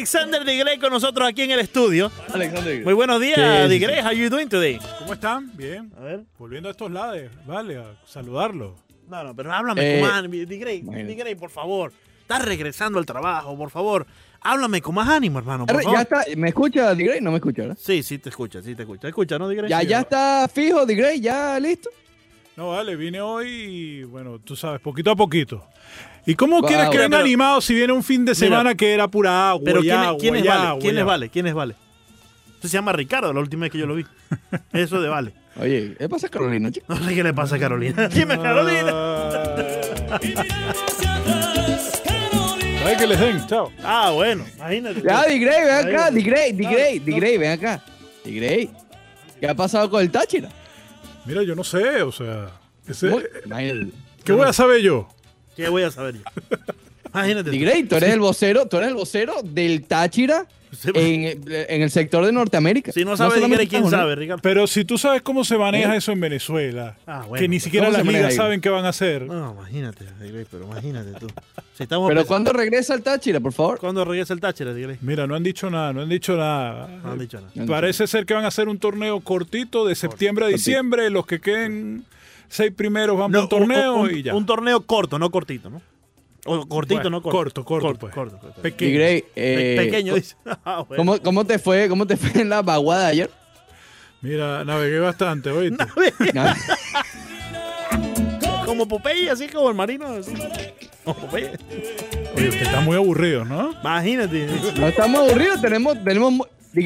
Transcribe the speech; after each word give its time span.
Alexander 0.00 0.42
Digrey 0.46 0.78
con 0.78 0.90
nosotros 0.90 1.28
aquí 1.28 1.42
en 1.42 1.50
el 1.50 1.60
estudio. 1.60 2.10
Alexander. 2.32 2.82
Muy 2.82 2.94
buenos 2.94 3.20
días, 3.20 3.38
sí, 3.64 3.68
Digrey. 3.68 4.00
How 4.02 4.12
you 4.12 4.30
doing 4.30 4.48
today? 4.48 4.78
¿Cómo 4.98 5.12
están? 5.12 5.54
Bien. 5.54 5.92
A 5.94 6.00
ver. 6.00 6.20
Volviendo 6.38 6.70
a 6.70 6.72
estos 6.72 6.90
lados, 6.90 7.20
vale, 7.46 7.76
a 7.76 7.84
saludarlos. 8.06 8.80
No, 9.10 9.22
no, 9.24 9.36
pero 9.36 9.52
háblame 9.52 9.98
Eh, 9.98 10.00
con. 10.00 10.30
Digrey, 11.06 11.34
por 11.34 11.50
favor. 11.50 11.92
Estás 12.22 12.42
regresando 12.46 12.98
al 12.98 13.04
trabajo, 13.04 13.54
por 13.58 13.68
favor. 13.68 14.06
Háblame 14.40 14.80
con 14.80 14.94
más 14.94 15.06
ánimo, 15.06 15.38
hermano, 15.38 15.66
por 15.66 15.82
favor. 15.82 15.98
Ya 15.98 16.02
está, 16.02 16.24
¿me 16.34 16.48
escucha 16.48 16.94
Digrey? 16.94 17.20
No 17.20 17.30
me 17.30 17.36
escucha, 17.36 17.60
¿verdad? 17.60 17.78
Sí, 17.78 18.02
sí 18.02 18.16
te 18.16 18.30
escucha, 18.30 18.62
sí 18.62 18.74
te 18.74 18.84
escucha. 18.84 19.06
Escucha, 19.06 19.38
¿no, 19.38 19.50
Digrey? 19.50 19.68
Ya, 19.68 19.80
Sí, 19.80 19.86
ya 19.86 19.96
¿no? 19.98 20.02
está 20.04 20.48
fijo 20.48 20.86
Digrey, 20.86 21.20
ya 21.20 21.60
listo. 21.60 21.90
No, 22.56 22.70
vale, 22.70 22.96
vine 22.96 23.20
hoy 23.20 23.48
y, 23.50 24.02
bueno, 24.04 24.38
tú 24.38 24.56
sabes, 24.56 24.80
poquito 24.80 25.10
a 25.10 25.16
poquito. 25.16 25.62
¿Y 26.26 26.34
cómo 26.34 26.60
Wow. 26.60 26.68
quieres 26.68 26.88
que 26.90 26.98
venga 26.98 27.18
animado 27.18 27.60
si 27.60 27.74
viene 27.74 27.92
un 27.92 28.02
fin 28.02 28.24
de 28.24 28.34
semana 28.34 28.74
que 28.74 28.92
era 28.92 29.08
pura 29.08 29.50
agua? 29.50 29.62
Pero 29.64 29.80
y 29.80 29.84
¿quién, 29.84 30.00
es- 30.00 30.06
agua, 30.06 30.18
quién 30.20 30.36
es 30.36 30.44
y 30.44 30.48
Vale? 30.48 30.66
agua, 30.66 30.80
¿Quién 30.80 30.98
es? 30.98 31.04
Vale? 31.04 31.28
¿Quién 31.30 31.46
es 31.46 31.54
Vale? 31.54 31.74
Se 32.62 32.68
llama 32.68 32.92
Ricardo, 32.92 33.32
la 33.32 33.40
última 33.40 33.62
vez 33.62 33.72
que 33.72 33.78
yo 33.78 33.86
lo 33.86 33.94
vi. 33.94 34.04
Eso 34.72 35.00
de 35.00 35.08
Vale. 35.08 35.32
Oye, 35.60 35.94
¿qué 35.98 36.08
pasa 36.08 36.28
Carolina, 36.28 36.70
chico? 36.70 36.86
No 36.88 36.96
sé 37.04 37.14
qué 37.14 37.22
le 37.24 37.32
pasa 37.34 37.56
a 37.56 37.58
Carolina. 37.58 38.08
Dime, 38.14 38.38
Carolina. 38.38 38.92
Ay, 42.84 42.96
que 42.96 43.06
les 43.06 43.20
den, 43.20 43.46
chao. 43.46 43.70
Ah, 43.84 44.10
bueno, 44.14 44.44
imagínate. 44.56 45.02
Ya, 45.02 45.24
Digrey, 45.26 45.64
ven 45.64 45.88
acá. 45.88 46.10
Digrey, 46.10 46.52
Digrey, 46.52 46.98
Digrey, 46.98 47.38
ven 47.38 47.52
acá. 47.52 47.82
Digrey, 48.24 48.70
¿qué 49.38 49.48
ha 49.48 49.54
pasado 49.54 49.90
con 49.90 50.00
el 50.02 50.10
Táchira? 50.10 50.48
Mira, 51.26 51.42
yo 51.42 51.54
no 51.54 51.62
sé, 51.64 52.02
o 52.02 52.10
sea, 52.12 52.50
ese-. 52.86 53.10
¿qué 54.24 54.32
voy 54.32 54.48
a 54.48 54.52
saber 54.52 54.80
yo? 54.80 55.08
¿Qué 55.56 55.68
voy 55.68 55.82
a 55.82 55.90
saber 55.90 56.16
yo? 56.16 56.22
Imagínate. 57.12 57.44
tú. 57.44 57.50
Digrey, 57.50 57.82
tú 57.84 57.96
eres 57.96 58.10
el 58.10 58.20
vocero, 58.20 58.66
tú 58.66 58.76
eres 58.76 58.90
el 58.90 58.94
vocero 58.94 59.34
del 59.42 59.84
Táchira 59.84 60.46
pues. 60.70 60.94
en, 60.94 61.42
en 61.48 61.82
el 61.82 61.90
sector 61.90 62.24
de 62.24 62.30
Norteamérica. 62.30 62.92
Si 62.92 63.04
no 63.04 63.16
sabe 63.16 63.34
solamente 63.34 63.62
Digrey, 63.64 63.80
¿quién 63.80 63.90
sabe, 63.90 64.14
Ricardo? 64.14 64.40
Pero 64.42 64.68
si 64.68 64.84
tú 64.84 64.96
sabes 64.96 65.20
cómo 65.22 65.44
se 65.44 65.58
maneja 65.58 65.96
eso 65.96 66.12
en 66.12 66.20
Venezuela, 66.20 66.96
Ah, 67.08 67.24
bueno, 67.28 67.40
que 67.42 67.48
ni 67.48 67.56
pues, 67.56 67.64
siquiera 67.64 67.86
¿cómo 67.86 67.98
se 67.98 68.04
las 68.04 68.14
ligas 68.14 68.34
saben 68.36 68.60
qué 68.60 68.68
van 68.68 68.84
a 68.84 68.90
hacer. 68.90 69.22
No, 69.26 69.56
imagínate, 69.58 70.04
pero 70.50 70.64
imagínate 70.66 71.18
tú. 71.18 71.26
Si 71.76 71.82
estamos 71.82 72.08
Pero 72.08 72.24
¿cuándo 72.26 72.52
regresa 72.52 72.94
el 72.94 73.02
Táchira, 73.02 73.40
por 73.40 73.52
favor? 73.52 73.80
¿Cuándo 73.80 74.04
regresa 74.04 74.32
el 74.32 74.40
Táchira, 74.40 74.72
Digrey? 74.72 74.98
Mira, 75.00 75.26
no 75.26 75.34
han 75.34 75.42
dicho 75.42 75.68
nada, 75.68 75.92
no 75.92 76.02
han 76.02 76.08
dicho 76.08 76.36
nada. 76.36 76.86
No 77.02 77.12
han 77.12 77.18
dicho 77.18 77.40
nada. 77.40 77.66
Parece 77.66 78.06
ser 78.06 78.24
que 78.24 78.34
van 78.34 78.44
a 78.44 78.48
hacer 78.48 78.68
un 78.68 78.78
torneo 78.78 79.18
cortito 79.20 79.84
de 79.84 79.96
septiembre 79.96 80.44
a 80.44 80.48
diciembre. 80.48 81.10
Los 81.10 81.26
que 81.26 81.40
queden 81.40 82.04
seis 82.50 82.70
primeros 82.76 83.18
van 83.18 83.30
No, 83.32 83.40
un 83.42 83.48
torneo 83.48 83.94
un, 83.94 84.00
un- 84.10 84.14
y 84.14 84.22
ya. 84.22 84.34
un 84.34 84.44
torneo 84.44 84.82
corto, 84.82 85.18
no 85.18 85.30
cortito, 85.30 85.70
¿no? 85.70 85.80
O 86.44 86.66
cortito, 86.66 86.96
Bueno, 87.00 87.10
no 87.10 87.22
corto. 87.22 87.38
corto, 87.38 87.64
corto, 87.64 87.86
corto, 87.86 88.00
pues. 88.00 88.14
corto, 88.14 88.38
corto. 88.38 88.60
Pequeño. 88.62 89.00
Eh, 89.00 89.74
Pequeño, 89.78 90.14
dice. 90.14 90.36
Ah, 90.64 90.84
bueno. 90.86 91.00
¿cómo, 91.00 91.18
cómo 91.22 91.44
te 91.46 91.58
fue, 91.58 91.88
¿Cómo 91.88 92.06
te 92.06 92.16
fue 92.18 92.42
en 92.42 92.48
la 92.50 92.60
vaguada 92.62 93.06
ayer? 93.08 93.30
Mira, 94.22 94.62
navegué 94.64 94.98
bastante, 95.00 95.50
oíste. 95.50 95.84
Como 98.66 98.86
Popeye, 98.86 99.30
así 99.30 99.48
como 99.48 99.68
el 99.68 99.74
marino. 99.74 100.06
Así. 100.06 100.32
Como 101.04 101.16
Popeye. 101.18 101.50
Oye, 102.36 102.48
usted 102.48 102.62
está 102.62 102.80
muy 102.80 102.96
aburrido, 102.96 103.44
¿no? 103.44 103.72
Imagínate. 103.80 104.46
No 104.78 104.86
estamos 104.88 105.20
aburridos, 105.28 105.60
tenemos, 105.60 106.02
tenemos 106.04 106.34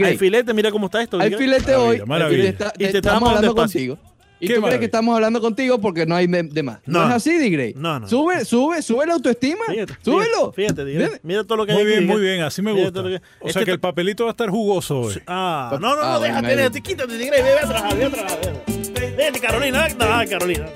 Hay 0.03 0.17
filete, 0.17 0.55
mira 0.55 0.71
cómo 0.71 0.87
está 0.87 1.03
esto. 1.03 1.21
hay 1.21 1.34
filete 1.34 1.75
hoy. 1.77 2.01
Maravilla, 2.06 2.06
maravilla. 2.06 2.39
y 2.39 2.43
te 2.43 2.49
está- 2.65 2.73
Y 2.77 2.84
te 2.87 2.93
te 2.93 2.99
estamos 2.99 3.17
estamos 3.17 3.28
hablando 3.37 3.55
contigo. 3.55 3.99
¿Y 4.45 4.48
Qué 4.48 4.55
tú 4.55 4.62
crees 4.62 4.78
que 4.78 4.84
estamos 4.84 5.14
hablando 5.14 5.41
contigo 5.41 5.81
porque 5.81 6.06
no 6.06 6.14
hay 6.14 6.27
de, 6.27 6.42
de 6.45 6.62
más? 6.62 6.78
No, 6.87 7.00
No. 7.00 7.09
es 7.09 7.14
así, 7.14 7.39
Digrey. 7.39 7.75
No, 7.77 8.00
no. 8.00 8.09
Sube, 8.09 8.45
sube, 8.45 8.83
sube 8.83 9.06
la 9.06 9.14
autoestima. 9.14 9.64
Fíjate, 9.69 9.95
Súbelo. 10.03 10.53
Fíjate, 10.53 10.84
Digrey. 10.84 11.09
Mira. 11.23 11.45
Todo 11.45 11.56
lo 11.59 11.67
que 11.67 11.73
hay 11.73 11.78
Muy 11.78 11.87
bien, 11.87 12.06
muy 12.06 12.20
bien, 12.20 12.42
así 12.42 12.62
me 12.62 12.72
gusta. 12.72 13.03
que- 13.03 13.20
O 13.41 13.48
sea 13.50 13.65
que 13.65 13.70
el 13.70 13.81
papelito 13.81 14.25
va 14.25 14.31
a 14.31 14.33
estar 14.33 14.48
jugoso 14.50 15.00
hoy. 15.00 15.20
Ah, 15.27 15.70
no, 15.81 15.95
no, 15.95 15.97
no, 15.97 16.03
Ah, 16.03 16.19
déjate, 16.20 16.56
déjate, 16.56 16.81
quítate, 16.81 17.16
Digrey, 17.19 17.43
ve, 17.43 17.53
a 17.59 17.60
trabajar, 17.69 17.97
ve 17.97 18.05
a 18.05 18.10
trabajar. 18.10 18.65
Vete, 19.16 19.41
Carolina, 19.41 19.88
no, 19.88 20.28
Carolina. 20.31 20.66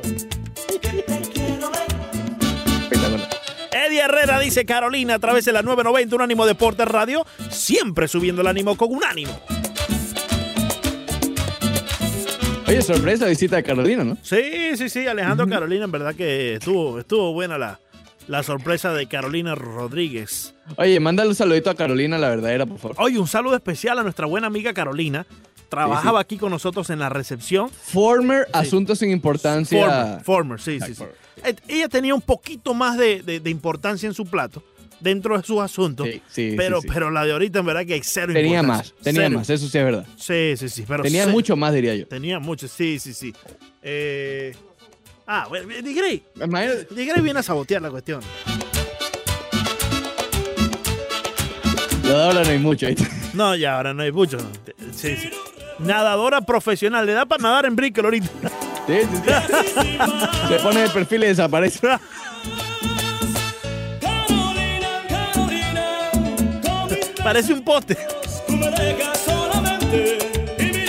Eddie 3.73 4.01
Herrera 4.01 4.39
dice 4.41 4.65
Carolina 4.67 5.15
a 5.15 5.19
través 5.19 5.45
de 5.45 5.53
la 5.53 5.63
990 5.63 6.17
Un 6.17 6.23
Ánimo 6.23 6.47
Deportes 6.47 6.87
Radio, 6.87 7.25
siempre 7.51 8.09
subiendo 8.09 8.43
el 8.43 8.47
ánimo 8.49 8.77
con 8.77 8.91
un 8.93 9.05
ánimo. 9.05 9.39
Oye, 12.69 12.83
sorpresa 12.83 13.27
visita 13.27 13.57
de 13.57 13.63
Carolina, 13.63 14.05
¿no? 14.05 14.17
Sí, 14.23 14.77
sí, 14.77 14.89
sí, 14.89 15.07
Alejandro 15.07 15.49
Carolina, 15.49 15.85
en 15.85 15.91
verdad 15.91 16.15
que 16.15 16.55
estuvo, 16.55 16.99
estuvo 17.01 17.33
buena 17.33 17.57
la, 17.57 17.81
la 18.27 18.43
sorpresa 18.43 18.93
de 18.93 19.07
Carolina 19.07 19.55
Rodríguez. 19.55 20.55
Oye, 20.77 21.01
mándale 21.01 21.31
un 21.31 21.35
saludito 21.35 21.71
a 21.71 21.75
Carolina, 21.75 22.19
la 22.19 22.29
verdadera, 22.29 22.67
por 22.67 22.79
favor. 22.79 22.97
Oye, 23.01 23.19
un 23.19 23.27
saludo 23.27 23.55
especial 23.57 23.99
a 23.99 24.03
nuestra 24.03 24.27
buena 24.27 24.47
amiga 24.49 24.75
Carolina. 24.75 25.27
Trabajaba 25.71 26.21
aquí 26.21 26.37
con 26.39 26.51
nosotros 26.51 26.89
en 26.91 26.99
la 26.99 27.09
recepción. 27.11 27.69
Former 27.71 28.47
Asuntos 28.53 28.99
sin 29.01 29.11
Importancia. 29.11 29.79
Former, 29.85 30.25
former, 30.25 30.61
sí, 30.61 30.79
sí, 30.81 30.95
sí. 30.95 31.05
Ella 31.69 31.89
tenía 31.89 32.15
un 32.15 32.23
poquito 32.23 32.73
más 32.75 32.97
de, 32.99 33.23
de- 33.23 33.41
de 33.41 33.51
importancia 33.51 34.07
en 34.07 34.15
su 34.15 34.25
plato 34.27 34.63
dentro 35.01 35.37
de 35.37 35.45
sus 35.45 35.61
asuntos. 35.61 36.07
Sí, 36.07 36.23
sí, 36.29 36.55
pero, 36.57 36.81
sí, 36.81 36.89
pero 36.93 37.11
la 37.11 37.25
de 37.25 37.33
ahorita 37.33 37.61
en 37.61 37.67
verdad 37.67 37.87
que 37.87 37.95
hay 37.95 38.01
cero 38.03 38.33
Tenía 38.33 38.63
más, 38.63 38.95
tenía 39.03 39.23
Cero. 39.23 39.39
más, 39.39 39.51
eso 39.51 39.69
sí 39.69 39.79
es 39.79 39.85
verdad. 39.85 40.07
Sí, 40.17 40.55
sí, 40.57 40.69
sí. 40.69 40.85
Pero 40.87 41.03
Tenía 41.03 41.23
cero. 41.25 41.33
mucho 41.33 41.57
más, 41.57 41.73
diría 41.75 41.95
yo. 41.95 42.07
Tenía 42.07 42.39
mucho, 42.39 42.69
sí, 42.69 42.99
sí, 42.99 43.13
sí. 43.15 43.33
Eh, 43.83 44.55
ah, 45.27 45.47
bueno, 45.49 45.69
Digrey. 45.83 46.23
Imagínate, 46.43 46.95
Digrey 46.95 47.23
viene 47.23 47.41
a 47.41 47.43
sabotear 47.43 47.83
la 47.83 47.91
cuestión. 47.91 48.21
ahora 52.11 52.43
no 52.43 52.51
hay 52.51 52.59
mucho. 52.59 52.87
¿viste? 52.87 53.07
No, 53.35 53.55
ya 53.55 53.77
ahora 53.77 53.95
no 53.95 54.03
hay 54.03 54.13
mucho. 54.13 54.39
no. 54.39 54.49
Sí, 54.93 55.17
sí. 55.17 55.31
Nadadora 55.79 56.41
profesional. 56.41 57.07
Le 57.07 57.13
da 57.13 57.27
para 57.27 57.43
nadar 57.43 57.67
en 57.67 57.77
Brickell 57.77 58.05
ahorita. 58.05 58.29
Sí. 58.87 58.99
Se 60.49 60.59
pone 60.61 60.85
el 60.85 60.91
perfil 60.91 61.25
y 61.25 61.27
desaparece. 61.29 61.87
Parece 67.29 67.53
un 67.53 67.63
poste. 67.63 67.95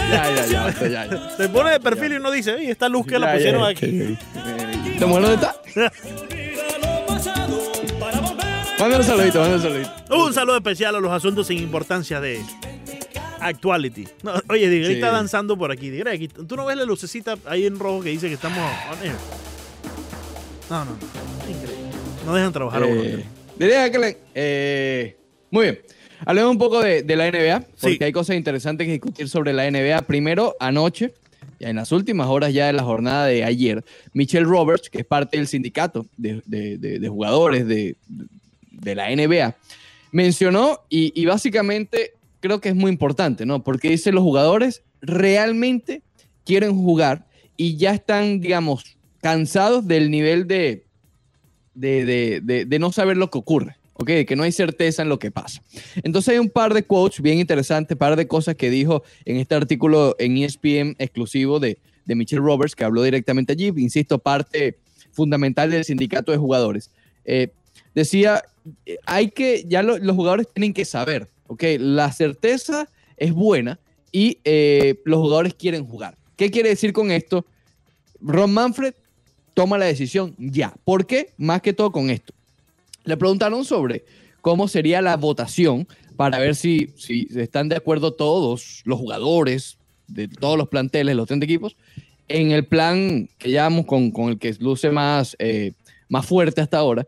Ya, 0.09 0.35
ya, 0.35 0.45
ya, 0.45 0.73
ya, 0.79 1.05
ya. 1.05 1.31
Se 1.35 1.49
pone 1.49 1.71
de 1.71 1.79
perfil 1.81 2.13
y 2.13 2.15
uno 2.15 2.31
dice, 2.31 2.55
"Ey, 2.55 2.69
esta 2.69 2.87
luz 2.87 3.05
que 3.05 3.19
la 3.19 3.33
pusieron 3.33 3.65
aquí. 3.65 4.17
¿Esta 4.93 5.05
mujer 5.05 5.23
dónde 5.23 5.35
está? 5.35 5.91
Mándale 8.79 9.01
un 9.01 9.03
saludito, 9.03 9.39
mándale 9.41 9.55
un 9.55 9.61
saludito. 9.61 9.91
Un 10.15 10.33
saludo 10.33 10.55
especial 10.55 10.95
a 10.95 11.01
los 11.01 11.11
asuntos 11.11 11.45
sin 11.47 11.57
importancia 11.57 12.21
de 12.21 12.41
Actuality. 13.41 14.07
No, 14.23 14.33
oye, 14.47 14.69
Digrey 14.69 14.91
Sí. 14.93 14.93
está 15.01 15.11
danzando 15.11 15.57
por 15.57 15.71
aquí. 15.73 15.89
Digrey, 15.89 16.15
aquí. 16.15 16.29
¿tú 16.29 16.55
no 16.55 16.63
ves 16.65 16.77
la 16.77 16.85
lucecita 16.85 17.37
ahí 17.47 17.65
en 17.65 17.77
rojo 17.79 18.01
que 18.01 18.09
dice 18.11 18.29
que 18.29 18.35
estamos 18.35 18.59
on 18.59 19.05
air? 19.05 19.11
No, 20.69 20.85
no, 20.85 20.91
no. 20.91 21.51
Increíble. 21.51 21.91
No 22.25 22.33
dejan 22.33 22.53
trabajar 22.53 22.83
a 22.83 22.85
uno. 22.85 23.01
Eh, 23.01 23.25
diría 23.57 23.91
que 23.91 23.99
le- 23.99 24.17
eh, 24.33 25.17
muy 25.51 25.63
bien. 25.65 25.79
Hablemos 26.25 26.51
un 26.51 26.57
poco 26.57 26.81
de, 26.81 27.03
de 27.03 27.15
la 27.15 27.29
NBA, 27.31 27.61
porque 27.81 27.97
Sí. 27.97 28.03
hay 28.03 28.11
cosas 28.11 28.35
interesantes 28.35 28.85
que 28.85 28.91
discutir 28.93 29.29
sobre 29.29 29.53
la 29.53 29.69
NBA. 29.69 30.01
Primero, 30.03 30.55
anoche, 30.59 31.13
ya 31.59 31.69
en 31.69 31.75
las 31.77 31.91
últimas 31.91 32.27
horas 32.27 32.53
ya 32.53 32.67
de 32.67 32.73
la 32.73 32.83
jornada 32.83 33.25
de 33.25 33.43
ayer, 33.43 33.83
Michelle 34.13 34.45
Roberts, 34.45 34.89
que 34.89 34.99
es 34.99 35.05
parte 35.05 35.37
del 35.37 35.47
sindicato 35.47 36.05
de, 36.17 36.41
de- 36.45 36.77
de- 36.77 36.99
de 36.99 37.09
jugadores 37.09 37.67
de, 37.67 37.95
de 38.71 38.95
la 38.95 39.09
NBA, 39.15 39.55
mencionó 40.11 40.79
y, 40.89 41.11
y 41.19 41.25
básicamente 41.25 42.13
creo 42.39 42.59
que 42.61 42.69
es 42.69 42.75
muy 42.75 42.91
importante, 42.91 43.45
¿no? 43.45 43.63
Porque 43.63 43.89
dice 43.89 44.11
los 44.11 44.23
jugadores 44.23 44.83
realmente 45.01 46.01
quieren 46.45 46.75
jugar 46.75 47.25
y 47.57 47.77
ya 47.77 47.91
están, 47.93 48.39
digamos, 48.39 48.97
cansados 49.21 49.85
del 49.87 50.09
nivel 50.11 50.47
de, 50.47 50.85
de, 51.73 52.05
de- 52.05 52.41
de- 52.41 52.65
de 52.65 52.79
no 52.79 52.91
saber 52.91 53.17
lo 53.17 53.29
que 53.29 53.37
ocurre, 53.37 53.75
¿ok? 53.99 54.07
De 54.07 54.25
que 54.25 54.35
no 54.35 54.43
hay 54.43 54.51
certeza 54.51 55.01
en 55.01 55.09
lo 55.09 55.19
que 55.19 55.29
pasa. 55.29 55.61
Entonces 56.03 56.29
hay 56.33 56.39
un 56.39 56.49
par 56.49 56.73
de 56.73 56.83
quotes 56.83 57.21
bien 57.21 57.37
interesantes, 57.37 57.97
par 57.97 58.15
de 58.15 58.27
cosas 58.27 58.55
que 58.55 58.69
dijo 58.69 59.03
en 59.25 59.35
este 59.37 59.55
artículo 59.55 60.15
en 60.19 60.37
ESPN 60.37 60.95
exclusivo 60.97 61.59
de, 61.59 61.77
de 62.05 62.15
Michelle 62.15 62.41
Roberts, 62.41 62.75
que 62.75 62.85
habló 62.85 63.03
directamente 63.03 63.53
allí, 63.53 63.67
insisto, 63.75 64.17
parte 64.17 64.79
fundamental 65.11 65.69
del 65.69 65.83
sindicato 65.83 66.31
de 66.31 66.37
jugadores. 66.37 66.91
Eh, 67.25 67.49
decía, 67.93 68.41
eh, 68.85 68.97
hay 69.05 69.29
que, 69.31 69.65
ya 69.67 69.83
lo- 69.83 69.97
los 69.97 70.15
jugadores 70.15 70.47
tienen 70.53 70.73
que 70.73 70.85
saber, 70.85 71.27
¿ok? 71.47 71.63
La 71.79 72.11
certeza 72.13 72.89
es 73.17 73.33
buena 73.33 73.79
y 74.13 74.37
eh, 74.45 74.95
los 75.03 75.19
jugadores 75.19 75.53
quieren 75.55 75.85
jugar. 75.85 76.15
¿Qué 76.37 76.49
quiere 76.49 76.69
decir 76.69 76.93
con 76.93 77.11
esto? 77.11 77.45
Ron 78.21 78.53
Manfred 78.53 78.93
toma 79.53 79.77
la 79.77 79.85
decisión 79.87 80.35
ya. 80.37 80.73
¿Por 80.85 81.05
qué? 81.05 81.31
Más 81.37 81.61
que 81.61 81.73
todo 81.73 81.91
con 81.91 82.09
esto. 82.09 82.33
Le 83.09 83.17
preguntaron 83.17 83.65
sobre 83.65 84.05
cómo 84.39 84.67
sería 84.67 85.01
la 85.01 85.17
votación 85.17 85.87
para 86.15 86.37
ver 86.37 86.55
si, 86.55 86.93
si 86.95 87.27
están 87.35 87.67
de 87.69 87.75
acuerdo 87.75 88.13
todos 88.13 88.83
los 88.85 88.99
jugadores 88.99 89.79
de 90.07 90.27
todos 90.27 90.59
los 90.59 90.67
planteles, 90.69 91.15
los 91.15 91.25
30 91.25 91.43
equipos, 91.43 91.75
en 92.27 92.51
el 92.51 92.67
plan 92.67 93.27
que 93.39 93.49
llamamos 93.49 93.87
con, 93.87 94.11
con 94.11 94.29
el 94.29 94.37
que 94.37 94.53
luce 94.59 94.91
más, 94.91 95.35
eh, 95.39 95.71
más 96.07 96.23
fuerte 96.23 96.61
hasta 96.61 96.77
ahora, 96.77 97.07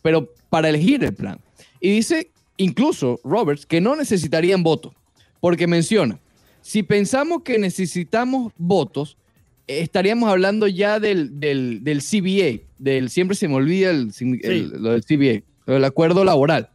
pero 0.00 0.32
para 0.48 0.70
elegir 0.70 1.04
el 1.04 1.14
plan. 1.14 1.38
Y 1.80 1.90
dice 1.90 2.30
incluso 2.56 3.20
Roberts, 3.22 3.66
que 3.66 3.82
no 3.82 3.94
necesitarían 3.94 4.62
votos, 4.62 4.94
porque 5.40 5.66
menciona, 5.66 6.18
si 6.62 6.82
pensamos 6.82 7.42
que 7.42 7.58
necesitamos 7.58 8.54
votos, 8.56 9.18
estaríamos 9.66 10.28
hablando 10.30 10.66
ya 10.66 11.00
del, 11.00 11.40
del, 11.40 11.82
del 11.82 12.00
CBA, 12.02 12.62
del, 12.78 13.10
siempre 13.10 13.36
se 13.36 13.48
me 13.48 13.54
olvida 13.54 13.90
el, 13.90 14.10
el- 14.42 14.68
lo 14.82 14.90
del 14.92 15.04
CBA, 15.04 15.42
lo 15.66 15.74
del 15.74 15.84
acuerdo 15.84 16.24
laboral. 16.24 16.68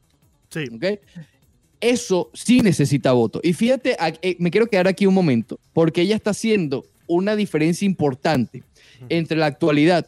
Sí. 0.49 0.65
¿ok? 0.73 0.99
Eso 1.79 2.29
sí 2.33 2.61
necesita 2.61 3.11
voto. 3.13 3.39
Y 3.43 3.53
fíjate, 3.53 3.95
eh, 4.21 4.35
me 4.39 4.51
quiero 4.51 4.67
quedar 4.67 4.87
aquí 4.87 5.05
un 5.07 5.13
momento, 5.15 5.59
porque 5.73 6.01
ella 6.01 6.15
está 6.15 6.29
haciendo 6.31 6.85
una 7.07 7.35
diferencia 7.35 7.85
importante 7.85 8.63
entre 9.09 9.37
la 9.37 9.47
actualidad, 9.47 10.07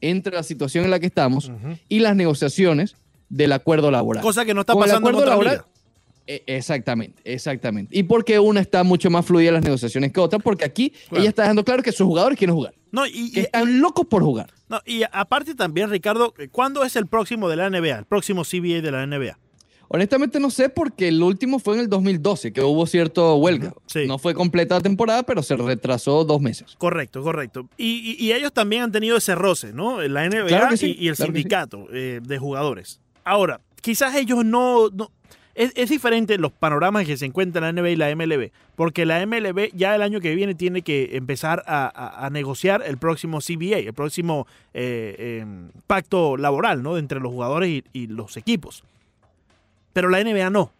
entre 0.00 0.34
la 0.34 0.42
situación 0.42 0.84
en 0.84 0.90
la 0.90 0.98
que 1.00 1.06
estamos 1.06 1.52
y 1.88 1.98
las 2.00 2.16
negociaciones 2.16 2.96
del 3.28 3.52
acuerdo 3.52 3.90
laboral. 3.90 4.22
Cosa 4.22 4.44
que 4.44 4.54
no 4.54 4.60
está 4.62 4.72
Con 4.72 4.82
pasando 4.82 5.08
acuerdo 5.10 5.28
laboral. 5.28 5.64
Eh, 6.26 6.42
Exactamente, 6.46 7.20
exactamente. 7.24 7.96
¿Y 7.98 8.04
por 8.04 8.24
qué 8.24 8.38
una 8.38 8.60
está 8.60 8.84
mucho 8.84 9.10
más 9.10 9.26
fluida 9.26 9.48
en 9.48 9.54
las 9.54 9.64
negociaciones 9.64 10.12
que 10.12 10.20
otra? 10.20 10.38
Porque 10.38 10.64
aquí 10.64 10.90
Claro. 11.08 11.20
ella 11.22 11.28
está 11.30 11.42
dejando 11.42 11.64
claro 11.64 11.82
que 11.82 11.92
sus 11.92 12.06
jugadores 12.06 12.38
quieren 12.38 12.54
jugar, 12.54 12.74
No, 12.92 13.06
y, 13.06 13.32
que 13.32 13.40
y- 13.40 13.42
están 13.44 13.80
locos 13.80 14.06
por 14.06 14.22
jugar. 14.22 14.52
no, 14.68 14.80
y 14.86 15.02
aparte 15.12 15.54
también, 15.54 15.90
Ricardo, 15.90 16.32
¿cuándo 16.52 16.84
es 16.84 16.94
el 16.96 17.06
próximo 17.06 17.48
de 17.48 17.56
la 17.56 17.68
NBA? 17.70 17.98
El 17.98 18.04
próximo 18.06 18.44
CBA 18.44 18.80
de 18.80 18.90
la 18.92 19.02
NBA. 19.06 19.38
Honestamente 19.94 20.40
no 20.40 20.48
sé 20.48 20.70
porque 20.70 21.08
el 21.08 21.22
último 21.22 21.58
fue 21.58 21.74
en 21.74 21.80
el 21.80 21.88
2012, 21.90 22.52
que 22.54 22.62
hubo 22.62 22.86
cierto 22.86 23.34
huelga. 23.36 23.74
Sí. 23.86 24.06
No 24.06 24.18
fue 24.18 24.32
completa 24.32 24.76
la 24.76 24.80
temporada, 24.80 25.22
pero 25.22 25.42
se 25.42 25.54
retrasó 25.54 26.24
dos 26.24 26.40
meses. 26.40 26.76
Correcto, 26.78 27.22
correcto. 27.22 27.68
Y, 27.76 28.16
y- 28.18 28.24
y 28.26 28.32
ellos 28.32 28.52
también 28.54 28.82
han 28.84 28.92
tenido 28.92 29.18
ese 29.18 29.34
roce, 29.34 29.74
¿no? 29.74 30.00
La 30.00 30.24
NBA 30.24 30.46
Claro 30.46 30.68
que 30.70 30.76
sí, 30.78 30.96
y, 30.98 31.04
y 31.04 31.08
el 31.08 31.16
claro 31.16 31.32
que 31.32 31.38
sí. 31.38 31.42
sindicato 31.42 31.88
eh, 31.92 32.20
de 32.22 32.38
jugadores. 32.38 33.00
Ahora, 33.22 33.60
quizás 33.82 34.14
ellos 34.16 34.44
no... 34.46 34.88
no- 34.88 35.10
es, 35.54 35.72
es 35.76 35.90
diferente 35.90 36.38
los 36.38 36.50
panoramas 36.52 37.04
que 37.06 37.16
se 37.16 37.26
encuentran 37.26 37.64
en 37.64 37.76
la 37.76 37.82
NBA 37.82 37.90
y 37.90 37.96
la 37.96 38.14
MLB, 38.16 38.50
porque 38.74 39.04
la 39.06 39.24
MLB 39.26 39.70
ya 39.74 39.94
el 39.94 40.02
año 40.02 40.20
que 40.20 40.34
viene 40.34 40.54
tiene 40.54 40.82
que 40.82 41.16
empezar 41.16 41.62
a, 41.66 41.84
a- 41.94 42.26
a 42.26 42.30
negociar 42.30 42.82
el 42.86 42.96
próximo 42.98 43.38
CBA, 43.40 43.78
el 43.78 43.92
próximo 43.94 44.46
eh, 44.74 45.14
eh, 45.18 45.46
pacto 45.86 46.36
laboral, 46.36 46.82
¿no? 46.82 46.96
Entre 46.96 47.20
los 47.20 47.30
jugadores 47.30 47.68
y, 47.68 47.84
y 47.92 48.06
los 48.06 48.36
equipos. 48.36 48.82
Pero 49.92 50.08
la 50.08 50.22
NBA 50.24 50.50
no. 50.50 50.72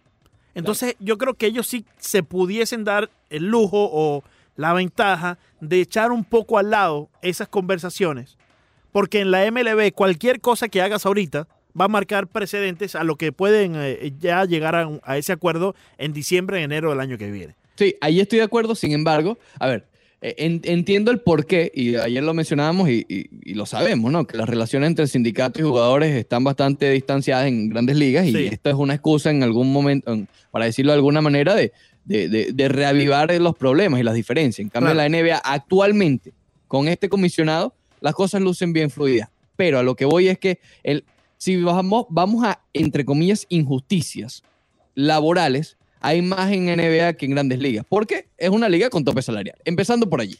Entonces 0.54 0.96
yo 1.00 1.18
creo 1.18 1.34
que 1.34 1.46
ellos 1.46 1.66
sí 1.66 1.84
se 1.98 2.22
pudiesen 2.22 2.84
dar 2.84 3.10
el 3.30 3.46
lujo 3.46 3.88
o 3.92 4.22
la 4.56 4.72
ventaja 4.74 5.38
de 5.60 5.80
echar 5.80 6.12
un 6.12 6.24
poco 6.24 6.58
al 6.58 6.70
lado 6.70 7.08
esas 7.22 7.48
conversaciones, 7.48 8.36
porque 8.90 9.20
en 9.20 9.30
la 9.30 9.50
MLB 9.50 9.92
cualquier 9.94 10.40
cosa 10.40 10.68
que 10.68 10.82
hagas 10.82 11.06
ahorita 11.06 11.46
va 11.78 11.86
a 11.86 11.88
marcar 11.88 12.26
precedentes 12.26 12.94
a 12.94 13.04
lo 13.04 13.16
que 13.16 13.32
pueden 13.32 13.74
eh, 13.76 14.12
ya 14.18 14.44
llegar 14.44 14.74
a, 15.02 15.16
ese 15.16 15.32
acuerdo 15.32 15.74
en 15.98 16.12
diciembre, 16.12 16.58
en 16.58 16.64
enero 16.64 16.90
del 16.90 17.00
año 17.00 17.18
que 17.18 17.30
viene. 17.30 17.54
Sí, 17.76 17.96
ahí 18.00 18.20
estoy 18.20 18.38
de 18.38 18.44
acuerdo. 18.44 18.74
Sin 18.74 18.92
embargo, 18.92 19.38
a 19.58 19.66
ver, 19.66 19.86
en- 20.20 20.60
entiendo 20.64 21.10
el 21.10 21.20
porqué, 21.20 21.72
y 21.74 21.96
ayer 21.96 22.22
lo 22.22 22.34
mencionábamos 22.34 22.88
y, 22.90 23.04
y- 23.08 23.26
y 23.44 23.54
lo 23.54 23.66
sabemos, 23.66 24.12
¿no? 24.12 24.26
Que 24.26 24.36
las 24.36 24.48
relaciones 24.48 24.88
entre 24.88 25.06
sindicatos 25.06 25.60
y 25.60 25.64
jugadores 25.64 26.14
están 26.14 26.44
bastante 26.44 26.90
distanciadas 26.90 27.46
en 27.46 27.68
grandes 27.70 27.96
ligas 27.96 28.26
y 28.26 28.36
esto 28.46 28.70
es 28.70 28.76
una 28.76 28.94
excusa 28.94 29.30
en 29.30 29.42
algún 29.42 29.72
momento, 29.72 30.12
en- 30.12 30.28
para 30.50 30.66
decirlo 30.66 30.92
de 30.92 30.96
alguna 30.96 31.20
manera, 31.22 31.54
de, 31.54 31.72
de- 32.04 32.28
de- 32.28 32.52
de 32.52 32.68
reavivar 32.68 33.32
los 33.40 33.56
problemas 33.56 33.98
y 34.00 34.02
las 34.04 34.14
diferencias. 34.14 34.64
En 34.64 34.68
cambio, 34.68 34.92
Claro. 34.92 35.08
la 35.10 35.18
NBA 35.18 35.38
actualmente, 35.38 36.32
con 36.68 36.88
este 36.88 37.08
comisionado, 37.08 37.74
las 38.00 38.14
cosas 38.14 38.42
lucen 38.42 38.72
bien 38.72 38.90
fluidas. 38.90 39.28
Pero 39.56 39.78
a 39.78 39.82
lo 39.82 39.94
que 39.94 40.04
voy 40.04 40.28
es 40.28 40.38
que 40.38 40.58
el, 40.82 41.04
si 41.42 41.56
vamos, 41.60 42.06
vamos 42.08 42.44
a, 42.44 42.60
entre 42.72 43.04
comillas, 43.04 43.46
injusticias 43.48 44.44
laborales, 44.94 45.76
hay 45.98 46.22
más 46.22 46.52
en 46.52 46.66
NBA 46.66 47.14
que 47.14 47.26
en 47.26 47.32
grandes 47.32 47.58
ligas. 47.58 47.84
Porque 47.88 48.28
es 48.38 48.48
una 48.50 48.68
liga 48.68 48.88
con 48.90 49.04
tope 49.04 49.22
salarial. 49.22 49.56
Empezando 49.64 50.08
por 50.08 50.20
allí. 50.20 50.36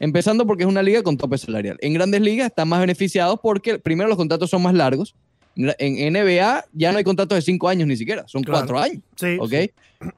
Empezando 0.00 0.44
porque 0.44 0.64
es 0.64 0.68
una 0.68 0.82
liga 0.82 1.00
con 1.04 1.16
tope 1.16 1.38
salarial. 1.38 1.76
En 1.80 1.94
grandes 1.94 2.20
ligas 2.22 2.48
están 2.48 2.68
más 2.68 2.80
beneficiados 2.80 3.38
porque 3.40 3.78
primero 3.78 4.08
los 4.08 4.18
contratos 4.18 4.50
son 4.50 4.62
más 4.62 4.74
largos. 4.74 5.14
En 5.54 6.12
NBA 6.12 6.64
ya 6.72 6.90
no 6.90 6.98
hay 6.98 7.04
contratos 7.04 7.36
de 7.36 7.42
cinco 7.42 7.68
años 7.68 7.86
ni 7.86 7.96
siquiera, 7.96 8.24
son 8.26 8.42
Claro. 8.42 8.58
cuatro 8.60 8.80
años. 8.80 9.00
Sí, 9.14 9.36
¿ok? 9.38 9.52
sí. 9.52 9.70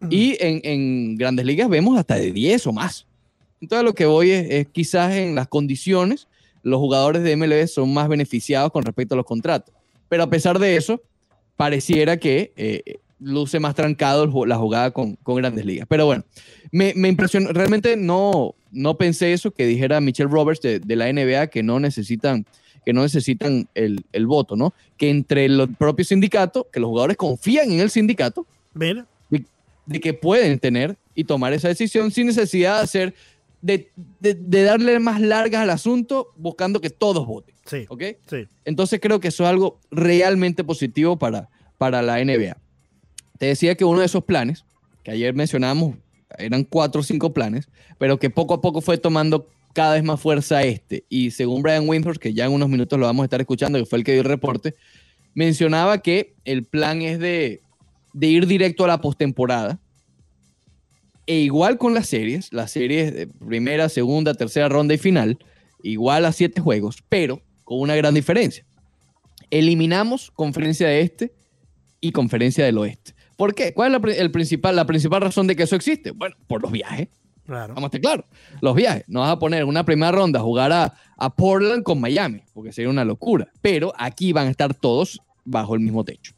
Y 0.09 0.37
en, 0.43 0.62
en 0.65 1.17
grandes 1.17 1.44
ligas 1.44 1.69
vemos 1.69 1.99
hasta 1.99 2.15
de 2.15 2.32
10 2.32 2.67
o 2.69 2.73
más. 2.73 3.06
Entonces 3.61 3.85
lo 3.85 3.94
que 3.94 4.06
voy 4.06 4.31
es, 4.31 4.47
es 4.50 4.69
quizás 4.69 5.12
en 5.17 5.35
las 5.35 5.49
condiciones, 5.49 6.29
los 6.62 6.79
jugadores 6.79 7.23
de 7.25 7.37
MLB 7.37 7.67
son 7.69 7.93
más 7.93 8.09
beneficiados 8.09 8.73
con 8.73 8.85
respecto 8.85 9.15
a 9.15 9.17
los 9.19 9.26
contratos. 9.26 9.75
Pero 10.14 10.22
a 10.22 10.31
pesar 10.31 10.61
de 10.61 10.76
eso, 10.76 11.02
pareciera 11.56 12.19
que 12.19 12.52
eh, 12.56 13.00
luce 13.19 13.58
más 13.58 13.75
trancado 13.75 14.46
la 14.46 14.56
jugada 14.56 14.93
con, 14.93 15.16
con 15.16 15.34
grandes 15.34 15.64
ligas. 15.64 15.88
Pero 15.90 16.06
bueno, 16.06 16.22
me, 16.70 16.93
me 16.94 17.08
impresionó, 17.08 17.50
realmente 17.52 17.96
no, 17.96 18.55
no 18.70 18.96
pensé 18.96 19.32
eso 19.32 19.50
que 19.50 19.66
dijera 19.66 20.00
Michelle 20.00 20.31
Roberts 20.31 20.62
de, 20.62 20.78
de 20.78 20.94
la 20.94 21.12
NBA 21.12 21.49
que 21.49 21.64
no 21.64 21.81
necesitan 21.81 22.46
que 22.84 22.93
no 22.93 23.02
necesitan 23.02 23.66
el, 23.75 24.05
el 24.12 24.26
voto, 24.28 24.55
¿no? 24.55 24.72
Que 24.96 25.11
entre 25.11 25.46
el 25.46 25.75
propio 25.76 26.05
sindicato, 26.05 26.69
que 26.72 26.78
los 26.78 26.90
jugadores 26.90 27.16
confían 27.16 27.72
en 27.72 27.81
el 27.81 27.90
sindicato, 27.90 28.46
Mira, 28.72 29.05
de 29.87 30.00
que 30.00 30.14
pueden 30.14 30.61
tener 30.61 30.96
y 31.16 31.25
tomar 31.25 31.52
esa 31.55 31.66
decisión 31.66 32.12
sin 32.12 32.28
necesidad 32.28 32.76
de 32.76 32.84
hacer, 32.84 33.14
de, 33.64 33.90
de- 34.20 34.34
de 34.34 34.62
darle 34.62 34.99
más 34.99 35.20
largas 35.20 35.62
al 35.62 35.70
asunto 35.70 36.32
buscando 36.37 36.81
que 36.81 36.90
todos 36.90 37.26
voten, 37.26 37.55
sí, 37.64 37.87
¿ok? 37.88 38.02
sí. 38.28 38.46
Entonces 38.66 39.00
creo 39.00 39.20
que 39.20 39.28
eso 39.28 39.44
es 39.44 39.49
algo 39.50 39.81
realmente 39.90 40.62
positivo 40.64 41.19
para, 41.19 41.49
para 41.78 42.02
la 42.02 42.22
NBA. 42.22 42.58
Te 43.38 43.46
decía 43.46 43.75
que 43.75 43.84
uno 43.87 44.00
de 44.00 44.06
esos 44.06 44.25
planes, 44.25 44.64
que 45.02 45.12
ayer 45.12 45.34
mencionábamos, 45.34 45.96
eran 46.37 46.64
cuatro 46.64 47.00
o 47.00 47.05
cinco 47.05 47.32
planes, 47.32 47.69
pero 47.99 48.19
que 48.19 48.28
poco 48.28 48.55
a 48.55 48.61
poco 48.61 48.81
fue 48.82 48.99
tomando 48.99 49.49
cada 49.72 49.94
vez 49.94 50.05
más 50.05 50.20
fuerza 50.20 50.62
este. 50.62 51.05
Y 51.08 51.31
según 51.31 51.62
Brian 51.62 51.88
Windhorst, 51.88 52.20
que 52.20 52.34
ya 52.34 52.44
en 52.44 52.52
unos 52.52 52.69
minutos 52.69 52.99
lo 52.99 53.06
vamos 53.06 53.22
a 53.22 53.26
estar 53.26 53.40
escuchando, 53.40 53.78
que 53.78 53.87
fue 53.87 53.99
el 53.99 54.05
que 54.05 54.12
dio 54.12 54.20
el 54.20 54.28
reporte, 54.28 54.75
mencionaba 55.34 55.99
que 56.02 56.34
el 56.44 56.64
plan 56.64 57.02
es 57.02 57.19
de, 57.19 57.62
de 58.12 58.26
ir 58.26 58.46
directo 58.46 58.84
a 58.84 58.88
la 58.88 59.00
postemporada. 59.00 59.81
E 61.26 61.37
igual 61.38 61.79
con 61.79 61.94
las 61.94 62.06
series, 62.06 62.53
las 62.53 62.71
series 62.71 63.15
de 63.15 63.26
primera, 63.26 63.88
segunda, 63.88 64.35
tercera 64.35 64.69
ronda 64.69 64.94
y 64.94 64.99
final, 64.99 65.38
igual 65.82 66.25
a 66.26 66.32
siete 66.32 66.61
juegos, 66.61 67.03
pero 67.09 67.41
con 67.65 67.81
una 67.81 67.97
gran 67.97 68.15
diferencia. 68.15 68.65
Eliminamos 69.50 70.31
conferencia 70.31 70.88
de 70.88 71.00
este 71.00 71.32
y 72.00 72.12
conferencia 72.12 72.64
del 72.64 72.78
oeste. 72.78 73.14
¿Por 73.37 73.54
qué? 73.54 73.73
¿Cuál 73.73 73.95
es 73.95 74.02
la, 74.02 74.12
el 74.23 74.31
principal, 74.31 74.76
la 74.76 74.87
principal 74.87 75.23
razón 75.23 75.47
de 75.47 75.57
que 75.57 75.64
eso 75.64 75.76
existe? 75.76 76.11
Bueno, 76.11 76.37
por 76.47 76.62
los 76.62 76.71
viajes. 76.71 77.09
Claro. 77.47 77.75
Vamos 77.75 77.85
a 77.85 77.87
estar 77.88 78.00
claros. 78.00 78.26
Los 78.61 78.75
viajes. 78.75 79.04
No 79.07 79.21
vas 79.21 79.33
a 79.33 79.38
poner 79.38 79.64
una 79.64 79.85
primera 79.85 80.12
ronda 80.12 80.40
a 80.40 80.43
jugar 80.43 80.73
a, 80.73 80.95
a 81.16 81.35
Portland 81.35 81.83
con 81.83 82.00
Miami, 82.00 82.43
porque 82.52 82.73
sería 82.73 82.90
una 82.90 83.04
locura. 83.04 83.52
Pero 83.61 83.93
aquí 83.99 84.33
van 84.33 84.49
a 84.49 84.50
estar 84.50 84.75
todos 84.75 85.21
bajo 85.45 85.75
el 85.75 85.81
mismo 85.81 86.04
techo. 86.04 86.35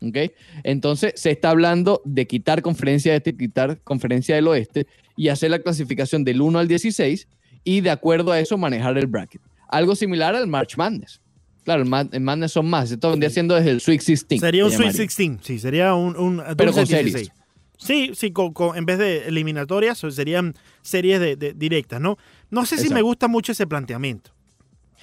¿Ok? 0.00 0.16
Entonces 0.64 1.12
se 1.16 1.30
está 1.30 1.50
hablando 1.50 2.00
de 2.04 2.26
quitar 2.26 2.62
conferencia 2.62 3.12
de 3.12 3.18
este, 3.18 3.36
quitar 3.36 3.80
conferencia 3.82 4.34
del 4.36 4.46
oeste 4.46 4.86
y 5.16 5.28
hacer 5.28 5.50
la 5.50 5.58
clasificación 5.58 6.22
del 6.24 6.40
1 6.40 6.58
al 6.58 6.68
16 6.68 7.26
y 7.64 7.80
de 7.80 7.90
acuerdo 7.90 8.30
a 8.32 8.38
eso 8.40 8.56
manejar 8.56 8.96
el 8.98 9.06
bracket. 9.08 9.40
Algo 9.68 9.96
similar 9.96 10.34
al 10.34 10.46
March 10.46 10.76
Madness. 10.76 11.20
Claro, 11.64 11.82
el, 11.82 11.88
Ma- 11.88 12.08
el 12.10 12.20
Madness 12.20 12.52
son 12.52 12.70
más. 12.70 12.90
Esto 12.90 13.10
vendría 13.10 13.28
siendo 13.28 13.54
desde 13.54 13.70
el 13.72 13.80
Sweet 13.80 14.00
16. 14.00 14.40
Sería 14.40 14.64
un 14.64 14.70
se 14.70 14.76
Sweet 14.76 14.86
llamaría. 14.92 15.02
16, 15.02 15.38
sí, 15.42 15.58
sería 15.58 15.94
un, 15.94 16.16
un 16.16 16.42
Pero 16.56 16.72
con 16.72 16.86
series. 16.86 17.12
16. 17.14 17.32
Sí, 17.76 18.10
sí, 18.14 18.30
con- 18.32 18.52
con- 18.54 18.76
en 18.76 18.86
vez 18.86 18.98
de 18.98 19.28
eliminatorias 19.28 19.98
serían 19.98 20.54
series 20.82 21.20
de, 21.20 21.36
de- 21.36 21.52
directas, 21.52 22.00
¿no? 22.00 22.16
No 22.50 22.64
sé 22.64 22.78
si 22.78 22.88
me 22.88 23.02
gusta 23.02 23.28
mucho 23.28 23.52
ese 23.52 23.66
planteamiento. 23.66 24.30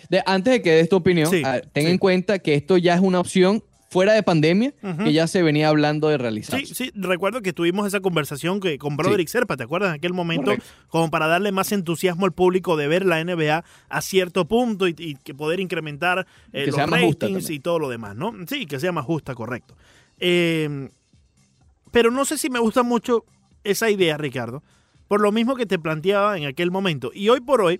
De- 0.09 0.23
antes 0.25 0.53
de 0.53 0.61
que 0.61 0.71
des 0.71 0.89
tu 0.89 0.95
opinión, 0.95 1.29
Sí, 1.29 1.41
a- 1.45 1.61
ten 1.61 1.85
sí. 1.85 1.91
en 1.91 1.97
cuenta 1.99 2.39
que 2.39 2.55
esto 2.55 2.77
ya 2.77 2.95
es 2.95 3.01
una 3.01 3.19
opción 3.19 3.63
fuera 3.89 4.13
de 4.13 4.24
pandemia 4.24 4.74
que 5.04 5.13
ya 5.13 5.27
se 5.27 5.42
venía 5.44 5.70
hablando 5.70 6.10
de 6.10 6.18
realizar. 6.18 6.60
Sí, 6.60 6.74
sí, 6.74 6.92
recuerdo 6.96 7.42
que 7.42 7.54
tuvimos 7.54 7.88
esa 7.88 8.00
conversación 8.00 8.60
que, 8.60 8.77
con 8.77 8.98
Broderick 8.98 9.27
Serpa, 9.27 9.58
¿te 9.58 9.63
acuerdas? 9.63 9.89
En 9.89 9.96
aquel 9.96 10.13
momento, 10.13 10.51
Correcto. 10.51 10.65
como 10.88 11.12
para 11.12 11.27
darle 11.27 11.51
más 11.51 11.72
entusiasmo 11.72 12.25
al 12.25 12.34
público 12.34 12.75
de 12.77 12.88
ver 12.88 13.06
la 13.06 13.24
NBA 13.24 13.63
a 13.89 14.01
cierto 14.01 14.46
punto 14.48 14.88
y, 14.88 14.96
y 14.98 15.15
que 15.15 15.34
poder 15.34 15.60
incrementar 15.60 16.27
eh, 16.51 16.65
Que 16.65 16.72
los 16.72 16.89
ratings 16.89 17.50
y 17.50 17.60
todo 17.60 17.80
lo 17.80 17.89
demás, 17.89 18.15
¿no? 18.15 18.34
Sí, 18.48 18.65
que 18.65 18.80
sea 18.80 18.92
más 18.92 19.06
justa, 19.06 19.36
correcto. 19.36 19.75
Eh, 20.20 20.89
pero 21.92 22.12
no 22.12 22.25
sé 22.25 22.38
si 22.38 22.50
me 22.50 22.60
gusta 22.60 22.84
mucho 22.84 23.24
esa 23.63 23.89
idea, 23.89 24.18
Ricardo, 24.18 24.63
por 25.08 25.22
lo 25.22 25.32
mismo 25.32 25.56
que 25.56 25.65
te 25.65 25.80
planteaba 25.80 26.38
en 26.38 26.46
aquel 26.46 26.72
momento. 26.72 27.12
Y 27.13 27.30
hoy 27.30 27.39
por 27.39 27.62
hoy, 27.62 27.80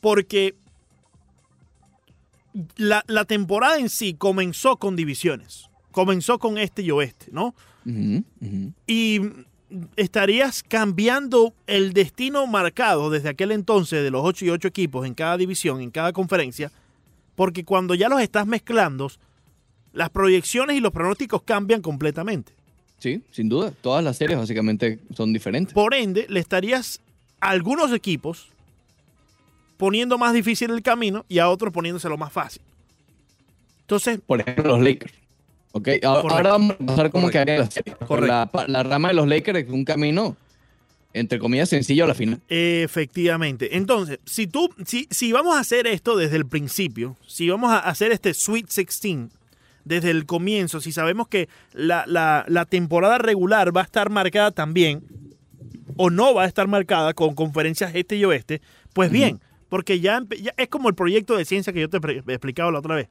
porque 0.00 0.56
la, 2.76 3.04
la 3.06 3.24
temporada 3.24 3.78
en 3.78 3.88
sí 3.88 4.14
comenzó 4.14 4.76
con 4.76 4.96
divisiones. 4.96 5.68
Comenzó 5.90 6.38
con 6.38 6.58
este 6.58 6.82
y 6.82 6.90
oeste, 6.90 7.26
¿no? 7.32 7.54
Y 8.86 9.20
estarías 9.96 10.62
cambiando 10.62 11.54
el 11.66 11.92
destino 11.92 12.46
marcado 12.46 13.10
desde 13.10 13.30
aquel 13.30 13.52
entonces 13.52 14.02
de 14.02 14.10
los 14.10 14.22
8 14.24 14.44
y 14.44 14.50
8 14.50 14.68
equipos 14.68 15.06
en 15.06 15.14
cada 15.14 15.36
división, 15.36 15.80
en 15.80 15.90
cada 15.90 16.12
conferencia, 16.12 16.70
porque 17.34 17.64
cuando 17.64 17.94
ya 17.94 18.08
los 18.08 18.20
estás 18.20 18.46
mezclando, 18.46 19.10
las 19.92 20.10
proyecciones 20.10 20.76
y 20.76 20.80
los 20.80 20.92
pronósticos 20.92 21.42
cambian 21.42 21.82
completamente. 21.82 22.52
Sí, 22.98 23.22
sin 23.30 23.48
duda. 23.48 23.72
Todas 23.80 24.02
las 24.02 24.16
series 24.16 24.38
básicamente 24.38 24.98
son 25.14 25.32
diferentes. 25.32 25.72
Por 25.72 25.94
ende, 25.94 26.26
le 26.28 26.40
estarías 26.40 27.00
a 27.40 27.50
algunos 27.50 27.92
equipos 27.92 28.48
poniendo 29.78 30.18
más 30.18 30.34
difícil 30.34 30.70
el 30.70 30.82
camino 30.82 31.24
y 31.28 31.38
a 31.38 31.48
otros 31.48 31.72
poniéndoselo 31.72 32.18
más 32.18 32.30
fácil. 32.32 32.60
Entonces, 33.82 34.20
Por 34.26 34.40
ejemplo, 34.40 34.64
los 34.76 34.80
Lakers. 34.82 35.14
¿Ok? 35.72 35.88
Ahora, 36.02 36.50
vamos 36.50 36.72
a 36.80 36.84
pasar 36.84 37.10
Correcto. 37.10 37.44
la 37.44 37.70
serie. 37.70 37.94
Correcto. 38.06 38.26
La, 38.26 38.66
la 38.68 38.82
rama 38.82 39.08
de 39.08 39.14
los 39.14 39.26
Lakers 39.28 39.60
es 39.60 39.68
un 39.70 39.84
camino, 39.84 40.36
entre 41.14 41.38
comillas, 41.38 41.68
sencillo 41.68 42.04
a 42.04 42.08
la 42.08 42.14
final. 42.14 42.40
Efectivamente. 42.48 43.76
Entonces, 43.76 44.18
si 44.24 44.46
tú, 44.46 44.70
si, 44.84 45.06
si 45.10 45.32
vamos 45.32 45.56
a 45.56 45.60
hacer 45.60 45.86
esto 45.86 46.16
desde 46.16 46.36
el 46.36 46.46
principio, 46.46 47.16
si 47.26 47.48
vamos 47.48 47.70
a 47.70 47.78
hacer 47.78 48.12
este 48.12 48.34
Sweet 48.34 48.66
16 48.66 49.28
desde 49.84 50.10
el 50.10 50.26
comienzo, 50.26 50.80
si 50.80 50.92
sabemos 50.92 51.28
que 51.28 51.48
la, 51.72 52.04
la- 52.06 52.44
la 52.48 52.64
temporada 52.66 53.18
regular 53.18 53.74
va 53.74 53.82
a 53.82 53.84
estar 53.84 54.10
marcada 54.10 54.50
también, 54.50 55.02
o 55.96 56.10
no 56.10 56.34
va 56.34 56.44
a 56.44 56.46
estar 56.46 56.66
marcada 56.68 57.14
con 57.14 57.34
conferencias 57.34 57.92
este 57.94 58.16
y 58.16 58.24
oeste, 58.24 58.60
pues 58.92 59.10
bien, 59.10 59.40
porque 59.68 60.00
ya, 60.00 60.22
es 60.56 60.68
como 60.68 60.88
el 60.88 60.94
proyecto 60.94 61.36
de 61.36 61.44
ciencia 61.44 61.72
que 61.72 61.80
yo 61.80 61.88
te 61.90 61.98
he 61.98 62.32
explicado 62.32 62.70
la 62.70 62.78
otra 62.78 62.94
vez. 62.94 63.08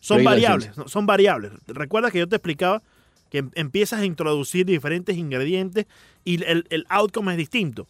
Son 0.00 0.18
variables, 0.24 0.76
¿no? 0.76 0.88
son 0.88 1.06
variables. 1.06 1.52
Recuerda 1.68 2.10
que 2.10 2.18
yo 2.18 2.28
te 2.28 2.36
explicaba 2.36 2.82
que 3.30 3.38
em- 3.38 3.50
empiezas 3.54 4.00
a 4.00 4.04
introducir 4.04 4.66
diferentes 4.66 5.16
ingredientes 5.16 5.86
y 6.24 6.42
el, 6.44 6.66
el 6.70 6.84
outcome 6.88 7.32
es 7.32 7.38
distinto. 7.38 7.86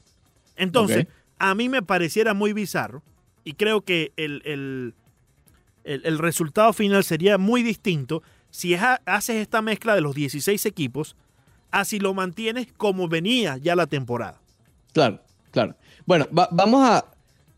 Entonces, 0.56 1.06
a 1.38 1.54
mí 1.54 1.68
me 1.68 1.82
pareciera 1.82 2.34
muy 2.34 2.52
bizarro 2.52 3.02
y 3.44 3.54
creo 3.54 3.80
que 3.80 4.12
el, 4.16 4.42
el- 4.44 4.94
el- 5.84 6.18
resultado 6.18 6.72
final 6.72 7.02
sería 7.02 7.38
muy 7.38 7.62
distinto 7.62 8.22
si 8.50 8.74
es 8.74 8.80
haces 9.06 9.36
esta 9.36 9.62
mezcla 9.62 9.94
de 9.94 10.02
los 10.02 10.14
16 10.14 10.66
equipos, 10.66 11.16
así 11.70 11.98
lo 11.98 12.12
mantienes 12.14 12.68
como 12.76 13.08
venía 13.08 13.56
ya 13.56 13.74
la 13.74 13.86
temporada. 13.86 14.38
Claro, 14.92 15.20
claro. 15.50 15.74
Bueno, 16.04 16.28
va- 16.36 16.48
vamos 16.52 16.86
a 16.88 17.04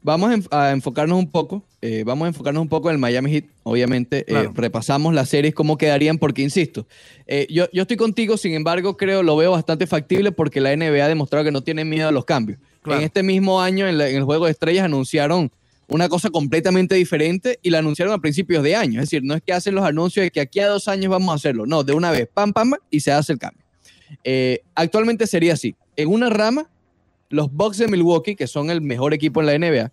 vamos 0.05 0.31
a, 0.31 0.35
enf- 0.37 0.49
a 0.53 0.71
enfocarnos 0.71 1.19
un 1.19 1.29
poco. 1.29 1.65
eh, 1.83 2.05
vamos 2.07 2.27
a 2.27 2.29
enfocarnos 2.29 2.61
un 2.63 2.69
poco 2.69 2.89
en 2.91 2.95
el 2.95 2.99
Miami 3.01 3.33
Heat. 3.33 3.45
Obviamente, 3.65 4.25
eh, 4.29 4.49
repasamos 4.55 5.13
las 5.13 5.29
series, 5.31 5.53
cómo 5.55 5.77
quedarían, 5.77 6.19
porque 6.19 6.43
insisto, 6.43 6.87
eh, 7.27 7.49
yo, 7.51 7.67
yo 7.73 7.83
estoy 7.83 7.97
contigo, 7.97 8.37
sin 8.37 8.53
embargo, 8.55 8.97
creo, 8.97 9.25
lo 9.25 9.37
veo 9.37 9.51
bastante 9.51 9.87
factible 9.89 10.31
porque 10.31 10.61
la 10.61 10.77
NBA 10.77 11.05
ha 11.05 11.09
demostrado 11.09 11.45
que 11.45 11.51
no 11.51 11.63
tiene 11.65 11.85
miedo 11.85 12.07
a 12.09 12.13
los 12.13 12.25
cambios. 12.25 12.61
Claro. 12.83 13.01
En 13.01 13.07
este 13.07 13.23
mismo 13.25 13.61
año, 13.61 13.89
en, 13.89 13.99
la- 13.99 14.09
en 14.09 14.17
el 14.17 14.23
Juego 14.25 14.45
de 14.45 14.53
Estrellas, 14.53 14.85
anunciaron 14.85 15.51
una 15.89 16.09
cosa 16.09 16.31
completamente 16.31 16.95
diferente 16.95 17.59
y 17.63 17.71
la 17.71 17.79
anunciaron 17.81 18.15
a 18.15 18.19
principios 18.19 18.63
de 18.63 18.77
año. 18.77 19.01
Es 19.01 19.09
decir, 19.11 19.23
no 19.25 19.35
es 19.35 19.43
que 19.43 19.53
hacen 19.53 19.75
los 19.75 19.85
anuncios 19.85 20.25
de 20.25 20.31
que 20.31 20.41
aquí 20.41 20.61
a 20.61 20.69
dos 20.69 20.87
años 20.89 21.11
vamos 21.11 21.31
a 21.33 21.35
hacerlo. 21.35 21.67
No, 21.67 21.83
de 21.85 21.93
una 21.93 22.11
vez, 22.11 22.29
pam, 22.33 22.53
pam, 22.53 22.71
pam, 22.71 22.81
y 22.91 23.01
se 23.01 23.11
hace 23.13 23.33
el 23.35 23.39
cambio. 23.39 23.65
Actualmente 24.75 25.27
sería 25.27 25.53
así. 25.55 25.75
En 25.97 26.09
una 26.09 26.31
rama, 26.31 26.69
los 27.35 27.53
Bucks 27.53 27.79
de 27.79 27.89
Milwaukee, 27.89 28.37
que 28.37 28.47
son 28.47 28.71
el 28.71 28.81
mejor 28.81 29.13
equipo 29.13 29.41
en 29.41 29.47
la 29.47 29.59
NBA, 29.59 29.93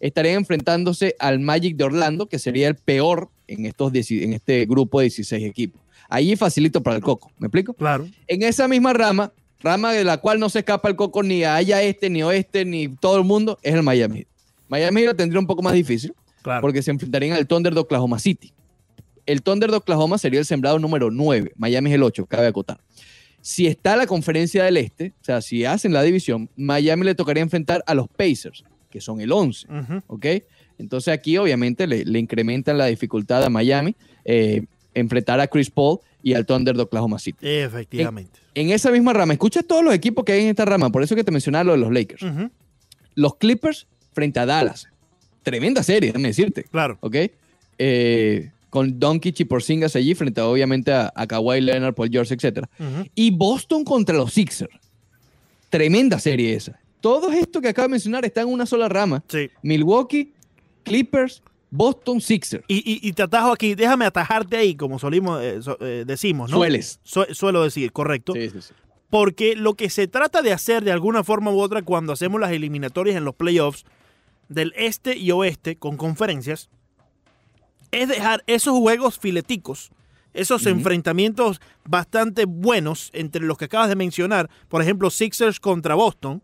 estarían 0.00 0.36
enfrentándose 0.36 1.14
al 1.18 1.38
Magic 1.38 1.76
de 1.76 1.84
Orlando, 1.84 2.26
que 2.28 2.38
sería 2.38 2.68
el 2.68 2.76
peor 2.76 3.30
en, 3.46 3.66
estos, 3.66 3.92
en 3.92 4.32
este 4.32 4.64
grupo 4.66 5.00
de 5.00 5.04
16 5.04 5.44
equipos. 5.44 5.80
Ahí 6.08 6.34
facilito 6.36 6.82
para 6.82 6.96
el 6.96 7.02
coco, 7.02 7.30
¿me 7.38 7.48
explico? 7.48 7.74
Claro. 7.74 8.08
En 8.26 8.42
esa 8.42 8.66
misma 8.68 8.92
rama, 8.94 9.32
rama 9.60 9.92
de 9.92 10.04
la 10.04 10.16
cual 10.16 10.40
no 10.40 10.48
se 10.48 10.60
escapa 10.60 10.88
el 10.88 10.96
coco 10.96 11.22
ni 11.22 11.44
haya 11.44 11.82
este, 11.82 12.08
ni 12.08 12.22
oeste, 12.22 12.64
ni 12.64 12.88
todo 12.88 13.18
el 13.18 13.24
mundo, 13.24 13.58
es 13.62 13.74
el 13.74 13.82
Miami 13.82 14.18
Heat. 14.18 14.26
Miami 14.68 15.00
Heat 15.00 15.08
lo 15.08 15.16
tendría 15.16 15.40
un 15.40 15.46
poco 15.46 15.62
más 15.62 15.74
difícil 15.74 16.14
Claro. 16.42 16.62
porque 16.62 16.82
se 16.82 16.90
enfrentarían 16.90 17.36
al 17.36 17.46
Thunder 17.46 17.74
de 17.74 17.80
Oklahoma 17.80 18.18
City. 18.18 18.52
El 19.26 19.42
Thunder 19.42 19.70
de 19.70 19.76
Oklahoma 19.76 20.16
sería 20.16 20.40
el 20.40 20.46
sembrado 20.46 20.78
número 20.78 21.10
9, 21.10 21.52
Miami 21.56 21.90
es 21.90 21.94
el 21.96 22.02
8, 22.02 22.24
cabe 22.26 22.46
acotar. 22.46 22.80
Si 23.48 23.66
está 23.66 23.96
la 23.96 24.06
conferencia 24.06 24.62
del 24.62 24.76
Este, 24.76 25.14
o 25.22 25.24
sea, 25.24 25.40
si 25.40 25.64
hacen 25.64 25.94
la 25.94 26.02
división, 26.02 26.50
Miami 26.54 27.06
le 27.06 27.14
tocaría 27.14 27.42
enfrentar 27.42 27.82
a 27.86 27.94
los 27.94 28.06
Pacers, 28.06 28.62
que 28.90 29.00
son 29.00 29.22
el 29.22 29.32
11, 29.32 29.66
Ujú. 29.72 30.02
¿ok? 30.06 30.26
Entonces 30.76 31.14
aquí 31.14 31.38
obviamente 31.38 31.86
le, 31.86 32.04
le 32.04 32.18
incrementan 32.18 32.76
la 32.76 32.84
dificultad 32.84 33.42
a 33.42 33.48
Miami 33.48 33.96
eh, 34.26 34.66
enfrentar 34.92 35.40
a 35.40 35.46
Chris 35.46 35.70
Paul 35.70 36.00
y 36.22 36.34
al 36.34 36.44
Thunder 36.44 36.76
de 36.76 36.82
Oklahoma 36.82 37.18
City. 37.18 37.38
Efectivamente. 37.40 38.38
En 38.54 38.68
esa 38.68 38.90
misma 38.90 39.14
rama, 39.14 39.32
escucha 39.32 39.62
todos 39.62 39.82
los 39.82 39.94
equipos 39.94 40.26
que 40.26 40.32
hay 40.32 40.42
en 40.42 40.48
esta 40.48 40.66
rama, 40.66 40.90
por 40.90 41.02
eso 41.02 41.16
que 41.16 41.24
te 41.24 41.30
mencionaba 41.30 41.64
lo 41.64 41.72
de 41.72 41.78
los 41.78 41.90
Lakers. 41.90 42.26
Los 43.14 43.36
Clippers 43.36 43.86
frente 44.12 44.40
a 44.40 44.44
Dallas. 44.44 44.88
Tremenda 45.42 45.82
serie, 45.82 46.10
déjame 46.10 46.28
decirte. 46.28 46.64
Claro. 46.64 46.98
¿ok? 47.00 47.16
Eh, 47.78 48.50
con 48.70 48.98
Doncic 49.00 49.40
y 49.40 49.44
Porzingis 49.44 49.96
allí 49.96 50.14
frente 50.14 50.40
a, 50.40 50.46
obviamente 50.46 50.92
a, 50.92 51.12
a 51.14 51.26
Kawhi 51.26 51.60
Leonard, 51.60 51.94
Paul 51.94 52.10
George, 52.10 52.34
etc. 52.34 52.66
Y 53.14 53.30
Boston 53.30 53.84
contra 53.84 54.16
los 54.16 54.32
Sixers. 54.32 54.74
Tremenda 55.70 56.18
serie 56.18 56.54
esa. 56.54 56.78
Todo 57.00 57.30
esto 57.30 57.60
que 57.60 57.68
acabo 57.68 57.88
de 57.88 57.92
mencionar 57.92 58.24
está 58.24 58.40
en 58.42 58.48
una 58.48 58.66
sola 58.66 58.88
rama. 58.88 59.22
Sí. 59.28 59.50
Milwaukee, 59.62 60.32
Clippers, 60.82 61.42
Boston, 61.70 62.20
Sixers. 62.20 62.64
Y, 62.68 62.76
y- 62.78 63.06
y 63.06 63.12
te 63.12 63.22
atajo 63.22 63.52
aquí, 63.52 63.74
déjame 63.74 64.04
atajarte 64.06 64.56
ahí, 64.56 64.74
como 64.74 64.98
solimos, 64.98 65.42
eh, 65.42 65.62
so- 65.62 65.76
eh, 65.80 66.04
decimos, 66.06 66.50
¿no? 66.50 66.56
Sueles. 66.56 67.00
Su- 67.04 67.26
suelo 67.32 67.62
decir, 67.62 67.92
correcto. 67.92 68.32
Sí, 68.34 68.48
sí, 68.50 68.62
sí. 68.62 68.74
Porque 69.10 69.54
lo 69.56 69.74
que 69.74 69.88
se 69.90 70.08
trata 70.08 70.42
de 70.42 70.52
hacer 70.52 70.82
de 70.84 70.92
alguna 70.92 71.24
forma 71.24 71.50
u 71.52 71.60
otra 71.60 71.82
cuando 71.82 72.12
hacemos 72.12 72.40
las 72.40 72.52
eliminatorias 72.52 73.16
en 73.16 73.24
los 73.24 73.34
playoffs 73.34 73.84
del 74.48 74.72
este 74.76 75.16
y 75.16 75.30
oeste 75.30 75.76
con 75.76 75.96
conferencias 75.96 76.68
es 77.90 78.08
dejar 78.08 78.42
esos 78.46 78.76
juegos 78.78 79.18
fileticos, 79.18 79.90
esos 80.34 80.66
enfrentamientos 80.66 81.60
bastante 81.84 82.44
buenos 82.44 83.10
entre 83.12 83.42
los 83.44 83.56
que 83.58 83.64
acabas 83.66 83.88
de 83.88 83.96
mencionar, 83.96 84.48
por 84.68 84.82
ejemplo, 84.82 85.10
Sixers 85.10 85.58
contra 85.60 85.94
Boston. 85.94 86.42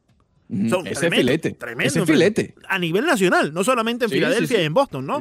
Son 0.69 0.87
Ese 0.87 1.01
tremendo, 1.01 1.17
filete. 1.23 1.51
tremendo 1.53 1.89
Ese 1.89 2.07
filete. 2.07 2.55
A 2.69 2.79
nivel 2.79 3.07
nacional, 3.07 3.53
no 3.55 3.65
solamente 3.65 4.05
en 4.05 4.11
Sí, 4.11 4.17
Filadelfia 4.17 4.47
sí, 4.49 4.55
sí. 4.57 4.61
y 4.61 4.65
en 4.65 4.75
Boston, 4.75 5.07
¿no? 5.07 5.19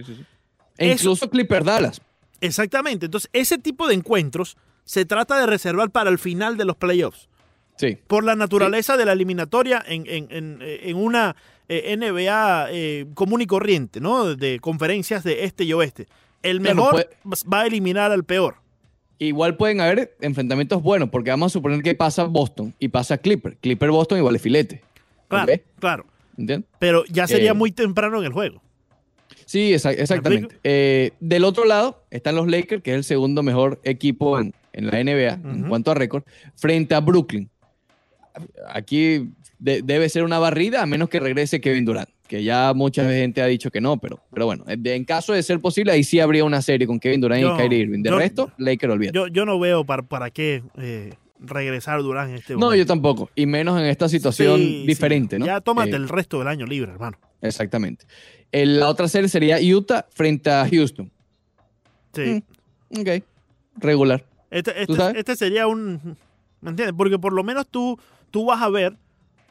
E 0.78 0.92
incluso 0.92 1.30
Clippers 1.30 1.66
Dallas. 1.66 2.02
Exactamente. 2.42 3.06
Entonces, 3.06 3.30
ese 3.34 3.58
tipo 3.58 3.88
de 3.88 3.94
encuentros 3.96 4.58
se 4.84 5.06
trata 5.06 5.40
de 5.40 5.46
reservar 5.46 5.92
para 5.92 6.10
el 6.10 6.20
final 6.20 6.58
de 6.58 6.66
los 6.66 6.76
playoffs. 6.76 7.30
Sí. 7.76 7.98
Por 8.08 8.24
la 8.24 8.36
naturaleza 8.36 8.98
de 8.98 9.06
la 9.06 9.14
eliminatoria 9.14 9.84
en, 9.88 10.06
en- 10.08 10.28
en- 10.30 10.60
en 10.62 10.96
una 10.96 11.36
eh, 11.70 11.96
NBA 11.98 12.68
eh, 12.72 13.06
común 13.14 13.42
y 13.42 13.48
corriente, 13.48 14.00
¿no? 14.00 14.36
De 14.36 14.60
conferencias 14.60 15.24
de 15.24 15.46
este 15.46 15.64
y 15.64 15.74
oeste. 15.74 16.08
El 16.44 16.60
mejor 16.60 17.08
pues- 17.24 17.46
va 17.52 17.62
a 17.62 17.66
eliminar 17.68 18.12
al 18.12 18.24
peor. 18.26 18.56
Igual 19.20 19.56
pueden 19.56 19.80
haber 19.80 20.16
enfrentamientos 20.22 20.82
buenos, 20.84 21.10
porque 21.10 21.30
vamos 21.30 21.52
a 21.52 21.54
suponer 21.54 21.82
que 21.82 21.96
pasa 21.96 22.26
Boston 22.26 22.74
y 22.80 22.90
pasa 22.90 23.18
Clipper. 23.18 23.56
Clipper 23.62 23.90
Boston 23.92 24.18
igual 24.18 24.36
es 24.36 24.42
filete. 24.42 24.82
Claro, 25.30 25.54
claro. 25.80 26.06
¿Entiendes? 26.38 26.70
Pero 26.80 27.06
ya 27.06 27.28
sería 27.28 27.52
Eh, 27.52 27.54
muy 27.54 27.72
temprano 27.72 28.20
en 28.20 28.26
el 28.26 28.34
juego. 28.34 28.62
Sí, 29.46 29.72
exa- 29.74 29.96
exactamente. 29.98 30.58
Eh, 30.64 31.12
del 31.20 31.44
otro 31.46 31.66
lado 31.66 32.04
están 32.12 32.36
los 32.36 32.48
Lakers, 32.48 32.82
que 32.84 32.92
es 32.92 32.98
el 32.98 33.04
segundo 33.04 33.44
mejor 33.44 33.80
equipo 33.84 34.40
en, 34.40 34.54
en 34.74 34.88
la 34.88 35.00
NBA 35.04 35.34
en 35.34 35.64
cuanto 35.70 35.92
a 35.92 35.94
récord, 35.96 36.24
frente 36.56 36.94
a 36.96 37.00
Brooklyn. 37.00 37.50
Aquí 38.70 39.30
de- 39.60 39.82
debe 39.82 40.10
ser 40.10 40.24
una 40.24 40.40
barrida 40.40 40.82
a 40.82 40.86
menos 40.86 41.10
que 41.10 41.20
regrese 41.20 41.62
Kevin 41.62 41.86
Durant, 41.86 42.10
que 42.28 42.44
ya 42.44 42.74
mucha 42.74 43.08
gente 43.10 43.42
ha 43.42 43.46
dicho 43.46 43.70
que 43.72 43.80
no, 43.82 43.98
pero, 43.98 44.20
pero 44.34 44.46
bueno, 44.46 44.66
en 44.68 45.06
caso 45.06 45.34
de 45.34 45.44
ser 45.44 45.60
posible, 45.60 45.92
ahí 45.92 46.04
sí 46.04 46.20
habría 46.20 46.44
una 46.46 46.62
serie 46.62 46.88
con 46.88 47.00
Kevin 47.00 47.22
Durant 47.22 47.42
Yo- 47.42 47.56
y 47.56 47.58
Kyrie 47.58 47.80
Irving. 47.80 48.02
De 48.04 48.10
yo- 48.10 48.18
resto, 48.18 48.52
Lakers 48.58 48.94
olvídate. 48.94 49.16
Yo, 49.18 49.28
yo 49.28 49.46
no 49.46 49.60
veo 49.60 49.86
para, 49.86 50.04
para 50.04 50.30
qué 50.32 50.64
eh, 50.78 51.14
regresar 51.40 52.02
Durán 52.02 52.30
en 52.30 52.36
este 52.38 52.54
no, 52.54 52.60
momento. 52.62 52.76
yo 52.78 52.86
tampoco, 52.86 53.30
y 53.36 53.46
menos 53.46 53.80
en 53.80 53.86
esta 53.86 54.10
situación 54.10 54.58
Sí, 54.60 54.82
sí. 54.82 54.88
diferente, 54.88 55.38
¿no? 55.40 55.46
Ya 55.46 55.62
tómate 55.62 55.92
Eh, 55.92 55.96
el 55.96 56.10
resto 56.10 56.40
del 56.40 56.48
año 56.48 56.66
libre, 56.66 56.92
hermano. 56.92 57.18
Exactamente. 57.42 58.06
El- 58.52 58.80
la 58.80 58.88
otra 58.90 59.08
serie 59.08 59.28
sería 59.30 59.58
Utah 59.76 60.06
frente 60.12 60.50
a 60.50 60.68
Houston. 60.70 61.12
Sí. 62.14 62.44
Mm. 62.92 63.00
Ok, 63.02 63.24
regular. 63.78 64.24
Este, 64.52 64.86
¿Tú 64.86 64.94
este, 64.96 65.20
este 65.20 65.36
sería 65.36 65.66
un. 65.68 66.16
¿Me 66.62 66.70
entiendes? 66.70 66.94
Porque 66.96 67.18
por 67.18 67.34
lo 67.34 67.44
menos 67.44 67.68
tú, 67.68 68.00
tú 68.34 68.46
vas 68.46 68.60
a 68.64 68.70
ver 68.70 68.96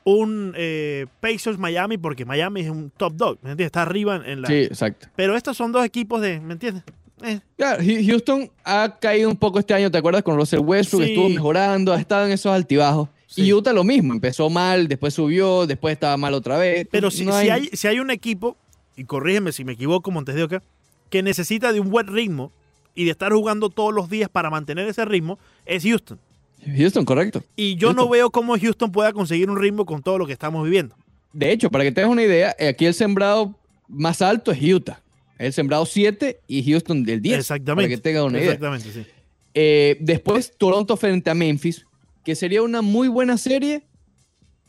un 0.04 0.52
eh, 0.56 1.06
Pacers 1.20 1.56
Miami, 1.58 1.96
porque 1.96 2.24
Miami 2.24 2.62
es 2.62 2.68
un 2.70 2.90
top 2.90 3.12
dog, 3.14 3.34
¿me 3.42 3.50
entiendes? 3.52 3.66
Está 3.66 3.82
arriba 3.82 4.20
en, 4.26 4.42
la. 4.42 4.48
Sí, 4.48 4.54
exacto. 4.54 5.06
Pero 5.14 5.36
estos 5.36 5.56
son 5.56 5.70
dos 5.70 5.84
equipos 5.84 6.20
de. 6.20 6.40
¿Me 6.40 6.54
entiendes? 6.54 6.82
Eh, 7.22 7.38
Claro, 7.56 7.80
Hu- 7.80 8.04
Houston 8.04 8.50
ha 8.64 8.96
caído 9.00 9.30
un 9.30 9.36
poco 9.36 9.60
este 9.60 9.72
año, 9.74 9.92
¿te 9.92 9.98
acuerdas? 9.98 10.24
Con 10.24 10.34
Russell 10.36 10.58
Westbrook, 10.58 11.04
Sí. 11.04 11.10
estuvo 11.10 11.28
mejorando, 11.28 11.92
ha 11.92 12.00
estado 12.00 12.26
en 12.26 12.32
esos 12.32 12.52
altibajos. 12.52 13.08
Sí. 13.28 13.42
Y 13.44 13.52
Utah 13.52 13.72
lo 13.72 13.84
mismo, 13.84 14.12
empezó 14.12 14.50
mal, 14.50 14.88
después 14.88 15.14
subió, 15.14 15.64
después 15.68 15.92
estaba 15.92 16.16
mal 16.16 16.34
otra 16.34 16.58
vez. 16.58 16.84
pero 16.90 17.10
si, 17.12 17.24
no 17.24 17.38
si, 17.40 17.48
hay, 17.48 17.66
si 17.72 17.86
hay 17.86 18.00
un 18.00 18.10
equipo, 18.10 18.56
y 18.96 19.04
corrígeme 19.04 19.52
si 19.52 19.64
me 19.64 19.72
equivoco, 19.74 20.10
Montes 20.10 20.34
de 20.34 20.42
Oca, 20.42 20.62
que 21.10 21.22
necesita 21.22 21.72
de 21.72 21.78
un 21.78 21.90
buen 21.90 22.08
ritmo 22.08 22.50
y 22.96 23.04
de 23.04 23.12
estar 23.12 23.32
jugando 23.32 23.70
todos 23.70 23.94
los 23.94 24.10
días 24.10 24.28
para 24.28 24.50
mantener 24.50 24.88
ese 24.88 25.04
ritmo, 25.04 25.38
es 25.64 25.84
Houston. 25.84 26.18
Houston, 26.64 27.04
correcto. 27.04 27.42
Y 27.56 27.76
yo 27.76 27.92
no 27.92 28.08
veo 28.08 28.30
cómo 28.30 28.58
Houston 28.58 28.92
pueda 28.92 29.12
conseguir 29.12 29.50
un 29.50 29.58
ritmo 29.58 29.84
con 29.84 30.02
todo 30.02 30.18
lo 30.18 30.26
que 30.26 30.32
estamos 30.32 30.64
viviendo. 30.64 30.96
De 31.32 31.50
hecho, 31.50 31.70
para 31.70 31.84
que 31.84 31.92
tengas 31.92 32.10
una 32.10 32.22
idea, 32.22 32.54
eh, 32.58 32.68
aquí 32.68 32.86
el 32.86 32.94
sembrado 32.94 33.58
más 33.88 34.22
alto 34.22 34.52
es 34.52 34.62
Utah. 34.62 35.02
El 35.38 35.52
sembrado 35.52 35.86
7 35.86 36.40
y 36.46 36.70
Houston 36.70 37.04
del 37.04 37.20
10. 37.20 37.38
Exactamente. 37.38 37.88
Para 37.88 37.96
que 37.96 38.02
tengan 38.02 38.24
una 38.24 38.38
idea. 38.38 38.52
Exactamente, 38.52 38.92
sí. 38.92 39.06
Eh, 39.54 39.96
después 40.00 40.52
Toronto 40.56 40.96
frente 40.96 41.30
a 41.30 41.34
Memphis, 41.34 41.84
que 42.24 42.34
sería 42.34 42.62
una 42.62 42.80
muy 42.80 43.08
buena 43.08 43.36
serie, 43.36 43.82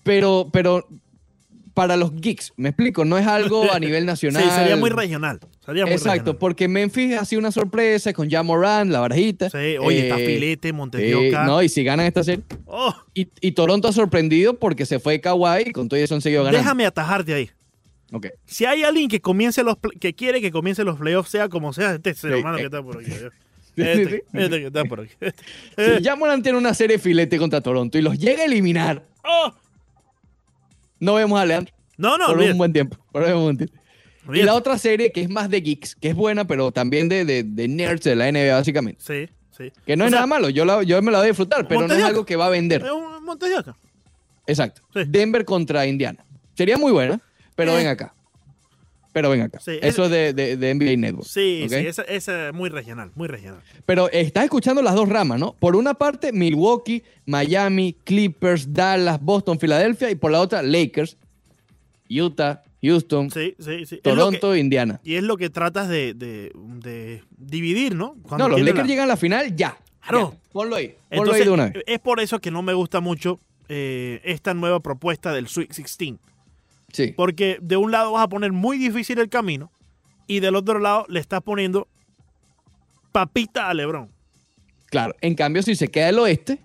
pero, 0.03 0.49
pero 0.51 0.87
para 1.73 1.97
los 1.97 2.13
geeks, 2.15 2.53
me 2.55 2.69
explico, 2.69 3.03
no 3.03 3.17
es 3.17 3.25
algo 3.25 3.71
a 3.71 3.79
nivel 3.79 4.05
nacional. 4.05 4.43
Sí, 4.43 4.49
sería 4.51 4.75
muy 4.75 4.89
regional. 4.89 5.39
Sería 5.65 5.85
muy 5.85 5.93
Exacto, 5.93 6.17
regional. 6.17 6.37
porque 6.37 6.67
Memphis 6.67 7.17
ha 7.17 7.25
sido 7.25 7.39
una 7.39 7.51
sorpresa 7.51 8.13
con 8.13 8.29
Ja 8.29 8.43
Morant, 8.43 8.91
la 8.91 8.99
barajita. 8.99 9.49
Sí, 9.49 9.77
oye, 9.79 10.03
está 10.09 10.19
Eh, 10.19 10.25
Filete, 10.25 10.71
Montes 10.73 11.01
eh, 11.01 11.31
no, 11.45 11.63
y 11.63 11.69
si 11.69 11.83
ganan 11.83 12.05
esta 12.05 12.23
serie. 12.23 12.43
Oh, 12.65 12.93
Y, 13.13 13.27
y 13.41 13.51
Toronto 13.53 13.87
ha 13.87 13.93
sorprendido 13.93 14.59
porque 14.59 14.85
se 14.85 14.99
fue 14.99 15.19
Kawhi 15.19 15.63
y 15.67 15.71
con 15.71 15.89
todo 15.89 15.99
eso 15.99 16.13
han 16.15 16.21
seguido 16.21 16.43
ganando. 16.43 16.59
déjame 16.59 16.85
atajarte 16.85 17.33
ahí. 17.33 17.49
Ok. 18.11 18.27
Si 18.45 18.65
hay 18.65 18.83
alguien 18.83 19.09
que 19.09 19.19
comience 19.21 19.63
los 19.63 19.77
que 19.99 20.13
quiere 20.13 20.39
que 20.41 20.51
comience 20.51 20.83
los 20.83 20.97
playoffs, 20.99 21.31
sea 21.31 21.49
como 21.49 21.73
sea, 21.73 21.95
este 21.95 22.13
ser 22.13 22.33
Sí, 22.33 22.39
humano 22.41 22.57
eh. 22.57 22.59
que 22.61 22.65
está 22.65 22.83
por 22.83 22.99
aquí. 22.99 23.11
Este, 23.75 24.23
este 24.33 24.59
que 24.59 24.67
está 24.67 24.83
por 24.85 24.99
aquí. 25.01 25.13
Si 25.75 26.03
Ja 26.03 26.15
Morant 26.15 26.43
tiene 26.43 26.59
una 26.59 26.75
serie 26.75 26.99
filete 26.99 27.39
contra 27.39 27.59
Toronto 27.59 27.97
y 27.97 28.03
los 28.03 28.19
llega 28.19 28.43
a 28.43 28.45
eliminar, 28.45 29.01
Oh, 29.23 29.51
no 31.03 31.13
vemos 31.15 31.39
a 31.39 31.45
Leandro 31.45 31.73
no, 31.97 32.17
no, 32.17 32.27
por 32.27 32.39
un 32.39 32.57
buen 32.57 32.73
tiempo. 32.73 32.97
Por 33.11 33.23
un 33.23 33.43
buen 33.43 33.57
tiempo. 33.57 33.75
Y 34.33 34.41
la 34.41 34.55
otra 34.55 34.77
serie 34.77 35.11
que 35.11 35.21
es 35.21 35.29
más 35.29 35.49
de 35.49 35.61
geeks, 35.61 35.95
que 35.95 36.09
es 36.09 36.15
buena, 36.15 36.45
pero 36.47 36.71
también 36.71 37.09
de, 37.09 37.25
de, 37.25 37.43
de 37.43 37.67
nerds 37.67 38.03
de 38.03 38.15
la 38.15 38.31
NBA, 38.31 38.55
básicamente. 38.55 39.03
Sí, 39.05 39.29
sí. 39.55 39.71
Que 39.85 39.95
no 39.97 40.05
O 40.05 40.07
es 40.07 40.11
sea, 40.11 40.19
nada 40.21 40.27
malo, 40.27 40.49
yo, 40.49 40.63
la- 40.65 40.81
yo 40.83 41.01
me 41.01 41.11
la 41.11 41.17
voy 41.19 41.25
a 41.25 41.27
disfrutar, 41.29 41.67
pero 41.67 41.87
no 41.87 41.93
es 41.93 42.03
algo 42.03 42.25
que 42.25 42.35
va 42.37 42.45
a 42.47 42.49
vender. 42.49 42.83
Es 42.83 42.91
un. 42.91 43.03
Exacto. 44.47 44.81
Sí. 44.93 45.01
Denver 45.07 45.45
contra 45.45 45.85
Indiana. 45.85 46.23
Sería 46.55 46.77
muy 46.77 46.91
buena, 46.91 47.19
pero 47.55 47.73
Eh. 47.73 47.77
ven 47.77 47.87
acá. 47.87 48.13
Pero 49.13 49.29
ven 49.29 49.41
acá. 49.41 49.59
Sí, 49.59 49.77
Eso 49.81 50.05
es 50.05 50.11
de, 50.11 50.33
de, 50.33 50.57
de 50.57 50.73
NBA 50.73 50.97
Network. 50.97 51.27
Sí, 51.27 51.67
sí, 51.69 51.75
esa 51.75 52.03
es 52.03 52.53
muy 52.53 52.69
regional, 52.69 53.11
muy 53.15 53.27
regional. 53.27 53.61
Pero 53.85 54.09
estás 54.11 54.43
escuchando 54.45 54.81
las 54.81 54.95
dos 54.95 55.07
ramas, 55.07 55.39
¿no? 55.39 55.53
Por 55.53 55.75
una 55.75 55.93
parte, 55.93 56.33
Milwaukee, 56.33 57.03
Miami, 57.27 57.95
Clippers, 58.03 58.73
Dallas, 58.73 59.21
Boston, 59.21 59.59
Filadelfia, 59.59 60.09
y 60.09 60.15
por 60.15 60.31
la 60.31 60.41
otra, 60.41 60.61
Lakers, 60.63 61.15
Utah, 62.09 62.63
Houston, 62.81 63.31
Sí, 63.31 63.55
sí, 63.59 63.85
sí. 63.85 63.95
Es 63.95 64.01
lo 64.03 64.15
Toronto, 64.15 64.51
que- 64.51 64.59
Indiana. 64.59 64.99
y 65.03 65.15
es 65.15 65.23
lo 65.23 65.37
que 65.37 65.49
tratas 65.49 65.87
de, 65.87 66.13
de- 66.13 66.51
de 66.55 67.23
dividir, 67.37 67.95
¿no? 67.95 68.15
Cuando 68.23 68.45
No, 68.45 68.49
los 68.49 68.59
Lakers 68.61 68.79
la- 68.79 68.85
llegan 68.87 69.03
a 69.05 69.07
la 69.07 69.17
final 69.17 69.55
ya. 69.55 69.77
Claro. 70.01 70.31
Ya. 70.33 70.39
Ponlo 70.51 70.75
ahí. 70.75 70.87
Ponlo 70.89 70.97
Entonces, 71.11 71.41
ahí 71.41 71.47
de 71.47 71.53
una 71.53 71.65
vez. 71.69 71.83
es 71.87 71.99
por 71.99 72.19
eso 72.19 72.39
que 72.41 72.51
no 72.51 72.61
me 72.61 72.73
gusta 72.73 72.99
mucho 72.99 73.39
eh, 73.69 74.19
esta 74.25 74.53
nueva 74.53 74.81
propuesta 74.81 75.31
del 75.31 75.47
Sweet 75.47 75.69
16. 75.69 76.15
Sí. 76.93 77.13
Porque 77.17 77.57
de 77.61 77.75
un 77.75 77.91
lado 77.91 78.13
vas 78.13 78.23
a 78.23 78.29
poner 78.29 78.53
muy 78.53 78.77
difícil 78.77 79.19
el 79.19 79.27
camino 79.27 79.71
y 80.27 80.39
del 80.39 80.55
otro 80.55 80.79
lado 80.79 81.05
le 81.09 81.19
estás 81.19 81.41
poniendo 81.41 81.87
papita 83.11 83.69
a 83.69 83.73
LeBron. 83.73 84.09
Claro. 84.89 85.15
En 85.21 85.35
cambio, 85.35 85.61
si 85.63 85.75
se 85.75 85.89
queda 85.89 86.09
el 86.09 86.19
oeste, 86.19 86.59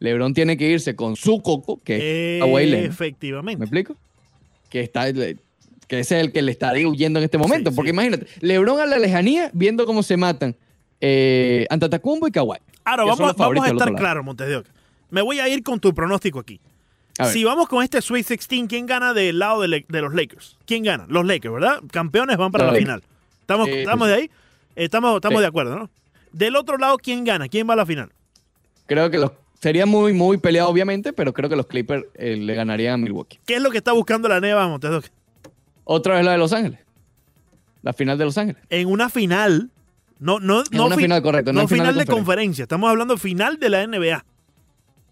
LeBron 0.00 0.34
tiene 0.34 0.56
que 0.56 0.68
irse 0.68 0.96
con 0.96 1.16
su 1.16 1.40
coco, 1.40 1.80
que 1.82 2.36
es 2.36 2.42
Kawhi 2.42 2.66
Leonard. 2.66 2.80
¿Me 2.82 2.88
Efectivamente. 2.88 3.64
explico? 3.64 3.96
Que 4.68 4.80
está 4.80 5.12
que 5.12 6.00
ese 6.00 6.16
es 6.18 6.24
el 6.24 6.32
que 6.32 6.42
le 6.42 6.50
estaría 6.52 6.88
huyendo 6.88 7.18
en 7.18 7.24
este 7.24 7.38
momento. 7.38 7.70
Sí, 7.70 7.76
porque 7.76 7.90
sí. 7.90 7.94
imagínate, 7.94 8.26
LeBron 8.40 8.80
a 8.80 8.86
la 8.86 8.98
lejanía 8.98 9.50
viendo 9.52 9.86
cómo 9.86 10.02
se 10.02 10.16
matan 10.16 10.56
eh, 11.00 11.66
Antetokounmpo 11.68 12.28
y 12.28 12.30
Kawhi. 12.30 12.58
Ahora, 12.84 13.04
vamos, 13.04 13.20
a 13.20 13.66
estar 13.66 13.94
claros, 13.94 14.24
Montes 14.24 14.48
de 14.48 14.56
Oca. 14.56 14.70
Me 15.10 15.20
voy 15.20 15.38
a 15.40 15.48
ir 15.48 15.62
con 15.62 15.78
tu 15.78 15.92
pronóstico 15.92 16.38
aquí. 16.38 16.60
Si 17.30 17.44
vamos 17.44 17.68
con 17.68 17.82
este 17.84 18.00
Sweet 18.00 18.26
16, 18.26 18.64
¿quién 18.68 18.86
gana 18.86 19.12
del 19.12 19.38
lado 19.38 19.60
de, 19.60 19.68
los 19.88 20.14
Lakers? 20.14 20.58
¿Quién 20.66 20.82
gana? 20.84 21.04
Los 21.08 21.26
Lakers, 21.26 21.52
¿verdad? 21.54 21.80
Campeones 21.90 22.36
van 22.36 22.50
para 22.50 22.64
Los 22.64 22.72
la 22.74 22.80
Lakers. 22.80 23.02
final. 23.02 23.10
¿Estamos, 23.40 24.08
de 24.08 24.14
ahí? 24.14 24.30
Estamos, 24.76 25.16
estamos 25.16 25.38
Sí. 25.38 25.42
de 25.42 25.46
acuerdo, 25.46 25.78
¿no? 25.78 25.90
Del 26.32 26.56
otro 26.56 26.78
lado, 26.78 26.96
¿quién 26.96 27.24
gana? 27.24 27.48
¿Quién 27.48 27.68
va 27.68 27.74
a 27.74 27.76
la 27.76 27.84
final? 27.86 28.10
Creo 28.86 29.10
que 29.10 29.18
los 29.18 29.32
sería 29.60 29.84
muy, 29.84 30.12
muy 30.14 30.38
peleado, 30.38 30.68
obviamente, 30.70 31.12
pero 31.12 31.32
creo 31.34 31.50
que 31.50 31.56
los 31.56 31.66
Clippers 31.66 32.06
eh, 32.14 32.36
le 32.36 32.54
ganarían 32.54 32.94
a 32.94 32.96
Milwaukee. 32.96 33.38
¿Qué 33.44 33.56
es 33.56 33.62
lo 33.62 33.70
que 33.70 33.78
está 33.78 33.92
buscando 33.92 34.28
la 34.28 34.40
Neva 34.40 34.66
Oca? 34.66 35.00
Otra 35.84 36.14
vez 36.16 36.24
la 36.24 36.32
de 36.32 36.38
Los 36.38 36.52
Ángeles. 36.54 36.80
La 37.82 37.92
final 37.92 38.16
de 38.16 38.24
Los 38.24 38.38
Ángeles. 38.38 38.62
En 38.70 38.88
una 38.88 39.10
final. 39.10 39.70
No, 40.18 40.38
no, 40.40 40.60
En 40.60 40.64
no 40.72 40.86
una 40.86 40.96
fi- 40.96 41.02
final, 41.02 41.22
correcto. 41.22 41.52
no 41.52 41.60
en 41.62 41.68
final, 41.68 41.86
de 41.88 42.06
conferencia. 42.06 42.14
conferencia. 42.14 42.62
Estamos 42.62 42.88
hablando 42.90 43.16
final 43.18 43.58
de 43.58 43.68
la 43.68 43.82
NBA. 43.86 44.24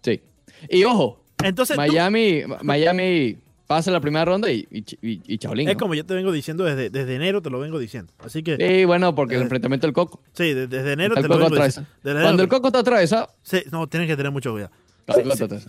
Sí. 0.01 0.21
Y 0.69 0.83
ojo, 0.85 1.20
Entonces, 1.43 1.75
tú- 1.75 1.81
Miami, 1.81 2.43
Miami 2.63 3.37
pasa 3.67 3.89
la 3.91 4.01
primera 4.01 4.25
ronda 4.25 4.51
y, 4.51 4.67
y, 4.69 4.83
y, 5.01 5.37
chaolín, 5.37 5.69
es 5.69 5.75
¿no? 5.75 5.79
como 5.79 5.95
yo 5.95 6.05
te 6.05 6.13
vengo 6.13 6.31
diciendo 6.31 6.65
desde, 6.65 6.89
desde 6.89 7.15
enero, 7.15 7.41
te 7.41 7.49
lo 7.49 7.59
vengo 7.59 7.79
diciendo. 7.79 8.11
Así 8.19 8.43
que, 8.43 8.57
Sí, 8.57 8.83
bueno, 8.85 9.15
porque 9.15 9.35
el 9.35 9.43
enfrentamiento 9.43 9.87
del 9.87 9.93
Coco. 9.93 10.19
sí, 10.33 10.53
de- 10.53 10.67
desde 10.67 10.93
enero 10.93 11.15
te 11.15 11.21
lo 11.27 11.37
vengo 11.37 11.55
diciendo. 11.63 11.89
Cuando 12.03 12.43
el 12.43 12.49
Coco 12.49 12.67
está 12.67 12.79
atravesado, 12.79 13.29
Sí, 13.43 13.63
no, 13.71 13.87
tienes 13.87 14.09
que 14.09 14.17
tener 14.17 14.31
mucho 14.31 14.51
cuidado. 14.51 14.71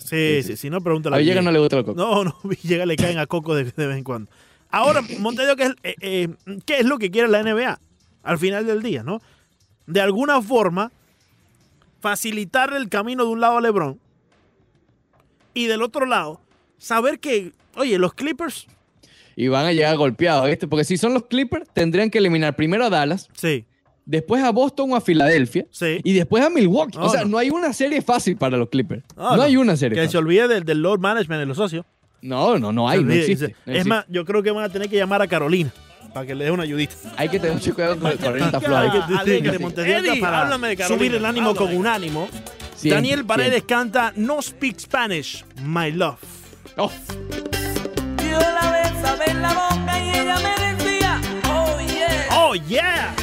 Sí, 0.05 0.43
sí, 0.43 0.57
si 0.57 0.69
no, 0.71 0.81
pregúntale 0.81 1.17
A 1.17 1.19
Villegas 1.19 1.43
no 1.45 1.51
le 1.51 1.59
gusta 1.59 1.79
el 1.79 1.85
Coco. 1.85 1.97
No, 1.99 2.25
no, 2.25 2.37
Villegas 2.45 2.87
le 2.87 2.97
caen 2.97 3.19
a 3.19 3.27
Coco 3.27 3.55
de, 3.55 3.65
de 3.65 3.87
vez 3.87 3.97
en 3.97 4.05
cuando. 4.05 4.31
Ahora, 4.71 5.01
Montevideo, 5.19 5.57
¿qué 5.57 5.63
es, 5.65 5.75
eh, 5.83 5.95
eh, 6.01 6.29
¿qué 6.67 6.79
es 6.81 6.87
lo 6.87 6.99
que 6.99 7.11
quiere 7.11 7.29
la 7.29 7.43
NBA? 7.43 7.79
Al 8.25 8.39
final 8.39 8.67
del 8.67 8.83
día, 8.83 9.03
¿no? 9.03 9.21
De 9.87 10.01
alguna 10.01 10.41
forma, 10.43 10.91
facilitarle 12.01 12.79
el 12.79 12.89
camino 12.89 13.25
de 13.25 13.31
un 13.31 13.41
lado 13.41 13.59
a 13.59 13.61
LeBron 13.61 13.99
y 15.55 15.67
del 15.67 15.83
otro 15.83 16.07
lado, 16.07 16.41
saber 16.79 17.19
que, 17.21 17.53
oye, 17.77 17.99
los 17.99 18.15
Clippers, 18.15 18.67
Y 19.37 19.49
van 19.49 19.67
a 19.67 19.73
llegar 19.73 19.97
golpeados, 19.97 20.47
¿viste? 20.47 20.67
Porque 20.69 20.85
si 20.85 20.97
son 20.97 21.15
los 21.15 21.25
Clippers, 21.27 21.69
tendrían 21.73 22.11
que 22.11 22.19
eliminar 22.19 22.55
primero 22.57 22.85
a 22.85 22.91
Dallas, 22.91 23.29
sí, 23.35 23.65
después 24.05 24.43
a 24.43 24.51
Boston 24.51 24.93
o 24.93 24.97
a 24.97 25.01
Filadelfia, 25.01 25.65
sí. 25.71 26.01
y 26.05 26.13
después 26.13 26.45
a 26.45 26.51
Milwaukee. 26.51 26.99
No, 26.99 27.07
o 27.07 27.09
sea, 27.09 27.23
no. 27.23 27.29
no. 27.29 27.39
hay 27.39 27.51
una 27.51 27.73
serie 27.73 28.03
fácil 28.03 28.37
para 28.37 28.57
los 28.57 28.69
Clippers. 28.69 29.03
No, 29.17 29.31
No, 29.31 29.37
no. 29.37 29.43
hay 29.43 29.57
una 29.57 29.77
serie 29.77 30.01
Que 30.01 30.09
se 30.09 30.19
olvide 30.19 30.49
del, 30.49 30.65
del 30.65 30.83
load 30.83 30.99
management 30.99 31.41
de 31.41 31.47
los 31.47 31.57
socios. 31.57 31.87
No, 32.21 32.59
no, 32.59 32.73
no 32.73 32.89
hay, 32.89 32.99
Se 32.99 33.05
no 33.05 33.09
olvide. 33.11 33.21
existe. 33.23 33.47
no 33.47 33.53
es 33.73 33.79
existe. 33.79 33.89
más, 33.89 34.05
yo 34.09 34.25
creo 34.25 34.43
que 34.43 34.51
van 34.51 34.65
a 34.65 34.69
tener 34.69 34.89
que 34.89 34.97
llamar 34.97 35.23
a 35.23 35.27
Carolina 35.29 35.73
para 36.13 36.27
que 36.27 36.35
le 36.35 36.45
dé 36.45 36.51
una 36.51 36.63
ayudita. 36.65 36.95
hay 37.17 37.29
que 37.29 37.39
tener 37.41 37.55
mucho 37.55 37.75
cuidado 37.75 37.99
con 37.99 38.13
Flow. 38.13 38.35
Hay 38.35 38.43
ahí. 38.43 39.43
que- 39.43 39.51
de 39.83 39.93
Eddie, 39.97 40.21
para 40.21 40.43
háblame 40.43 40.69
de 40.69 40.77
Carolina, 40.77 40.99
subir 40.99 41.15
el 41.17 41.25
ánimo 41.25 41.49
háblame. 41.51 41.67
con 41.69 41.77
un 41.77 41.87
ánimo. 41.87 42.29
Siempre, 42.83 42.97
Daniel 42.97 43.25
Paredes 43.25 43.51
siempre. 43.53 43.75
canta 43.77 44.13
No 44.17 44.43
Speak 44.43 44.79
Spanish, 44.81 45.45
My 45.65 45.93
Love. 45.93 46.19
Oh, 46.77 46.91
Yo 48.19 48.39
la 48.41 48.71
besaba 48.73 49.25
en 49.27 49.43
la 49.43 49.53
boca 49.53 50.01
y 50.01 50.11
ella 50.19 50.37
me 50.41 50.75
decía, 50.75 51.21
oh 51.49 51.81
yeah. 51.81 52.27
¡Oh, 52.33 52.55
yeah! 52.55 53.15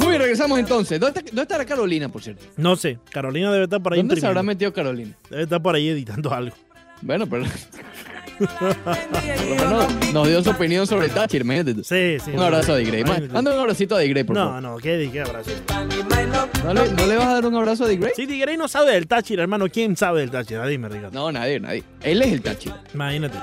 Muy 0.00 0.08
bien, 0.08 0.20
regresamos 0.20 0.58
entonces. 0.58 1.00
¿Dónde, 1.00 1.18
está- 1.20 1.30
dónde 1.30 1.42
estará 1.42 1.64
Carolina, 1.64 2.08
por 2.08 2.22
cierto? 2.22 2.44
No 2.56 2.76
sé, 2.76 2.98
Carolina 3.10 3.50
debe 3.50 3.64
estar 3.64 3.82
por 3.82 3.92
ahí 3.94 3.98
¿Dónde 4.00 4.20
se 4.20 4.26
habrá 4.26 4.42
metido 4.42 4.72
Carolina? 4.72 5.12
Debe 5.30 5.42
estar 5.44 5.60
por 5.62 5.74
ahí 5.74 5.88
editando 5.88 6.32
algo. 6.32 6.54
Bueno, 7.00 7.26
pero 7.26 7.44
vi. 8.40 10.12
nos 10.12 10.28
dio 10.28 10.42
su 10.42 10.50
opinión 10.50 10.86
sobre 10.86 11.08
Thatcher, 11.08 11.42
imagínate 11.42 11.74
tú. 11.74 11.84
Sí, 11.84 12.16
sí. 12.24 12.30
Un 12.32 12.40
abrazo 12.40 12.72
a 12.74 12.76
Digrey. 12.76 13.04
Manda 13.04 13.52
un 13.54 13.60
abracito 13.60 13.96
a 13.96 14.00
Digrey, 14.00 14.24
por 14.24 14.36
No, 14.36 14.44
favor. 14.46 14.62
no, 14.62 14.76
qué, 14.78 15.08
qué 15.12 15.20
abrazo. 15.20 15.50
¿No 16.64 16.74
le, 16.74 16.90
no 16.92 17.06
le 17.06 17.16
vas 17.16 17.26
a 17.28 17.34
dar 17.34 17.46
un 17.46 17.54
abrazo 17.56 17.84
a 17.84 17.88
Digrey? 17.88 18.12
Si 18.16 18.26
Tigray 18.26 18.56
no 18.56 18.68
sabe 18.68 18.92
del 18.92 19.06
Táchira, 19.06 19.42
hermano, 19.42 19.66
¿quién 19.68 19.96
sabe 19.96 20.20
del 20.20 20.30
Táchira? 20.30 20.66
Dime, 20.66 20.88
Ricardo. 20.88 21.10
No, 21.18 21.32
nadie, 21.32 21.60
nadie. 21.60 21.82
Él 22.02 22.22
es 22.22 22.32
el 22.32 22.42
Thatcher. 22.42 22.72
Imagínate. 22.94 23.38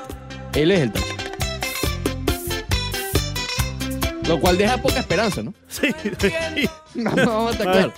Él 0.54 0.72
es 0.72 0.80
el 0.82 0.92
Thatcher. 0.92 1.16
Lo 4.28 4.40
cual 4.40 4.58
deja 4.58 4.78
poca 4.78 5.00
esperanza, 5.00 5.42
¿no? 5.42 5.54
Sí. 5.68 5.88
Vamos, 6.96 7.16
vamos 7.26 7.50
a 7.50 7.52
estar 7.52 7.72
claros. 7.72 7.94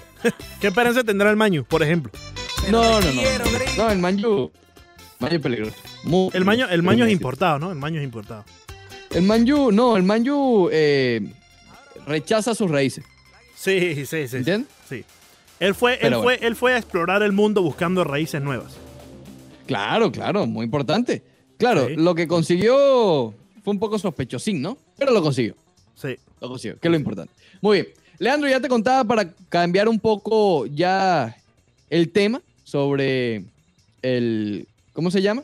¿Qué 0.61 0.67
esperanza 0.67 1.03
tendrá 1.03 1.29
el 1.29 1.35
Maño, 1.35 1.65
por 1.67 1.83
ejemplo? 1.83 2.11
No, 2.69 3.01
no, 3.01 3.11
no. 3.11 3.21
No, 3.77 3.91
el 3.91 3.97
Manju. 3.99 4.51
Manju 5.19 5.35
es 5.35 5.41
peligroso. 5.41 5.73
Muy 6.03 6.29
El 6.33 6.45
Maño, 6.45 6.67
el. 6.69 6.81
Maño 6.83 7.05
es 7.05 7.11
importado, 7.11 7.59
¿no? 7.59 7.71
El 7.71 7.77
Maño 7.77 7.99
es 7.99 8.03
importado. 8.03 8.43
El 9.11 9.23
Manju, 9.23 9.71
no, 9.71 9.97
el 9.97 10.03
Manju 10.03 10.69
eh, 10.71 11.21
rechaza 12.07 12.55
sus 12.55 12.71
raíces. 12.71 13.03
Sí, 13.55 14.05
sí, 14.05 14.27
sí. 14.27 14.37
¿Entiendes? 14.37 14.69
Sí. 14.89 15.03
Él 15.59 15.75
fue, 15.75 15.99
él, 16.01 16.15
fue, 16.15 16.39
él 16.41 16.55
fue 16.55 16.73
a 16.73 16.77
explorar 16.77 17.21
el 17.21 17.33
mundo 17.33 17.61
buscando 17.61 18.03
raíces 18.03 18.41
nuevas. 18.41 18.73
Claro, 19.67 20.11
claro, 20.11 20.47
muy 20.47 20.65
importante. 20.65 21.21
Claro, 21.57 21.87
Sí. 21.87 21.95
lo 21.95 22.15
que 22.15 22.27
consiguió 22.27 23.33
fue 23.63 23.73
un 23.73 23.79
poco 23.79 23.99
sospechosín, 23.99 24.61
¿no? 24.61 24.77
Pero 24.97 25.11
lo 25.11 25.21
consiguió. 25.21 25.55
Sí. 25.93 26.17
Lo 26.39 26.49
consiguió, 26.49 26.79
que 26.79 26.87
es 26.87 26.91
lo 26.91 26.97
importante. 26.97 27.31
Muy 27.61 27.81
bien. 27.81 27.93
Leandro, 28.17 28.49
ya 28.49 28.59
te 28.59 28.67
contaba 28.67 29.03
para 29.03 29.31
cambiar 29.49 29.87
un 29.87 29.99
poco 29.99 30.65
ya 30.65 31.37
el 31.89 32.09
tema 32.11 32.41
sobre 32.63 33.43
el. 34.01 34.67
¿Cómo 34.93 35.11
se 35.11 35.21
llama? 35.21 35.43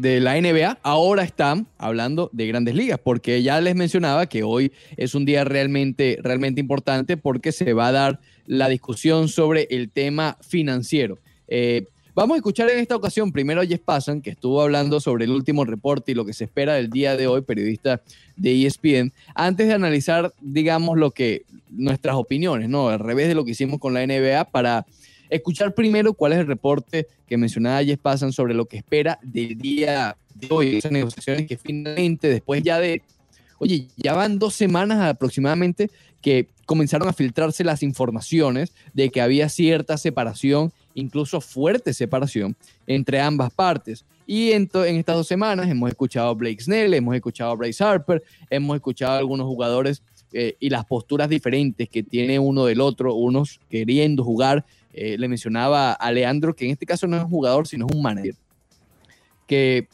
De 0.00 0.20
la 0.20 0.40
NBA. 0.40 0.78
Ahora 0.84 1.24
están 1.24 1.66
hablando 1.76 2.30
de 2.32 2.46
grandes 2.46 2.76
ligas, 2.76 3.00
porque 3.02 3.42
ya 3.42 3.60
les 3.60 3.74
mencionaba 3.74 4.26
que 4.26 4.44
hoy 4.44 4.70
es 4.96 5.16
un 5.16 5.24
día 5.24 5.42
realmente, 5.42 6.18
realmente 6.22 6.60
importante 6.60 7.16
porque 7.16 7.50
se 7.50 7.72
va 7.72 7.88
a 7.88 7.92
dar 7.92 8.20
la 8.46 8.68
discusión 8.68 9.28
sobre 9.28 9.66
el 9.70 9.90
tema 9.90 10.38
financiero. 10.40 11.18
Eh, 11.48 11.88
Vamos 12.18 12.34
a 12.34 12.38
escuchar 12.38 12.68
en 12.68 12.80
esta 12.80 12.96
ocasión 12.96 13.30
primero 13.30 13.60
a 13.60 13.64
Jess 13.64 13.78
Passan, 13.78 14.22
que 14.22 14.30
estuvo 14.30 14.60
hablando 14.60 14.98
sobre 14.98 15.24
el 15.24 15.30
último 15.30 15.64
reporte 15.64 16.10
y 16.10 16.16
lo 16.16 16.24
que 16.24 16.32
se 16.32 16.42
espera 16.42 16.74
del 16.74 16.90
día 16.90 17.16
de 17.16 17.28
hoy, 17.28 17.42
periodista 17.42 18.02
de 18.34 18.66
ESPN, 18.66 19.12
antes 19.36 19.68
de 19.68 19.74
analizar, 19.74 20.34
digamos, 20.40 20.98
lo 20.98 21.12
que 21.12 21.44
nuestras 21.70 22.16
opiniones, 22.16 22.68
¿no? 22.68 22.88
Al 22.88 22.98
revés 22.98 23.28
de 23.28 23.36
lo 23.36 23.44
que 23.44 23.52
hicimos 23.52 23.78
con 23.78 23.94
la 23.94 24.04
NBA, 24.04 24.46
para 24.46 24.84
escuchar 25.30 25.74
primero 25.74 26.12
cuál 26.14 26.32
es 26.32 26.38
el 26.38 26.46
reporte 26.46 27.06
que 27.26 27.36
mencionaba 27.36 27.82
Jess 27.84 27.98
Passan 27.98 28.32
sobre 28.32 28.54
lo 28.54 28.66
que 28.66 28.78
espera 28.78 29.18
del 29.22 29.58
día 29.58 30.16
de 30.34 30.48
hoy, 30.50 30.76
esas 30.76 30.92
negociaciones 30.92 31.46
que 31.46 31.56
finalmente, 31.56 32.28
después 32.28 32.62
ya 32.62 32.78
de, 32.78 33.02
oye, 33.58 33.88
ya 33.96 34.14
van 34.14 34.38
dos 34.38 34.54
semanas 34.54 35.00
aproximadamente 35.00 35.90
que 36.20 36.48
comenzaron 36.66 37.08
a 37.08 37.12
filtrarse 37.12 37.64
las 37.64 37.82
informaciones 37.82 38.72
de 38.92 39.10
que 39.10 39.20
había 39.20 39.48
cierta 39.48 39.96
separación, 39.96 40.72
incluso 40.94 41.40
fuerte 41.40 41.94
separación, 41.94 42.56
entre 42.86 43.20
ambas 43.20 43.52
partes. 43.52 44.04
Y 44.26 44.52
en, 44.52 44.68
en 44.74 44.96
estas 44.96 45.16
dos 45.16 45.26
semanas 45.26 45.70
hemos 45.70 45.88
escuchado 45.88 46.28
a 46.28 46.34
Blake 46.34 46.62
Snell, 46.62 46.92
hemos 46.92 47.14
escuchado 47.14 47.52
a 47.52 47.54
Bryce 47.54 47.82
Harper, 47.82 48.22
hemos 48.50 48.76
escuchado 48.76 49.12
a 49.12 49.18
algunos 49.18 49.46
jugadores 49.46 50.02
eh, 50.32 50.56
y 50.60 50.68
las 50.68 50.84
posturas 50.84 51.30
diferentes 51.30 51.88
que 51.88 52.02
tiene 52.02 52.38
uno 52.38 52.66
del 52.66 52.82
otro, 52.82 53.14
unos 53.14 53.60
queriendo 53.70 54.22
jugar. 54.24 54.66
Eh, 55.00 55.16
le 55.18 55.28
mencionaba 55.28 55.92
a 55.92 56.10
Leandro 56.12 56.54
que 56.56 56.64
en 56.64 56.72
este 56.72 56.86
caso 56.86 57.06
no 57.06 57.16
es 57.16 57.22
un 57.22 57.30
jugador, 57.30 57.68
sino 57.68 57.86
es 57.88 57.94
un 57.94 58.02
manager. 58.02 58.34
Que 59.46 59.88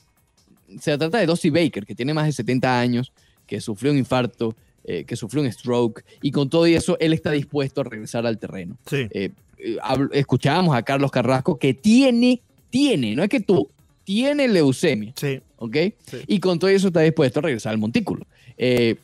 se 0.80 0.96
trata 0.98 1.18
de 1.18 1.26
Dossie 1.26 1.50
Baker, 1.50 1.84
que 1.86 1.94
tiene 1.94 2.14
más 2.14 2.26
de 2.26 2.32
70 2.32 2.80
años, 2.80 3.12
que 3.46 3.60
sufrió 3.60 3.92
un 3.92 3.98
infarto, 3.98 4.56
eh, 4.84 5.04
que 5.04 5.16
sufrió 5.16 5.42
un 5.42 5.52
stroke, 5.52 6.04
y 6.22 6.30
con 6.30 6.48
todo 6.48 6.66
eso 6.66 6.96
él 7.00 7.12
está 7.12 7.30
dispuesto 7.30 7.80
a 7.82 7.84
regresar 7.84 8.26
al 8.26 8.38
terreno. 8.38 8.76
Sí. 8.86 9.06
Eh, 9.10 9.30
eh, 9.58 9.76
escuchábamos 10.12 10.74
a 10.74 10.82
Carlos 10.82 11.10
Carrasco 11.10 11.58
que 11.58 11.74
tiene, 11.74 12.40
tiene, 12.70 13.14
no 13.14 13.22
es 13.22 13.28
que 13.28 13.40
tú, 13.40 13.70
tiene 14.04 14.48
leucemia, 14.48 15.12
Sí. 15.16 15.40
¿ok? 15.56 15.76
Sí. 16.06 16.18
Y 16.26 16.40
con 16.40 16.58
todo 16.58 16.70
eso 16.70 16.88
está 16.88 17.00
dispuesto 17.00 17.38
a 17.40 17.42
regresar 17.42 17.72
al 17.72 17.78
montículo. 17.78 18.26
Eh, 18.56 18.96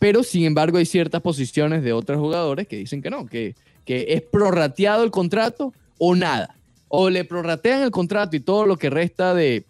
pero 0.00 0.24
sin 0.24 0.44
embargo 0.44 0.78
hay 0.78 0.86
ciertas 0.86 1.20
posiciones 1.20 1.84
de 1.84 1.92
otros 1.92 2.18
jugadores 2.18 2.66
que 2.66 2.76
dicen 2.76 3.02
que 3.02 3.10
no, 3.10 3.26
que, 3.26 3.54
es 3.86 4.22
prorrateado 4.22 5.02
el 5.02 5.10
contrato 5.10 5.74
o 5.98 6.14
nada. 6.14 6.54
O 6.88 7.10
le 7.10 7.24
prorratean 7.24 7.82
el 7.82 7.90
contrato 7.90 8.36
y 8.36 8.40
todo 8.40 8.64
lo 8.64 8.76
que 8.76 8.88
resta 8.88 9.34
de, 9.34 9.64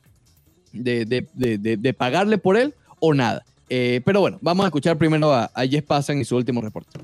pagarle 1.96 2.38
por 2.38 2.56
él 2.56 2.74
o 3.00 3.12
nada. 3.12 3.44
Eh, 3.68 4.02
pero 4.04 4.20
bueno, 4.20 4.38
vamos 4.40 4.64
a 4.64 4.68
escuchar 4.68 4.98
primero 4.98 5.32
a, 5.32 5.50
a 5.54 5.66
Jess 5.66 5.82
Passan 5.82 6.18
y 6.18 6.24
su 6.24 6.36
último 6.36 6.60
reporte. 6.60 6.98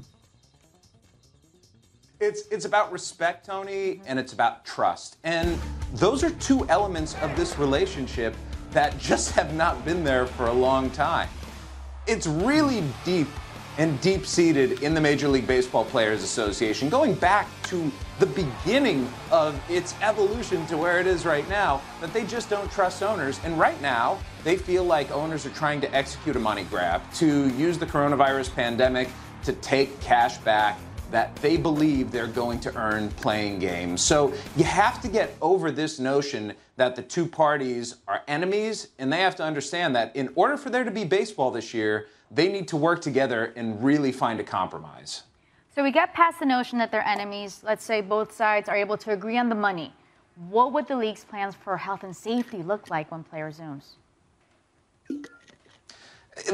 It's 2.20 2.44
it's 2.50 2.64
about 2.64 2.92
respect, 2.92 3.44
Tony, 3.44 4.00
and 4.06 4.18
it's 4.18 4.32
about 4.32 4.64
trust. 4.64 5.16
And 5.22 5.58
those 5.94 6.24
are 6.24 6.32
two 6.38 6.66
elements 6.68 7.14
of 7.22 7.34
this 7.36 7.58
relationship 7.58 8.34
that 8.72 8.98
just 8.98 9.32
have 9.32 9.54
not 9.54 9.84
been 9.84 10.02
there 10.02 10.26
for 10.26 10.46
a 10.46 10.52
long 10.52 10.90
time. 10.90 11.28
It's 12.06 12.28
really 12.28 12.84
deep 13.04 13.26
and 13.78 14.00
deep 14.00 14.26
seated 14.26 14.84
in 14.84 14.94
the 14.94 15.00
Major 15.00 15.26
League 15.26 15.48
Baseball 15.48 15.84
Players 15.84 16.22
Association, 16.22 16.88
going 16.88 17.14
back 17.14 17.48
to 17.64 17.90
the 18.20 18.26
beginning 18.26 19.12
of 19.32 19.60
its 19.68 19.92
evolution 20.02 20.64
to 20.68 20.76
where 20.78 21.00
it 21.00 21.08
is 21.08 21.26
right 21.26 21.46
now, 21.48 21.82
that 22.00 22.12
they 22.12 22.24
just 22.24 22.48
don't 22.48 22.70
trust 22.70 23.02
owners. 23.02 23.40
And 23.42 23.58
right 23.58 23.80
now, 23.82 24.20
they 24.44 24.56
feel 24.56 24.84
like 24.84 25.10
owners 25.10 25.46
are 25.46 25.50
trying 25.50 25.80
to 25.80 25.92
execute 25.92 26.36
a 26.36 26.38
money 26.38 26.62
grab, 26.70 27.02
to 27.14 27.48
use 27.56 27.76
the 27.76 27.86
coronavirus 27.86 28.54
pandemic 28.54 29.08
to 29.42 29.52
take 29.54 30.00
cash 30.00 30.38
back 30.38 30.78
that 31.10 31.34
they 31.36 31.56
believe 31.56 32.10
they're 32.10 32.26
going 32.26 32.60
to 32.60 32.74
earn 32.76 33.10
playing 33.10 33.58
games. 33.58 34.02
So 34.02 34.32
you 34.56 34.64
have 34.64 35.00
to 35.02 35.08
get 35.08 35.34
over 35.40 35.70
this 35.70 35.98
notion 35.98 36.54
that 36.76 36.96
the 36.96 37.02
two 37.02 37.26
parties 37.26 37.96
are 38.06 38.22
enemies, 38.28 38.88
and 38.98 39.12
they 39.12 39.20
have 39.20 39.36
to 39.36 39.42
understand 39.42 39.94
that 39.96 40.14
in 40.14 40.30
order 40.34 40.56
for 40.56 40.70
there 40.70 40.84
to 40.84 40.90
be 40.90 41.04
baseball 41.04 41.50
this 41.50 41.72
year, 41.72 42.08
they 42.30 42.48
need 42.48 42.68
to 42.68 42.76
work 42.76 43.00
together 43.00 43.52
and 43.56 43.82
really 43.82 44.12
find 44.12 44.40
a 44.40 44.44
compromise. 44.44 45.22
So 45.74 45.82
we 45.82 45.92
get 45.92 46.12
past 46.14 46.40
the 46.40 46.46
notion 46.46 46.78
that 46.78 46.90
they're 46.90 47.06
enemies. 47.06 47.60
Let's 47.62 47.84
say 47.84 48.00
both 48.00 48.32
sides 48.32 48.68
are 48.68 48.76
able 48.76 48.96
to 48.98 49.12
agree 49.12 49.38
on 49.38 49.48
the 49.48 49.54
money. 49.54 49.92
What 50.48 50.72
would 50.72 50.88
the 50.88 50.96
league's 50.96 51.24
plans 51.24 51.54
for 51.54 51.76
health 51.76 52.02
and 52.02 52.14
safety 52.14 52.62
look 52.62 52.90
like 52.90 53.10
when 53.10 53.24
play 53.24 53.42
resumes? 53.42 53.96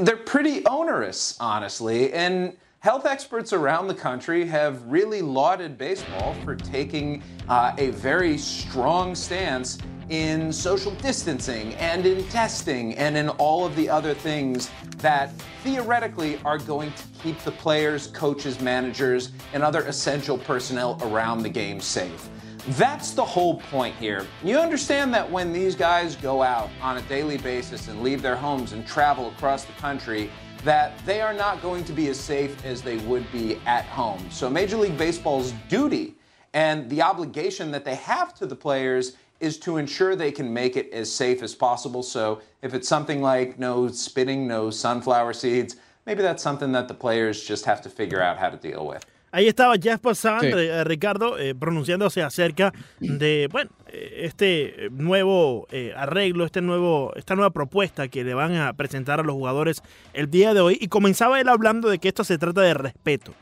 they're 0.00 0.16
pretty 0.16 0.64
onerous, 0.66 1.36
honestly. 1.40 2.12
And 2.12 2.56
health 2.82 3.06
experts 3.06 3.52
around 3.52 3.86
the 3.86 3.94
country 3.94 4.44
have 4.44 4.82
really 4.86 5.22
lauded 5.22 5.78
baseball 5.78 6.34
for 6.42 6.56
taking 6.56 7.22
uh, 7.48 7.72
a 7.78 7.90
very 7.90 8.36
strong 8.36 9.14
stance 9.14 9.78
in 10.08 10.52
social 10.52 10.90
distancing 10.96 11.74
and 11.74 12.04
in 12.04 12.26
testing 12.28 12.92
and 12.98 13.16
in 13.16 13.28
all 13.28 13.64
of 13.64 13.76
the 13.76 13.88
other 13.88 14.12
things 14.12 14.68
that 14.96 15.30
theoretically 15.62 16.40
are 16.44 16.58
going 16.58 16.92
to 16.94 17.04
keep 17.22 17.38
the 17.42 17.52
players, 17.52 18.08
coaches, 18.08 18.60
managers, 18.60 19.30
and 19.52 19.62
other 19.62 19.82
essential 19.82 20.36
personnel 20.36 20.98
around 21.02 21.44
the 21.44 21.48
game 21.48 21.80
safe. 21.80 22.28
That's 22.70 23.12
the 23.12 23.24
whole 23.24 23.60
point 23.60 23.94
here. 23.94 24.26
You 24.42 24.58
understand 24.58 25.14
that 25.14 25.30
when 25.30 25.52
these 25.52 25.76
guys 25.76 26.16
go 26.16 26.42
out 26.42 26.68
on 26.80 26.96
a 26.96 27.02
daily 27.02 27.38
basis 27.38 27.86
and 27.86 28.02
leave 28.02 28.22
their 28.22 28.36
homes 28.36 28.72
and 28.72 28.84
travel 28.84 29.28
across 29.28 29.64
the 29.64 29.72
country, 29.74 30.30
that 30.64 30.92
they 31.04 31.20
are 31.20 31.34
not 31.34 31.60
going 31.62 31.84
to 31.84 31.92
be 31.92 32.08
as 32.08 32.18
safe 32.18 32.64
as 32.64 32.82
they 32.82 32.96
would 32.98 33.30
be 33.32 33.58
at 33.66 33.84
home. 33.86 34.24
So 34.30 34.48
Major 34.48 34.76
League 34.76 34.96
Baseball's 34.96 35.52
duty 35.68 36.14
and 36.54 36.88
the 36.90 37.02
obligation 37.02 37.70
that 37.72 37.84
they 37.84 37.96
have 37.96 38.34
to 38.34 38.46
the 38.46 38.54
players 38.56 39.16
is 39.40 39.58
to 39.58 39.76
ensure 39.78 40.14
they 40.14 40.30
can 40.30 40.52
make 40.52 40.76
it 40.76 40.92
as 40.92 41.10
safe 41.10 41.42
as 41.42 41.54
possible. 41.54 42.02
So 42.02 42.40
if 42.62 42.74
it's 42.74 42.88
something 42.88 43.20
like 43.20 43.58
no 43.58 43.88
spitting, 43.88 44.46
no 44.46 44.70
sunflower 44.70 45.32
seeds, 45.32 45.76
maybe 46.06 46.22
that's 46.22 46.42
something 46.42 46.70
that 46.72 46.86
the 46.86 46.94
players 46.94 47.42
just 47.42 47.64
have 47.64 47.82
to 47.82 47.88
figure 47.90 48.22
out 48.22 48.38
how 48.38 48.50
to 48.50 48.56
deal 48.56 48.86
with. 48.86 49.04
Ahí 49.34 49.48
estaba 49.48 49.78
Jasper 49.80 50.14
Sand, 50.14 50.42
Sí. 50.42 50.52
eh, 50.52 50.84
Ricardo, 50.84 51.38
eh, 51.38 51.54
pronunciándose 51.54 52.22
acerca 52.22 52.70
de, 53.00 53.48
bueno, 53.50 53.70
este 53.92 54.88
nuevo 54.90 55.66
eh, 55.70 55.92
arreglo, 55.96 56.44
este 56.44 56.62
nuevo, 56.62 57.12
esta 57.16 57.34
nueva 57.34 57.50
propuesta 57.50 58.08
que 58.08 58.24
le 58.24 58.34
van 58.34 58.54
a 58.54 58.72
presentar 58.72 59.20
a 59.20 59.22
los 59.22 59.34
jugadores 59.34 59.82
el 60.14 60.30
día 60.30 60.54
de 60.54 60.60
hoy. 60.60 60.78
Y 60.80 60.88
comenzaba 60.88 61.40
él 61.40 61.48
hablando 61.48 61.88
de 61.88 61.98
que 61.98 62.08
esto 62.08 62.24
se 62.24 62.38
trata 62.38 62.62
de 62.62 62.74
respeto. 62.74 63.34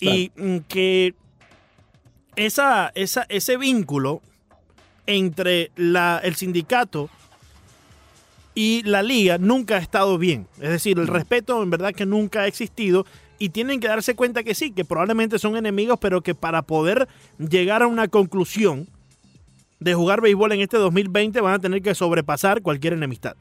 Y 0.00 0.32
mm, 0.36 0.58
que 0.68 1.14
esa, 2.36 2.90
esa, 2.94 3.24
ese 3.28 3.56
vínculo 3.56 4.20
entre 5.06 5.70
la, 5.76 6.20
el 6.22 6.34
sindicato 6.34 7.08
y 8.54 8.82
la 8.82 9.02
liga 9.02 9.38
nunca 9.38 9.76
ha 9.76 9.78
estado 9.78 10.18
bien. 10.18 10.46
Es 10.60 10.70
decir, 10.70 10.98
el 10.98 11.08
respeto 11.08 11.62
en 11.62 11.70
verdad 11.70 11.94
que 11.94 12.06
nunca 12.06 12.42
ha 12.42 12.46
existido 12.46 13.06
y 13.38 13.50
tienen 13.50 13.80
que 13.80 13.88
darse 13.88 14.14
cuenta 14.14 14.42
que 14.42 14.54
sí, 14.54 14.70
que 14.70 14.84
probablemente 14.84 15.38
son 15.38 15.56
enemigos, 15.56 15.98
pero 16.00 16.22
que 16.22 16.34
para 16.34 16.62
poder 16.62 17.08
llegar 17.38 17.82
a 17.82 17.86
una 17.86 18.08
conclusión 18.08 18.88
de 19.84 19.92
jugar 19.92 20.22
béisbol 20.22 20.50
en 20.52 20.60
este 20.62 20.78
2020 20.78 21.42
van 21.42 21.54
a 21.54 21.58
tener 21.58 21.82
que 21.82 21.94
sobrepasar 21.94 22.62
cualquier 22.62 22.94
enemistad. 22.94 23.36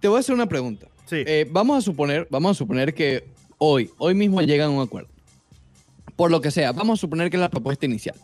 Te 0.00 0.08
voy 0.08 0.16
a 0.16 0.20
hacer 0.20 0.34
una 0.34 0.46
pregunta. 0.46 0.86
Sí. 1.04 1.16
Eh, 1.26 1.46
vamos 1.50 1.76
a 1.76 1.80
suponer, 1.82 2.26
vamos 2.30 2.52
a 2.52 2.54
suponer 2.54 2.94
que 2.94 3.24
hoy, 3.58 3.90
hoy 3.98 4.14
mismo 4.14 4.40
llegan 4.40 4.68
a 4.68 4.70
un 4.70 4.82
acuerdo. 4.82 5.10
Por 6.16 6.30
lo 6.30 6.40
que 6.40 6.50
sea, 6.50 6.72
vamos 6.72 6.98
a 6.98 7.00
suponer 7.02 7.28
que 7.28 7.36
es 7.36 7.40
la 7.40 7.50
propuesta 7.50 7.84
inicial, 7.84 8.16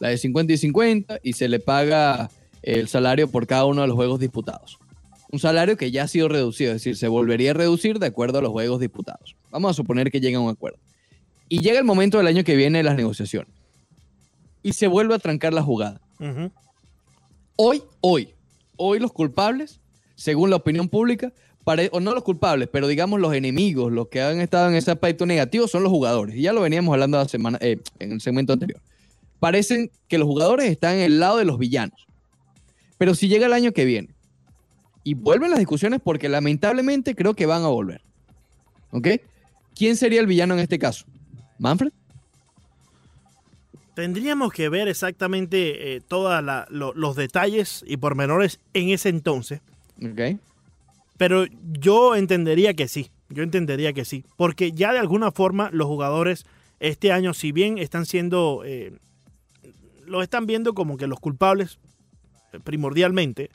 la 0.00 0.08
de 0.08 0.18
50 0.18 0.52
y 0.52 0.56
50, 0.56 1.20
y 1.22 1.34
se 1.34 1.48
le 1.48 1.60
paga 1.60 2.30
el 2.62 2.88
salario 2.88 3.30
por 3.30 3.46
cada 3.46 3.66
uno 3.66 3.82
de 3.82 3.86
los 3.86 3.94
juegos 3.94 4.18
disputados. 4.18 4.78
Un 5.30 5.38
salario 5.38 5.76
que 5.76 5.92
ya 5.92 6.02
ha 6.02 6.08
sido 6.08 6.28
reducido, 6.28 6.72
es 6.72 6.82
decir, 6.82 6.96
se 6.96 7.06
volvería 7.06 7.52
a 7.52 7.54
reducir 7.54 8.00
de 8.00 8.06
acuerdo 8.06 8.40
a 8.40 8.42
los 8.42 8.50
juegos 8.50 8.80
disputados. 8.80 9.36
Vamos 9.52 9.70
a 9.70 9.74
suponer 9.74 10.10
que 10.10 10.20
llega 10.20 10.38
a 10.38 10.40
un 10.40 10.50
acuerdo. 10.50 10.78
Y 11.48 11.60
llega 11.60 11.78
el 11.78 11.84
momento 11.84 12.18
del 12.18 12.26
año 12.26 12.42
que 12.42 12.56
viene 12.56 12.78
de 12.78 12.84
las 12.84 12.96
negociaciones. 12.96 13.52
Y 14.62 14.72
se 14.72 14.88
vuelve 14.88 15.14
a 15.14 15.18
trancar 15.18 15.52
la 15.52 15.62
jugada. 15.62 16.00
Hoy, 17.56 17.82
hoy, 18.00 18.34
hoy 18.76 18.98
los 18.98 19.12
culpables, 19.12 19.80
según 20.14 20.50
la 20.50 20.56
opinión 20.56 20.88
pública, 20.88 21.32
o 21.92 22.00
no 22.00 22.14
los 22.14 22.24
culpables, 22.24 22.68
pero 22.70 22.86
digamos 22.86 23.20
los 23.20 23.34
enemigos, 23.34 23.90
los 23.90 24.08
que 24.08 24.20
han 24.20 24.40
estado 24.40 24.68
en 24.68 24.74
ese 24.74 24.90
aspecto 24.90 25.24
negativo, 25.24 25.66
son 25.66 25.82
los 25.82 25.90
jugadores. 25.90 26.36
Y 26.36 26.42
ya 26.42 26.52
lo 26.52 26.60
veníamos 26.60 26.92
hablando 26.92 27.18
la 27.18 27.28
semana, 27.28 27.58
eh, 27.60 27.78
en 27.98 28.12
el 28.12 28.20
segmento 28.20 28.52
anterior. 28.52 28.80
Parecen 29.40 29.90
que 30.08 30.18
los 30.18 30.26
jugadores 30.26 30.70
están 30.70 30.96
en 30.96 31.02
el 31.02 31.20
lado 31.20 31.38
de 31.38 31.44
los 31.44 31.58
villanos. 31.58 32.06
Pero 32.98 33.14
si 33.14 33.28
llega 33.28 33.46
el 33.46 33.52
año 33.52 33.72
que 33.72 33.84
viene 33.84 34.14
y 35.02 35.14
vuelven 35.14 35.50
las 35.50 35.58
discusiones, 35.58 36.00
porque 36.02 36.28
lamentablemente 36.28 37.14
creo 37.14 37.34
que 37.34 37.46
van 37.46 37.62
a 37.62 37.68
volver. 37.68 38.02
¿Ok? 38.90 39.08
¿Quién 39.74 39.96
sería 39.96 40.20
el 40.20 40.26
villano 40.26 40.54
en 40.54 40.60
este 40.60 40.78
caso? 40.78 41.06
¿Manfred? 41.58 41.92
Tendríamos 43.94 44.52
que 44.52 44.68
ver 44.68 44.88
exactamente 44.88 46.02
todos 46.08 46.42
los 46.72 47.16
detalles 47.16 47.84
y 47.86 47.96
pormenores 47.96 48.60
en 48.72 48.90
ese 48.90 49.08
entonces. 49.08 49.60
¿Ok? 50.02 50.38
Pero 51.16 51.46
yo 51.78 52.16
entendería 52.16 52.74
que 52.74 52.88
sí, 52.88 53.10
yo 53.28 53.42
entendería 53.42 53.92
que 53.92 54.04
sí, 54.04 54.24
porque 54.36 54.72
ya 54.72 54.92
de 54.92 54.98
alguna 54.98 55.30
forma 55.30 55.70
los 55.72 55.86
jugadores 55.86 56.44
este 56.80 57.12
año, 57.12 57.34
si 57.34 57.52
bien 57.52 57.78
están 57.78 58.04
siendo, 58.04 58.62
eh, 58.64 58.98
los 60.04 60.22
están 60.22 60.46
viendo 60.46 60.74
como 60.74 60.96
que 60.96 61.06
los 61.06 61.20
culpables 61.20 61.78
eh, 62.52 62.60
primordialmente. 62.62 63.50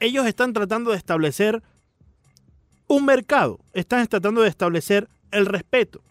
Ellos 0.00 0.26
están 0.26 0.52
tratando 0.52 0.90
de 0.90 0.96
establecer 0.96 1.62
un 2.88 3.06
mercado, 3.06 3.60
están 3.72 4.06
tratando 4.08 4.42
de 4.42 4.48
establecer 4.48 5.08
el 5.30 5.46
respeto. 5.46 6.02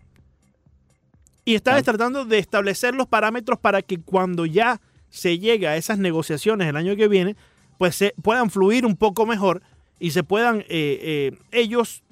Y 1.46 1.60
Claro. 1.60 1.84
tratando 1.84 2.26
de 2.26 2.38
establecer 2.40 2.96
los 2.96 3.08
parámetros 3.08 3.60
para 3.60 3.82
que 3.82 4.00
cuando 4.00 4.46
ya 4.46 4.80
se 5.10 5.40
llegue 5.40 5.68
a 5.68 5.76
esas 5.78 5.98
negociaciones 6.00 6.68
el 6.68 6.76
año 6.78 6.96
que 6.96 7.08
viene, 7.08 7.36
pues 7.78 7.96
se 7.96 8.14
puedan 8.22 8.50
fluir 8.50 8.86
un 8.86 8.96
poco 8.96 9.26
mejor 9.26 9.62
y 10.00 10.12
se 10.12 10.24
puedan 10.24 10.62
eh, 10.62 10.66
eh, 10.70 11.32
ellos 11.52 12.04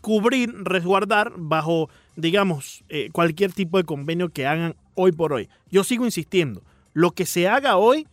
cubrir, 0.00 0.52
resguardar 0.64 1.32
bajo, 1.36 1.88
digamos, 2.16 2.84
eh, 2.88 3.08
cualquier 3.12 3.52
tipo 3.52 3.78
de 3.78 3.84
convenio 3.84 4.30
que 4.30 4.46
hagan 4.46 4.74
hoy 4.94 5.12
por 5.12 5.32
hoy. 5.32 5.48
Yo 5.70 5.84
sigo 5.84 6.04
insistiendo, 6.04 6.62
lo 6.92 7.12
que 7.12 7.26
se 7.26 7.48
haga 7.48 7.76
hoy 7.76 8.06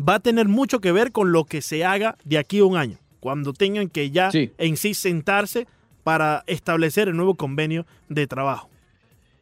va 0.00 0.16
a 0.16 0.20
tener 0.20 0.48
mucho 0.48 0.80
que 0.80 0.90
ver 0.92 1.12
con 1.12 1.32
lo 1.32 1.44
que 1.44 1.60
se 1.62 1.84
haga 1.84 2.16
de 2.24 2.38
aquí 2.38 2.60
a 2.60 2.64
un 2.64 2.76
año, 2.76 2.98
cuando 3.20 3.52
tengan 3.52 3.88
que 3.88 4.10
ya 4.10 4.30
Sí. 4.30 4.50
en 4.58 4.76
sí 4.76 4.94
sentarse 4.94 5.66
para 6.02 6.42
establecer 6.46 7.08
el 7.08 7.16
nuevo 7.16 7.34
convenio 7.34 7.86
de 8.08 8.26
trabajo. 8.26 8.69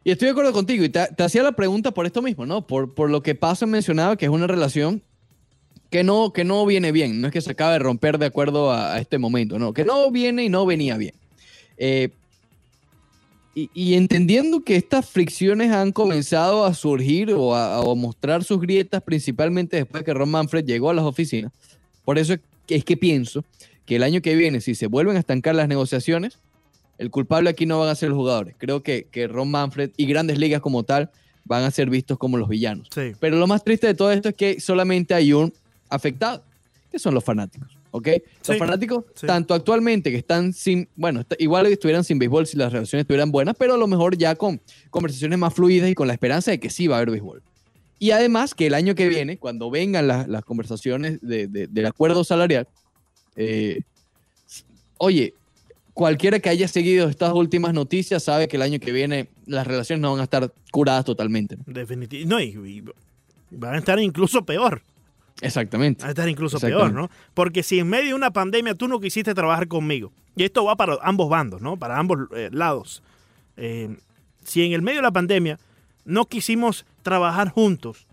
Y 0.03 0.11
estoy 0.11 0.27
de 0.27 0.31
acuerdo 0.31 0.53
contigo. 0.53 0.83
Y 0.83 0.89
te, 0.89 0.99
hacía 1.23 1.43
la 1.43 1.51
pregunta 1.51 1.91
por 1.91 2.05
esto 2.05 2.21
mismo, 2.21 2.45
¿no? 2.45 2.65
Por, 2.65 2.93
por 2.93 3.09
lo 3.09 3.21
que 3.21 3.35
Paso 3.35 3.67
mencionaba, 3.67 4.15
que 4.15 4.25
es 4.25 4.31
una 4.31 4.47
relación 4.47 5.01
que 5.89 6.03
no, 6.03 6.31
que 6.33 6.43
no 6.43 6.65
viene 6.65 6.91
bien. 6.91 7.21
No 7.21 7.27
es 7.27 7.33
que 7.33 7.41
se 7.41 7.51
acabe 7.51 7.73
de 7.73 7.79
romper 7.79 8.17
de 8.17 8.27
acuerdo 8.27 8.71
a, 8.71 8.99
este 8.99 9.17
momento, 9.17 9.59
no. 9.59 9.73
Que 9.73 9.85
no 9.85 10.09
viene 10.11 10.43
y 10.43 10.49
no 10.49 10.65
venía 10.65 10.97
bien. 10.97 11.13
Eh, 11.77 12.09
y, 13.55 13.95
entendiendo 13.95 14.63
que 14.63 14.77
estas 14.77 15.09
fricciones 15.09 15.71
han 15.71 15.91
comenzado 15.91 16.63
a 16.63 16.73
surgir 16.73 17.33
o 17.33 17.55
a, 17.55 17.83
mostrar 17.95 18.43
sus 18.43 18.61
grietas, 18.61 19.01
principalmente 19.01 19.75
después 19.75 20.03
que 20.03 20.13
Ron 20.13 20.29
Manfred 20.29 20.63
llegó 20.63 20.89
a 20.89 20.93
las 20.93 21.03
oficinas, 21.03 21.51
por 22.05 22.17
eso 22.17 22.35
es 22.67 22.85
que 22.85 22.95
pienso 22.95 23.43
que 23.85 23.97
el 23.97 24.03
año 24.03 24.21
que 24.21 24.35
viene, 24.35 24.61
si 24.61 24.75
se 24.75 24.87
vuelven 24.87 25.17
a 25.17 25.19
estancar 25.19 25.55
las 25.55 25.67
negociaciones, 25.67 26.39
el 26.99 27.09
culpable 27.09 27.49
aquí 27.49 27.65
no 27.65 27.79
van 27.79 27.89
a 27.89 27.95
ser 27.95 28.09
los 28.09 28.17
jugadores. 28.17 28.53
Creo 28.59 28.83
que, 28.83 29.07
que 29.11 29.27
Ron 29.27 29.49
Manfred 29.49 29.89
y 29.97 30.05
grandes 30.05 30.37
ligas 30.37 30.61
como 30.61 30.83
tal 30.83 31.09
van 31.45 31.63
a 31.63 31.71
ser 31.71 31.89
vistos 31.89 32.19
como 32.19 32.37
los 32.37 32.47
villanos. 32.47 32.87
Sí. 32.93 33.13
Pero 33.19 33.37
lo 33.37 33.47
más 33.47 33.63
triste 33.63 33.87
de 33.87 33.95
todo 33.95 34.11
esto 34.11 34.29
es 34.29 34.35
que 34.35 34.59
solamente 34.59 35.15
hay 35.15 35.33
un 35.33 35.51
afectado, 35.89 36.43
que 36.91 36.99
son 36.99 37.15
los 37.15 37.23
fanáticos. 37.23 37.75
¿Ok? 37.91 38.07
Sí, 38.41 38.51
Los 38.51 38.57
fanáticos, 38.59 39.05
sí. 39.15 39.25
tanto 39.25 39.55
actualmente 39.55 40.11
que 40.11 40.17
están 40.17 40.53
sin, 40.53 40.87
bueno, 40.95 41.23
igual 41.39 41.65
estuvieran 41.65 42.03
sin 42.03 42.19
béisbol 42.19 42.45
si 42.45 42.55
las 42.55 42.71
relaciones 42.71 43.01
estuvieran 43.05 43.31
buenas, 43.31 43.55
pero 43.57 43.73
a 43.73 43.77
lo 43.77 43.87
mejor 43.87 44.15
ya 44.15 44.35
con 44.35 44.61
conversaciones 44.91 45.39
más 45.39 45.55
fluidas 45.55 45.89
y 45.89 45.95
con 45.95 46.05
la 46.05 46.13
esperanza 46.13 46.51
de 46.51 46.59
que 46.59 46.69
sí 46.69 46.85
va 46.85 46.97
a 46.97 46.99
haber 46.99 47.09
béisbol. 47.09 47.41
Y 47.97 48.11
además 48.11 48.53
que 48.53 48.67
el 48.67 48.75
año 48.75 48.93
que 48.93 49.09
viene, 49.09 49.39
cuando 49.39 49.71
vengan 49.71 50.07
las, 50.07 50.27
las 50.27 50.45
conversaciones 50.45 51.19
de- 51.21 51.47
de- 51.47 51.65
del 51.65 51.85
acuerdo 51.87 52.23
salarial, 52.23 52.67
eh, 53.35 53.81
oye, 54.97 55.33
cualquiera 55.93 56.39
que 56.39 56.49
haya 56.49 56.67
seguido 56.67 57.09
estas 57.09 57.33
últimas 57.33 57.73
noticias 57.73 58.23
sabe 58.23 58.47
que 58.47 58.57
el 58.57 58.61
año 58.61 58.79
que 58.79 58.91
viene 58.91 59.29
las 59.45 59.67
relaciones 59.67 60.01
no 60.01 60.11
van 60.11 60.21
a 60.21 60.23
estar 60.23 60.53
curadas 60.71 61.05
totalmente. 61.05 61.57
Definitivamente. 61.65 62.33
No, 62.33 62.39
y, 62.39 62.77
y 62.77 62.83
van 63.51 63.75
a 63.75 63.77
estar 63.77 63.99
incluso 63.99 64.45
peor. 64.45 64.81
Exactamente. 65.41 66.01
Van 66.01 66.09
a 66.09 66.11
estar 66.11 66.29
incluso 66.29 66.59
peor. 66.59 66.93
¿no? 66.93 67.09
Porque 67.33 67.63
si 67.63 67.79
en 67.79 67.87
medio 67.87 68.09
de 68.09 68.13
una 68.13 68.31
pandemia 68.31 68.75
tú 68.75 68.87
no 68.87 68.99
quisiste 68.99 69.33
trabajar 69.33 69.67
conmigo, 69.67 70.11
y 70.35 70.43
esto 70.43 70.63
va 70.63 70.75
para 70.75 70.97
ambos 71.01 71.29
bandos, 71.29 71.61
¿no? 71.61 71.77
Para 71.77 71.97
ambos 71.97 72.17
eh, 72.35 72.49
lados. 72.51 73.03
Eh, 73.57 73.97
si 74.43 74.63
en 74.63 74.73
el 74.73 74.81
medio 74.81 74.99
de 74.99 75.03
la 75.03 75.11
pandemia 75.11 75.59
no 76.05 76.25
quisimos 76.25 76.85
trabajar 77.03 77.49
juntos 77.49 78.07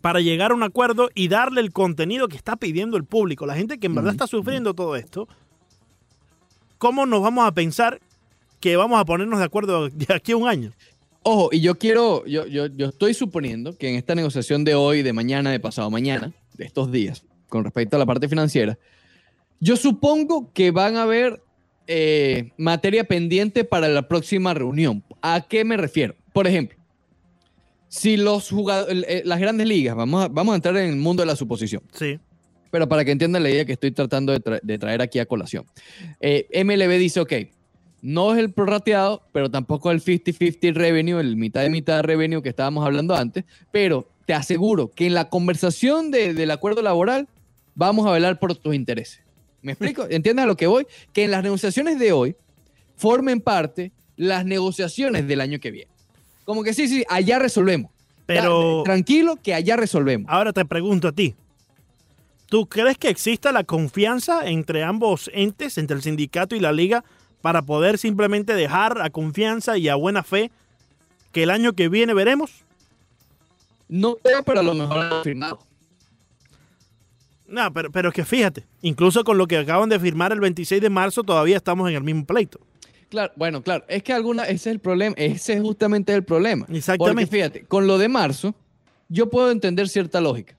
para 0.00 0.20
llegar 0.20 0.50
a 0.50 0.54
un 0.54 0.62
acuerdo 0.62 1.10
y 1.14 1.28
darle 1.28 1.60
el 1.60 1.72
contenido 1.72 2.28
que 2.28 2.36
está 2.36 2.56
pidiendo 2.56 2.96
el 2.96 3.04
público, 3.04 3.46
la 3.46 3.56
gente 3.56 3.78
que 3.78 3.86
en 3.86 3.94
verdad 3.94 4.12
está 4.12 4.26
sufriendo 4.26 4.74
todo 4.74 4.96
esto, 4.96 5.28
¿cómo 6.80 7.04
nos 7.06 7.22
vamos 7.22 7.46
a 7.46 7.52
pensar 7.52 8.00
que 8.58 8.74
vamos 8.74 8.98
a 8.98 9.04
ponernos 9.04 9.38
de 9.38 9.44
acuerdo 9.44 9.88
de 9.88 10.12
aquí 10.12 10.32
a 10.32 10.36
un 10.36 10.48
año? 10.48 10.72
Ojo, 11.22 11.50
y 11.52 11.60
yo 11.60 11.78
quiero, 11.78 12.26
yo, 12.26 12.46
yo, 12.46 12.66
yo 12.66 12.86
estoy 12.86 13.12
suponiendo 13.14 13.76
que 13.76 13.90
en 13.90 13.96
esta 13.96 14.14
negociación 14.14 14.64
de 14.64 14.74
hoy, 14.74 15.02
de 15.02 15.12
mañana, 15.12 15.50
de 15.52 15.60
pasado 15.60 15.90
mañana, 15.90 16.32
de 16.54 16.64
estos 16.64 16.90
días, 16.90 17.22
con 17.48 17.62
respecto 17.62 17.96
a 17.96 17.98
la 17.98 18.06
parte 18.06 18.28
financiera, 18.28 18.78
yo 19.60 19.76
supongo 19.76 20.50
que 20.54 20.70
van 20.70 20.96
a 20.96 21.02
haber 21.02 21.42
eh, 21.86 22.50
materia 22.56 23.04
pendiente 23.04 23.64
para 23.64 23.88
la 23.88 24.08
próxima 24.08 24.54
reunión. 24.54 25.04
¿A 25.20 25.42
qué 25.42 25.64
me 25.64 25.76
refiero? 25.76 26.14
Por 26.32 26.46
ejemplo, 26.46 26.78
si 27.88 28.16
los 28.16 28.48
jugadores, 28.48 29.26
las 29.26 29.38
grandes 29.38 29.66
ligas, 29.66 29.94
vamos 29.94 30.24
a, 30.24 30.28
vamos 30.28 30.54
a 30.54 30.56
entrar 30.56 30.76
en 30.78 30.88
el 30.88 30.96
mundo 30.96 31.22
de 31.22 31.26
la 31.26 31.36
suposición, 31.36 31.82
Sí, 31.92 32.18
pero 32.70 32.88
para 32.88 33.04
que 33.04 33.10
entiendan 33.12 33.42
la 33.42 33.50
idea 33.50 33.64
que 33.64 33.72
estoy 33.72 33.90
tratando 33.90 34.32
de, 34.32 34.40
tra- 34.42 34.60
de 34.62 34.78
traer 34.78 35.02
aquí 35.02 35.18
a 35.18 35.26
colación. 35.26 35.64
Eh, 36.20 36.46
MLB 36.64 36.98
dice, 36.98 37.20
ok, 37.20 37.32
no 38.02 38.32
es 38.32 38.38
el 38.38 38.52
prorrateado, 38.52 39.22
pero 39.32 39.50
tampoco 39.50 39.90
el 39.90 40.00
50-50 40.02 40.72
revenue, 40.74 41.20
el 41.20 41.36
mitad 41.36 41.62
de 41.62 41.70
mitad 41.70 42.02
revenue 42.02 42.42
que 42.42 42.48
estábamos 42.48 42.84
hablando 42.86 43.14
antes, 43.14 43.44
pero 43.70 44.08
te 44.26 44.34
aseguro 44.34 44.90
que 44.90 45.06
en 45.06 45.14
la 45.14 45.28
conversación 45.28 46.10
de- 46.10 46.32
del 46.34 46.50
acuerdo 46.50 46.82
laboral 46.82 47.28
vamos 47.74 48.06
a 48.06 48.12
velar 48.12 48.38
por 48.38 48.54
tus 48.54 48.74
intereses. 48.74 49.20
¿Me 49.62 49.72
explico? 49.72 50.06
¿Entiendes 50.10 50.44
a 50.44 50.46
lo 50.46 50.56
que 50.56 50.66
voy? 50.66 50.86
Que 51.12 51.24
en 51.24 51.30
las 51.32 51.42
negociaciones 51.42 51.98
de 51.98 52.12
hoy 52.12 52.36
formen 52.96 53.40
parte 53.40 53.92
las 54.16 54.44
negociaciones 54.44 55.26
del 55.26 55.40
año 55.40 55.58
que 55.60 55.70
viene. 55.70 55.90
Como 56.44 56.62
que 56.62 56.74
sí, 56.74 56.88
sí, 56.88 57.04
allá 57.08 57.38
resolvemos. 57.38 57.90
pero... 58.26 58.82
Ta- 58.82 58.92
Tranquilo 58.92 59.36
que 59.42 59.54
allá 59.54 59.76
resolvemos. 59.76 60.26
Ahora 60.30 60.52
te 60.52 60.64
pregunto 60.64 61.08
a 61.08 61.12
ti. 61.12 61.34
¿Tú 62.50 62.66
crees 62.66 62.98
que 62.98 63.08
exista 63.08 63.52
la 63.52 63.62
confianza 63.62 64.44
entre 64.48 64.82
ambos 64.82 65.30
entes, 65.32 65.78
entre 65.78 65.96
el 65.96 66.02
sindicato 66.02 66.56
y 66.56 66.60
la 66.60 66.72
liga, 66.72 67.04
para 67.42 67.62
poder 67.62 67.96
simplemente 67.96 68.54
dejar 68.54 69.00
a 69.00 69.08
confianza 69.08 69.78
y 69.78 69.88
a 69.88 69.94
buena 69.94 70.24
fe 70.24 70.50
que 71.30 71.44
el 71.44 71.50
año 71.50 71.74
que 71.74 71.88
viene 71.88 72.12
veremos? 72.12 72.50
No 73.88 74.16
creo, 74.16 74.42
pero 74.42 74.60
a 74.60 74.62
lo 74.64 74.74
mejor 74.74 74.98
han 74.98 75.22
firmado. 75.22 75.60
No, 77.46 77.72
pero, 77.72 77.92
pero 77.92 78.08
es 78.08 78.14
que 78.16 78.24
fíjate, 78.24 78.64
incluso 78.82 79.22
con 79.22 79.38
lo 79.38 79.46
que 79.46 79.56
acaban 79.56 79.88
de 79.88 80.00
firmar 80.00 80.32
el 80.32 80.40
26 80.40 80.82
de 80.82 80.90
marzo, 80.90 81.22
todavía 81.22 81.56
estamos 81.56 81.88
en 81.88 81.94
el 81.94 82.02
mismo 82.02 82.24
pleito. 82.24 82.58
Claro, 83.10 83.32
bueno, 83.36 83.62
claro, 83.62 83.84
es 83.86 84.02
que 84.02 84.12
alguna, 84.12 84.42
ese 84.42 84.54
es 84.54 84.66
el 84.66 84.80
problema, 84.80 85.14
ese 85.16 85.52
es 85.52 85.60
justamente 85.60 86.12
el 86.12 86.24
problema. 86.24 86.66
Exactamente. 86.68 87.26
Porque 87.26 87.26
fíjate, 87.26 87.64
con 87.66 87.86
lo 87.86 87.96
de 87.96 88.08
marzo, 88.08 88.56
yo 89.08 89.30
puedo 89.30 89.52
entender 89.52 89.88
cierta 89.88 90.20
lógica. 90.20 90.56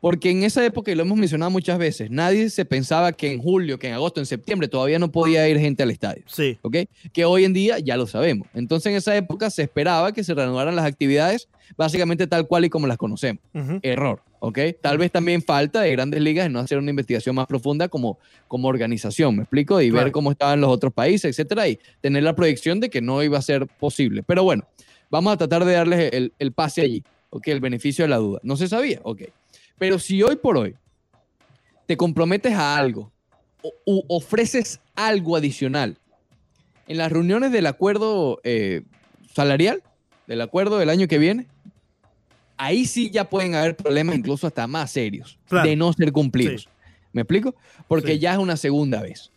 Porque 0.00 0.30
en 0.30 0.44
esa 0.44 0.64
época, 0.64 0.92
y 0.92 0.94
lo 0.94 1.02
hemos 1.02 1.18
mencionado 1.18 1.50
muchas 1.50 1.76
veces, 1.76 2.08
nadie 2.10 2.50
se 2.50 2.64
pensaba 2.64 3.12
que 3.12 3.32
en 3.32 3.40
julio, 3.40 3.78
que 3.80 3.88
en 3.88 3.94
agosto, 3.94 4.20
en 4.20 4.26
septiembre 4.26 4.68
todavía 4.68 4.98
no 5.00 5.10
podía 5.10 5.48
ir 5.48 5.58
gente 5.58 5.82
al 5.82 5.90
estadio. 5.90 6.22
Sí, 6.26 6.56
¿ok? 6.62 6.76
Que 7.12 7.24
hoy 7.24 7.44
en 7.44 7.52
día 7.52 7.80
ya 7.80 7.96
lo 7.96 8.06
sabemos. 8.06 8.46
Entonces 8.54 8.90
en 8.92 8.96
esa 8.96 9.16
época 9.16 9.50
se 9.50 9.62
esperaba 9.62 10.12
que 10.12 10.22
se 10.22 10.34
reanudaran 10.34 10.76
las 10.76 10.84
actividades 10.84 11.48
básicamente 11.76 12.26
tal 12.26 12.46
cual 12.46 12.64
y 12.64 12.70
como 12.70 12.86
las 12.86 12.96
conocemos. 12.96 13.42
Error, 13.82 14.22
¿ok? 14.38 14.58
Tal 14.80 14.98
vez 14.98 15.10
también 15.10 15.42
falta 15.42 15.80
de 15.80 15.90
grandes 15.92 16.20
ligas 16.22 16.46
en 16.46 16.52
no 16.52 16.60
hacer 16.60 16.78
una 16.78 16.90
investigación 16.90 17.34
más 17.34 17.46
profunda 17.46 17.88
como, 17.88 18.18
como 18.46 18.68
organización, 18.68 19.36
¿me 19.36 19.42
explico? 19.42 19.80
Y 19.82 19.90
Claro. 19.90 20.04
ver 20.04 20.12
cómo 20.12 20.30
estaban 20.30 20.60
los 20.60 20.70
otros 20.70 20.92
países, 20.92 21.30
etcétera, 21.30 21.68
y 21.68 21.78
tener 22.00 22.22
la 22.22 22.34
proyección 22.36 22.78
de 22.80 22.88
que 22.88 23.00
no 23.02 23.22
iba 23.22 23.36
a 23.36 23.42
ser 23.42 23.66
posible. 23.66 24.22
Pero 24.22 24.44
bueno, 24.44 24.64
vamos 25.10 25.32
a 25.32 25.36
tratar 25.36 25.64
de 25.64 25.72
darles 25.72 26.12
el, 26.12 26.32
el 26.38 26.52
pase 26.52 26.82
allí, 26.82 27.02
¿ok? 27.30 27.48
El 27.48 27.60
beneficio 27.60 28.04
de 28.04 28.08
la 28.10 28.16
duda. 28.18 28.38
No 28.44 28.56
se 28.56 28.68
sabía, 28.68 29.00
ok. 29.02 29.22
Pero 29.78 29.98
si 29.98 30.22
hoy 30.22 30.36
por 30.36 30.56
hoy 30.56 30.74
te 31.86 31.96
comprometes 31.96 32.52
a 32.54 32.76
algo 32.76 33.12
o 33.62 33.72
u 33.86 34.02
ofreces 34.08 34.80
algo 34.94 35.36
adicional 35.36 35.96
en 36.86 36.96
las 36.98 37.10
reuniones 37.12 37.52
del 37.52 37.66
acuerdo 37.66 38.40
eh, 38.44 38.82
salarial, 39.34 39.82
del 40.26 40.40
acuerdo 40.40 40.78
del 40.78 40.90
año 40.90 41.06
que 41.08 41.18
viene, 41.18 41.46
ahí 42.56 42.84
sí 42.86 43.10
ya 43.10 43.28
pueden 43.28 43.54
haber 43.54 43.76
problemas 43.76 44.16
incluso 44.16 44.46
hasta 44.46 44.66
más 44.66 44.90
serios 44.90 45.38
Claro. 45.48 45.68
de 45.68 45.76
no 45.76 45.92
ser 45.92 46.12
cumplidos. 46.12 46.68
¿Me 47.12 47.22
explico? 47.22 47.54
Porque 47.86 48.12
Sí. 48.14 48.18
ya 48.18 48.32
es 48.32 48.38
una 48.38 48.56
segunda 48.56 49.00
vez. 49.02 49.30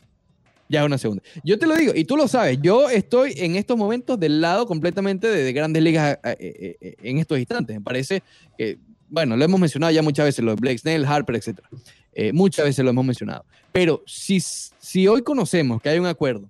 Ya 0.68 0.80
es 0.82 0.86
una 0.86 0.98
segunda. 0.98 1.22
Yo 1.44 1.60
te 1.60 1.66
lo 1.68 1.76
digo, 1.76 1.92
y 1.96 2.06
tú 2.06 2.16
lo 2.16 2.28
sabes, 2.30 2.58
yo 2.62 2.90
estoy 2.90 3.34
en 3.38 3.56
estos 3.58 3.78
momentos 3.78 4.18
del 4.20 4.40
lado 4.40 4.66
completamente 4.66 5.28
de, 5.28 5.44
de 5.44 5.54
grandes 5.54 5.84
ligas 5.84 6.18
eh, 6.24 6.78
eh, 6.80 6.96
en 7.04 7.18
estos 7.18 7.38
instantes. 7.40 7.76
Me 7.76 7.82
parece 7.82 8.24
que, 8.58 8.78
bueno, 9.12 9.36
lo 9.36 9.44
hemos 9.44 9.60
mencionado 9.60 9.92
ya 9.92 10.02
muchas 10.02 10.26
veces, 10.26 10.44
lo 10.44 10.56
de 10.56 10.62
Blake 10.62 10.80
Snell, 10.80 11.06
Harper, 11.06 11.36
etc. 11.36 11.60
muchas 12.34 12.66
veces 12.66 12.84
lo 12.84 12.92
hemos 12.92 13.06
mencionado. 13.06 13.46
Pero 13.72 14.02
si, 14.08 14.40
si 14.40 15.08
hoy 15.08 15.22
conocemos 15.22 15.82
que 15.82 15.90
hay 15.90 16.00
un 16.00 16.06
acuerdo 16.06 16.50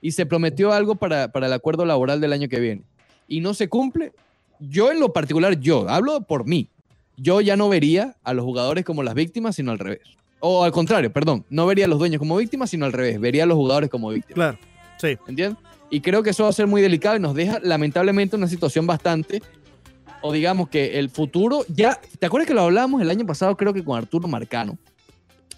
y 0.00 0.12
se 0.12 0.26
prometió 0.26 0.72
algo 0.72 0.94
para, 0.94 1.32
para 1.32 1.46
el 1.46 1.52
acuerdo 1.54 1.84
laboral 1.86 2.20
del 2.20 2.34
año 2.34 2.48
que 2.48 2.60
viene 2.60 2.82
y 3.26 3.40
no 3.40 3.54
se 3.54 3.68
cumple, 3.68 4.12
yo 4.60 4.92
en 4.92 5.00
lo 5.00 5.12
particular, 5.14 5.58
yo, 5.58 5.88
hablo 5.88 6.20
por 6.20 6.46
mí, 6.46 6.68
yo 7.16 7.40
ya 7.40 7.56
no 7.56 7.70
vería 7.70 8.16
a 8.22 8.34
los 8.34 8.44
jugadores 8.44 8.84
como 8.84 9.02
las 9.02 9.14
víctimas, 9.14 9.56
sino 9.56 9.72
al 9.72 9.78
revés. 9.78 10.02
O 10.40 10.62
al 10.62 10.72
contrario, 10.72 11.10
perdón, 11.10 11.46
no 11.48 11.66
vería 11.66 11.86
a 11.86 11.88
los 11.88 11.98
dueños 11.98 12.18
como 12.18 12.36
víctimas, 12.36 12.68
sino 12.68 12.84
al 12.84 12.92
revés, 12.92 13.18
vería 13.18 13.44
a 13.44 13.46
los 13.46 13.56
jugadores 13.56 13.88
como 13.88 14.10
víctimas. 14.10 14.34
claro, 14.34 14.58
sí. 14.98 15.16
¿Entiendes? 15.26 15.58
Y 15.90 16.00
creo 16.00 16.22
que 16.22 16.30
eso 16.30 16.42
va 16.42 16.50
a 16.50 16.52
ser 16.52 16.66
muy 16.66 16.82
delicado 16.82 17.16
y 17.16 17.20
nos 17.20 17.34
deja 17.34 17.60
lamentablemente 17.62 18.36
una 18.36 18.48
situación 18.48 18.86
bastante 18.86 19.42
o 20.26 20.32
digamos 20.32 20.70
que 20.70 20.98
el 20.98 21.10
futuro, 21.10 21.66
ya, 21.68 22.00
¿te 22.18 22.24
acuerdas 22.24 22.48
que 22.48 22.54
lo 22.54 22.62
hablamos 22.62 23.02
el 23.02 23.10
año 23.10 23.26
pasado, 23.26 23.54
creo 23.58 23.74
que 23.74 23.84
con 23.84 23.98
Arturo 23.98 24.26
Marcano? 24.26 24.78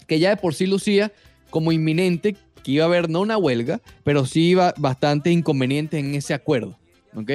Que 0.07 0.19
ya 0.19 0.29
de 0.31 0.35
por 0.35 0.53
sí 0.53 0.67
lucía 0.67 1.13
como 1.49 1.71
inminente 1.71 2.35
que 2.63 2.71
iba 2.73 2.83
a 2.83 2.87
haber 2.87 3.09
no 3.09 3.21
una 3.21 3.37
huelga, 3.37 3.79
pero 4.03 4.25
sí 4.25 4.49
iba 4.49 4.73
bastantes 4.77 5.31
inconvenientes 5.31 5.97
en 6.03 6.13
ese 6.15 6.33
acuerdo, 6.33 6.77
¿ok? 7.15 7.31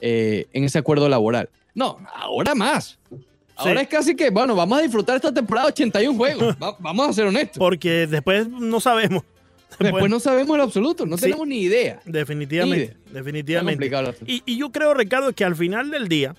Eh, 0.00 0.46
en 0.52 0.62
ese 0.62 0.78
acuerdo 0.78 1.08
laboral. 1.08 1.48
No, 1.74 1.98
ahora 2.14 2.54
más. 2.54 3.00
Ahora 3.56 3.80
Sí. 3.80 3.84
es 3.84 3.88
casi 3.88 4.14
que, 4.14 4.30
bueno, 4.30 4.54
vamos 4.54 4.78
a 4.78 4.82
disfrutar 4.82 5.16
esta 5.16 5.34
temporada 5.34 5.66
81 5.66 6.16
juegos. 6.16 6.54
Va- 6.62 6.76
vamos 6.78 7.08
a 7.08 7.12
ser 7.12 7.26
honestos. 7.26 7.58
Porque 7.58 8.06
después 8.06 8.48
no 8.48 8.78
sabemos. 8.78 9.24
Después 9.80 10.08
no 10.08 10.20
sabemos 10.20 10.50
en 10.52 10.58
lo 10.58 10.62
absoluto, 10.62 11.04
no 11.04 11.16
Sí. 11.16 11.24
tenemos 11.24 11.48
ni 11.48 11.62
idea. 11.62 12.00
Definitivamente. 12.04 12.96
Definitivamente. 13.12 13.76
el. 13.80 14.24
Y, 14.24 14.42
y 14.46 14.56
yo 14.56 14.70
creo, 14.70 14.94
Ricardo, 14.94 15.32
que 15.32 15.44
al 15.44 15.56
final 15.56 15.90
del 15.90 16.06
día, 16.08 16.36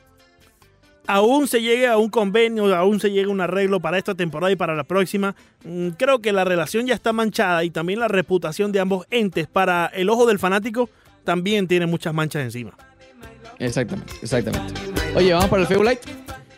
aún 1.08 1.48
se 1.48 1.62
llegue 1.62 1.88
a 1.88 1.98
un 1.98 2.10
convenio, 2.10 2.76
aún 2.76 3.00
se 3.00 3.10
llegue 3.10 3.26
a 3.26 3.30
un 3.30 3.42
arreglo 3.42 3.80
para 3.80 3.98
esta 3.98 4.14
temporada 4.14 4.52
y 4.52 4.56
para 4.56 4.76
la 4.76 4.84
próxima, 4.84 5.36
mm, 5.64 5.90
creo 5.98 6.20
que 6.20 6.32
la 6.32 6.44
relación 6.44 6.86
ya 6.86 6.94
está 6.94 7.14
manchada 7.14 7.64
y 7.64 7.70
también 7.70 8.00
la 8.00 8.08
reputación 8.08 8.72
de 8.72 8.80
ambos 8.80 9.08
entes 9.10 9.48
para 9.48 9.88
el 9.88 10.10
ojo 10.10 10.26
del 10.26 10.40
fanático 10.40 10.90
también 11.24 11.68
tiene 11.68 11.86
muchas 11.88 12.14
manchas 12.14 12.44
encima. 12.44 12.78
Exactamente, 13.60 14.14
exactamente. 14.22 14.74
Oye, 15.16 15.34
vamos 15.34 15.50
para 15.50 15.64
el 15.64 15.68
Facebook 15.68 15.86
Light. 15.86 16.00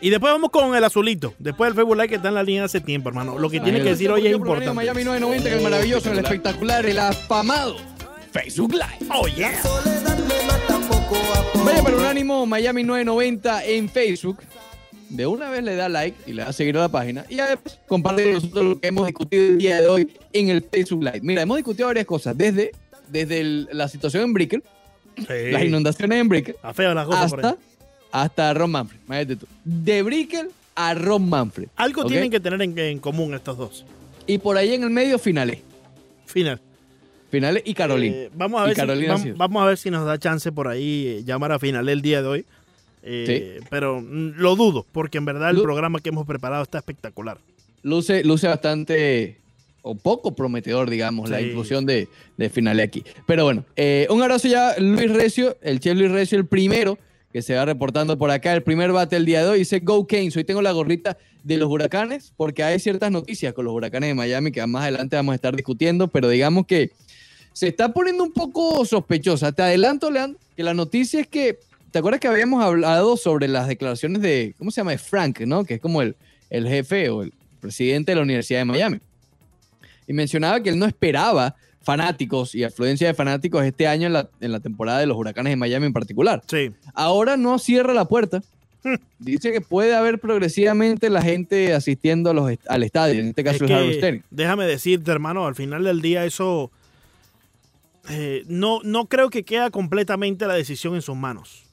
Y 0.02 0.08
después 0.10 0.32
vamos 0.32 0.50
con 0.50 0.74
el 0.74 0.82
azulito. 0.82 1.34
Después 1.38 1.70
el 1.70 1.74
Facebook 1.74 1.96
Live 1.96 2.08
que 2.08 2.14
está 2.16 2.28
en 2.28 2.34
la 2.34 2.42
línea 2.42 2.64
hace 2.64 2.80
tiempo, 2.80 3.10
hermano. 3.10 3.38
Lo 3.38 3.50
que 3.50 3.60
tiene 3.60 3.82
que 3.82 3.90
decir 3.90 4.10
hoy 4.10 4.26
es 4.26 4.32
importante. 4.34 4.72
Miami 4.72 5.04
990, 5.04 5.50
que 5.50 5.56
el 5.56 5.62
maravilloso, 5.62 6.12
el 6.12 6.18
espectacular, 6.18 6.86
el 6.86 6.98
afamado 6.98 7.76
Facebook 8.32 8.72
Live. 8.72 9.10
Oh, 9.10 9.26
yeah. 9.26 9.52
Vaya 11.64 11.82
para 11.82 11.96
Unánimo 11.96 12.46
Miami 12.46 12.82
990 12.84 13.64
en 13.64 13.88
Facebook. 13.88 14.38
De 15.08 15.26
una 15.26 15.50
vez 15.50 15.64
le 15.64 15.74
da 15.74 15.88
like 15.88 16.16
y 16.30 16.32
le 16.34 16.42
da 16.44 16.52
seguir 16.52 16.76
a 16.76 16.80
la 16.82 16.88
página. 16.88 17.24
Y 17.28 17.40
además 17.40 17.80
comparte 17.88 18.22
con 18.24 18.32
nosotros 18.34 18.64
lo 18.64 18.80
que 18.80 18.88
hemos 18.88 19.06
discutido 19.06 19.42
el 19.44 19.58
día 19.58 19.80
de 19.80 19.88
hoy 19.88 20.12
en 20.32 20.50
el 20.50 20.62
Facebook 20.62 21.02
Live. 21.02 21.20
Mira, 21.22 21.42
hemos 21.42 21.56
discutido 21.56 21.88
varias 21.88 22.06
cosas. 22.06 22.36
Desde, 22.38 22.70
desde 23.08 23.40
el- 23.40 23.68
la 23.72 23.88
situación 23.88 24.22
en 24.24 24.32
Brickell, 24.32 24.62
Sí. 25.16 25.50
las 25.50 25.64
inundaciones 25.64 26.20
en 26.20 26.28
Brickell, 26.28 26.54
Está 26.54 26.72
feo 26.72 26.94
las 26.94 27.06
cosas 27.06 27.30
por 27.30 27.44
ahí. 27.44 27.50
hasta, 27.52 27.58
hasta 28.12 28.54
Ron 28.54 28.70
Manfred. 28.70 29.00
Imagínate 29.06 29.36
tú. 29.36 29.46
De 29.64 30.02
Brickell 30.02 30.48
a 30.76 30.94
Ron 30.94 31.28
Manfred. 31.28 31.68
Algo 31.76 32.04
tienen 32.06 32.30
que 32.30 32.38
tener 32.38 32.62
en, 32.62 32.78
en 32.78 32.98
común 33.00 33.34
estos 33.34 33.58
dos. 33.58 33.84
Y 34.28 34.38
por 34.38 34.56
ahí 34.56 34.74
en 34.74 34.84
el 34.84 34.90
medio, 34.90 35.18
finales. 35.18 35.58
Final. 36.26 36.60
Finales 37.30 37.62
y 37.64 37.74
Carolina. 37.74 38.16
Eh, 38.16 38.30
vamos, 38.34 38.60
a 38.60 38.64
ver 38.64 38.74
si, 38.74 38.80
Carolina 38.80 39.16
vamos 39.36 39.62
a 39.62 39.66
ver 39.66 39.76
si 39.78 39.90
nos 39.90 40.04
da 40.04 40.18
chance 40.18 40.50
por 40.52 40.68
ahí 40.68 41.06
eh, 41.06 41.24
llamar 41.24 41.52
a 41.52 41.58
final 41.58 41.88
el 41.88 42.02
día 42.02 42.22
de 42.22 42.28
hoy. 42.28 42.44
Eh, 43.02 43.60
Pero 43.70 44.00
mm, 44.00 44.32
lo 44.36 44.56
dudo, 44.56 44.84
porque 44.92 45.18
en 45.18 45.24
verdad 45.24 45.50
el 45.50 45.56
Lu- 45.56 45.62
programa 45.62 46.00
que 46.00 46.10
hemos 46.10 46.26
preparado 46.26 46.62
está 46.62 46.78
espectacular. 46.78 47.38
luce, 47.82 48.24
luce 48.24 48.46
bastante 48.48 49.38
o 49.82 49.94
poco 49.94 50.34
prometedor, 50.34 50.90
digamos, 50.90 51.30
la 51.30 51.40
inclusión 51.40 51.86
de, 51.86 52.08
de 52.36 52.50
finales 52.50 52.84
aquí. 52.86 53.02
Pero 53.26 53.44
bueno, 53.44 53.64
eh, 53.76 54.06
un 54.10 54.20
abrazo 54.22 54.46
ya, 54.48 54.74
Luis 54.78 55.10
Recio, 55.10 55.56
el 55.62 55.80
chef 55.80 55.96
Luis 55.96 56.10
Recio, 56.10 56.36
el 56.38 56.44
primero 56.46 56.98
que 57.32 57.40
se 57.40 57.54
va 57.54 57.64
reportando 57.64 58.18
por 58.18 58.30
acá, 58.30 58.52
el 58.52 58.62
primer 58.62 58.92
bate 58.92 59.16
del 59.16 59.24
día 59.24 59.42
de 59.42 59.48
hoy. 59.50 59.58
Dice 59.60 59.78
Go 59.78 60.06
Keynes. 60.06 60.36
Hoy 60.36 60.44
tengo 60.44 60.60
la 60.60 60.72
gorrita 60.72 61.16
de 61.44 61.56
los 61.56 61.70
huracanes, 61.70 62.34
porque 62.36 62.62
hay 62.62 62.78
ciertas 62.80 63.10
noticias 63.10 63.54
con 63.54 63.64
los 63.64 63.72
huracanes 63.72 64.10
de 64.10 64.14
Miami 64.14 64.50
que 64.52 64.66
más 64.66 64.82
adelante 64.82 65.16
vamos 65.16 65.32
a 65.32 65.36
estar 65.36 65.56
discutiendo, 65.56 66.08
pero 66.08 66.28
digamos 66.28 66.66
que 66.66 66.90
se 67.60 67.68
está 67.68 67.92
poniendo 67.92 68.24
un 68.24 68.32
poco 68.32 68.86
sospechosa. 68.86 69.52
Te 69.52 69.60
adelanto, 69.60 70.10
Leandro, 70.10 70.40
que 70.56 70.62
la 70.62 70.72
noticia 70.72 71.20
es 71.20 71.26
que, 71.26 71.58
¿te 71.90 71.98
acuerdas 71.98 72.18
que 72.18 72.26
habíamos 72.26 72.64
hablado 72.64 73.18
sobre 73.18 73.48
las 73.48 73.68
declaraciones 73.68 74.22
de, 74.22 74.54
¿cómo 74.56 74.70
se 74.70 74.80
llama? 74.80 74.92
De 74.92 74.96
Frank, 74.96 75.40
¿no? 75.40 75.64
Que 75.64 75.74
es 75.74 75.80
como 75.82 76.00
el, 76.00 76.16
el 76.48 76.66
jefe 76.66 77.10
o 77.10 77.22
el 77.22 77.34
presidente 77.60 78.12
de 78.12 78.16
la 78.16 78.22
Universidad 78.22 78.60
de 78.60 78.64
Miami. 78.64 79.00
Y 80.06 80.14
mencionaba 80.14 80.62
que 80.62 80.70
él 80.70 80.78
no 80.78 80.86
esperaba 80.86 81.54
fanáticos 81.82 82.54
y 82.54 82.64
afluencia 82.64 83.08
de 83.08 83.12
fanáticos 83.12 83.62
este 83.62 83.86
año 83.86 84.06
en 84.06 84.14
la, 84.14 84.30
en 84.40 84.52
la 84.52 84.60
temporada 84.60 85.00
de 85.00 85.04
los 85.04 85.18
huracanes 85.18 85.50
de 85.50 85.56
Miami 85.56 85.84
en 85.84 85.92
particular. 85.92 86.42
Sí. 86.46 86.72
Ahora 86.94 87.36
no 87.36 87.58
cierra 87.58 87.92
la 87.92 88.06
puerta. 88.06 88.42
Hmm. 88.82 88.94
Dice 89.18 89.52
que 89.52 89.60
puede 89.60 89.94
haber 89.94 90.18
progresivamente 90.18 91.10
la 91.10 91.20
gente 91.20 91.74
asistiendo 91.74 92.30
a 92.30 92.32
los 92.32 92.50
al 92.68 92.82
estadio, 92.84 93.20
en 93.20 93.28
este 93.28 93.44
caso 93.44 93.66
Es 93.66 93.70
el 93.70 93.90
Stadium. 93.90 94.22
déjame 94.30 94.64
decirte, 94.64 95.10
hermano, 95.10 95.46
al 95.46 95.54
final 95.54 95.84
del 95.84 96.00
día 96.00 96.24
eso 96.24 96.70
eh, 98.10 98.44
no, 98.46 98.80
no 98.82 99.06
creo 99.06 99.30
que 99.30 99.44
queda 99.44 99.70
completamente 99.70 100.46
la 100.46 100.54
decisión 100.54 100.94
en 100.94 101.02
sus 101.02 101.16
manos. 101.16 101.64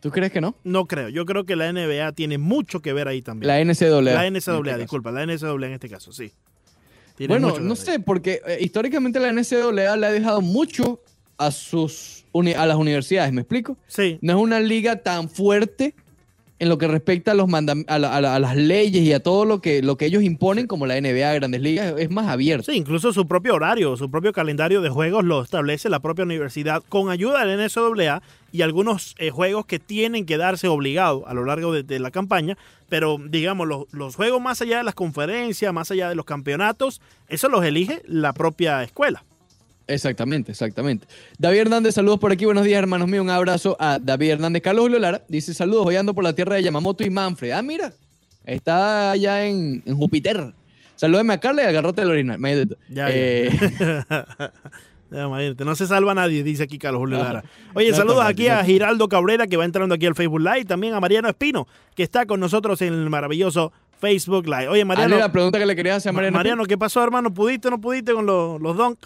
¿Tú 0.00 0.10
crees 0.10 0.32
que 0.32 0.40
no? 0.40 0.56
No 0.64 0.86
creo. 0.86 1.08
Yo 1.08 1.24
creo 1.26 1.44
que 1.44 1.54
la 1.54 1.72
NBA 1.72 2.12
tiene 2.12 2.36
mucho 2.36 2.80
que 2.80 2.92
ver 2.92 3.06
ahí 3.06 3.22
también. 3.22 3.46
La 3.46 3.64
NCAA. 3.64 4.00
La 4.00 4.26
este 4.26 4.50
NCAA, 4.50 4.64
caso. 4.64 4.78
disculpa, 4.78 5.12
la 5.12 5.24
NCAA 5.24 5.66
en 5.66 5.72
este 5.72 5.88
caso, 5.88 6.12
sí. 6.12 6.32
Tiene 7.14 7.38
Bueno, 7.38 7.60
no 7.60 7.76
sé, 7.76 8.00
porque 8.00 8.40
eh, 8.46 8.58
históricamente 8.60 9.20
la 9.20 9.32
NCAA 9.32 9.96
le 9.96 10.06
ha 10.06 10.10
dejado 10.10 10.40
mucho 10.40 11.00
a 11.38 11.50
sus 11.50 12.24
a 12.56 12.66
las 12.66 12.76
universidades, 12.76 13.32
¿me 13.32 13.42
explico? 13.42 13.76
Sí, 13.86 14.18
No 14.22 14.32
es 14.32 14.38
una 14.38 14.60
liga 14.60 14.96
tan 14.96 15.28
fuerte 15.28 15.94
en 16.62 16.68
lo 16.68 16.78
que 16.78 16.86
respecta 16.86 17.32
a, 17.32 17.34
los 17.34 17.52
a, 17.52 17.60
la- 17.98 18.14
a 18.16 18.20
la- 18.20 18.34
a 18.36 18.38
las 18.38 18.54
leyes 18.56 19.02
y 19.02 19.12
a 19.12 19.18
todo 19.20 19.44
lo 19.44 19.60
que, 19.60 19.82
lo 19.82 19.96
que 19.96 20.06
ellos 20.06 20.22
imponen, 20.22 20.68
como 20.68 20.86
la 20.86 20.94
NBA, 21.00 21.34
Grandes 21.34 21.60
Ligas, 21.60 21.92
es 21.98 22.08
más 22.08 22.28
abierto. 22.28 22.70
Sí, 22.70 22.78
incluso 22.78 23.12
su 23.12 23.26
propio 23.26 23.56
horario, 23.56 23.96
su 23.96 24.08
propio 24.08 24.32
calendario 24.32 24.80
de 24.80 24.88
juegos 24.88 25.24
lo 25.24 25.42
establece 25.42 25.88
la 25.88 25.98
propia 25.98 26.24
universidad 26.24 26.84
con 26.88 27.10
ayuda 27.10 27.44
del 27.44 27.58
NCAA 27.58 28.22
y 28.52 28.62
algunos 28.62 29.16
eh, 29.18 29.30
juegos 29.30 29.66
que 29.66 29.80
tienen 29.80 30.24
que 30.24 30.36
darse 30.36 30.68
obligados 30.68 31.24
a 31.26 31.34
lo 31.34 31.44
largo 31.44 31.72
de, 31.72 31.82
de 31.82 31.98
la 31.98 32.12
campaña, 32.12 32.56
pero 32.88 33.16
digamos, 33.18 33.66
los, 33.66 33.92
los 33.92 34.14
juegos 34.14 34.40
más 34.40 34.62
allá 34.62 34.78
de 34.78 34.84
las 34.84 34.94
conferencias, 34.94 35.72
más 35.74 35.90
allá 35.90 36.08
de 36.10 36.14
los 36.14 36.26
campeonatos, 36.26 37.00
eso 37.28 37.48
los 37.48 37.64
elige 37.64 38.02
la 38.06 38.34
propia 38.34 38.84
escuela. 38.84 39.24
Exactamente, 39.86 40.52
exactamente. 40.52 41.06
David 41.38 41.60
Hernández, 41.60 41.94
saludos 41.94 42.18
por 42.18 42.32
aquí. 42.32 42.44
Buenos 42.44 42.64
días, 42.64 42.78
hermanos 42.78 43.08
míos. 43.08 43.22
Un 43.22 43.30
abrazo 43.30 43.76
a 43.78 43.98
David 44.00 44.30
Hernández. 44.32 44.62
Carlos 44.62 44.82
Julio 44.84 44.98
Lara 44.98 45.22
dice 45.28 45.54
saludos, 45.54 45.86
hoy 45.86 45.96
ando 45.96 46.14
por 46.14 46.24
la 46.24 46.34
tierra 46.34 46.56
de 46.56 46.62
Yamamoto 46.62 47.04
y 47.04 47.10
Manfred. 47.10 47.50
Ah, 47.52 47.62
mira, 47.62 47.92
está 48.44 49.10
allá 49.10 49.44
en, 49.46 49.82
en 49.84 49.96
Júpiter. 49.96 50.52
Salúdeme 50.96 51.34
a 51.34 51.40
Carla 51.40 51.62
y 51.62 51.66
al 51.66 51.72
garrote 51.72 52.00
del 52.02 52.10
original. 52.10 52.38
Ya, 52.88 53.08
Eh, 53.10 53.50
ya. 55.10 55.28
No 55.64 55.74
se 55.74 55.86
salva 55.86 56.14
nadie, 56.14 56.42
dice 56.42 56.62
aquí 56.62 56.78
Carlos 56.78 57.00
Julio 57.00 57.18
Lara. 57.18 57.44
Oye, 57.74 57.90
no, 57.90 57.96
saludos 57.96 58.22
no, 58.22 58.28
aquí 58.28 58.48
a 58.48 58.64
Giraldo 58.64 59.08
Cabrera, 59.08 59.46
que 59.46 59.56
va 59.56 59.64
entrando 59.64 59.94
aquí 59.94 60.06
al 60.06 60.14
Facebook 60.14 60.40
Live, 60.40 60.64
también 60.64 60.94
a 60.94 61.00
Mariano 61.00 61.28
Espino, 61.28 61.66
que 61.94 62.02
está 62.02 62.24
con 62.24 62.40
nosotros 62.40 62.80
en 62.82 62.94
el 62.94 63.10
maravilloso 63.10 63.72
Facebook 64.00 64.46
Live. 64.46 64.68
Oye, 64.68 64.84
Mariano, 64.84 65.14
hazle 65.14 65.26
la 65.26 65.32
pregunta 65.32 65.58
que 65.58 65.66
le 65.66 65.76
quería 65.76 65.96
hacer 65.96 66.10
a 66.10 66.12
Mariano. 66.12 66.36
Mariano, 66.36 66.64
¿qué 66.64 66.78
pasó, 66.78 67.02
hermano? 67.04 67.32
¿Pudiste 67.34 67.68
o 67.68 67.72
no 67.72 67.80
pudiste 67.80 68.12
con 68.12 68.24
los, 68.24 68.60
los 68.60 68.76
donk? 68.76 68.98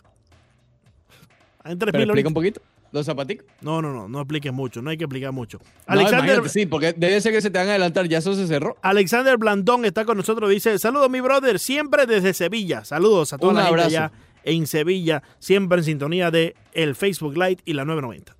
En 1.69 1.79
Pero 1.79 1.99
explica 2.03 2.29
un 2.29 2.35
poquito. 2.35 2.61
Los 2.93 3.07
zapaticos. 3.07 3.47
No, 3.61 3.83
no, 3.83 3.93
no, 3.93 4.09
no 4.09 4.21
expliques 4.21 4.53
mucho, 4.53 4.81
no 4.81 4.91
hay 4.91 4.97
que 4.97 5.05
explicar 5.05 5.33
mucho. 5.33 5.59
No, 5.59 5.65
Alexander, 5.87 6.49
sí, 6.49 6.67
porque 6.67 6.93
debe 6.93 7.21
ser 7.21 7.33
que 7.33 7.41
se 7.43 7.51
te 7.51 7.59
van 7.59 7.67
a 7.69 7.71
adelantar. 7.71 8.09
Ya 8.09 8.19
eso 8.19 8.35
se 8.35 8.47
cerró. 8.47 8.77
Alexander 8.83 9.37
Blandón 9.37 9.85
está 9.85 10.05
con 10.05 10.17
nosotros, 10.17 10.49
dice, 10.51 10.79
saludos 10.79 11.11
mi 11.11 11.21
brother, 11.21 11.59
siempre 11.59 12.07
desde 12.07 12.33
Sevilla. 12.33 12.85
Saludos 12.85 13.33
a 13.33 13.39
toda 13.39 13.53
Un 13.53 13.59
la 13.59 13.67
abrazo. 13.67 13.91
gente 13.91 13.97
allá 13.99 14.13
en 14.45 14.67
Sevilla, 14.67 15.23
siempre 15.41 15.79
en 15.79 15.85
sintonía 15.85 16.31
de 16.31 16.55
el 16.73 16.95
Facebook 16.95 17.35
Live 17.37 17.59
y 17.65 17.73
la 17.73 17.85
990. 17.85 18.37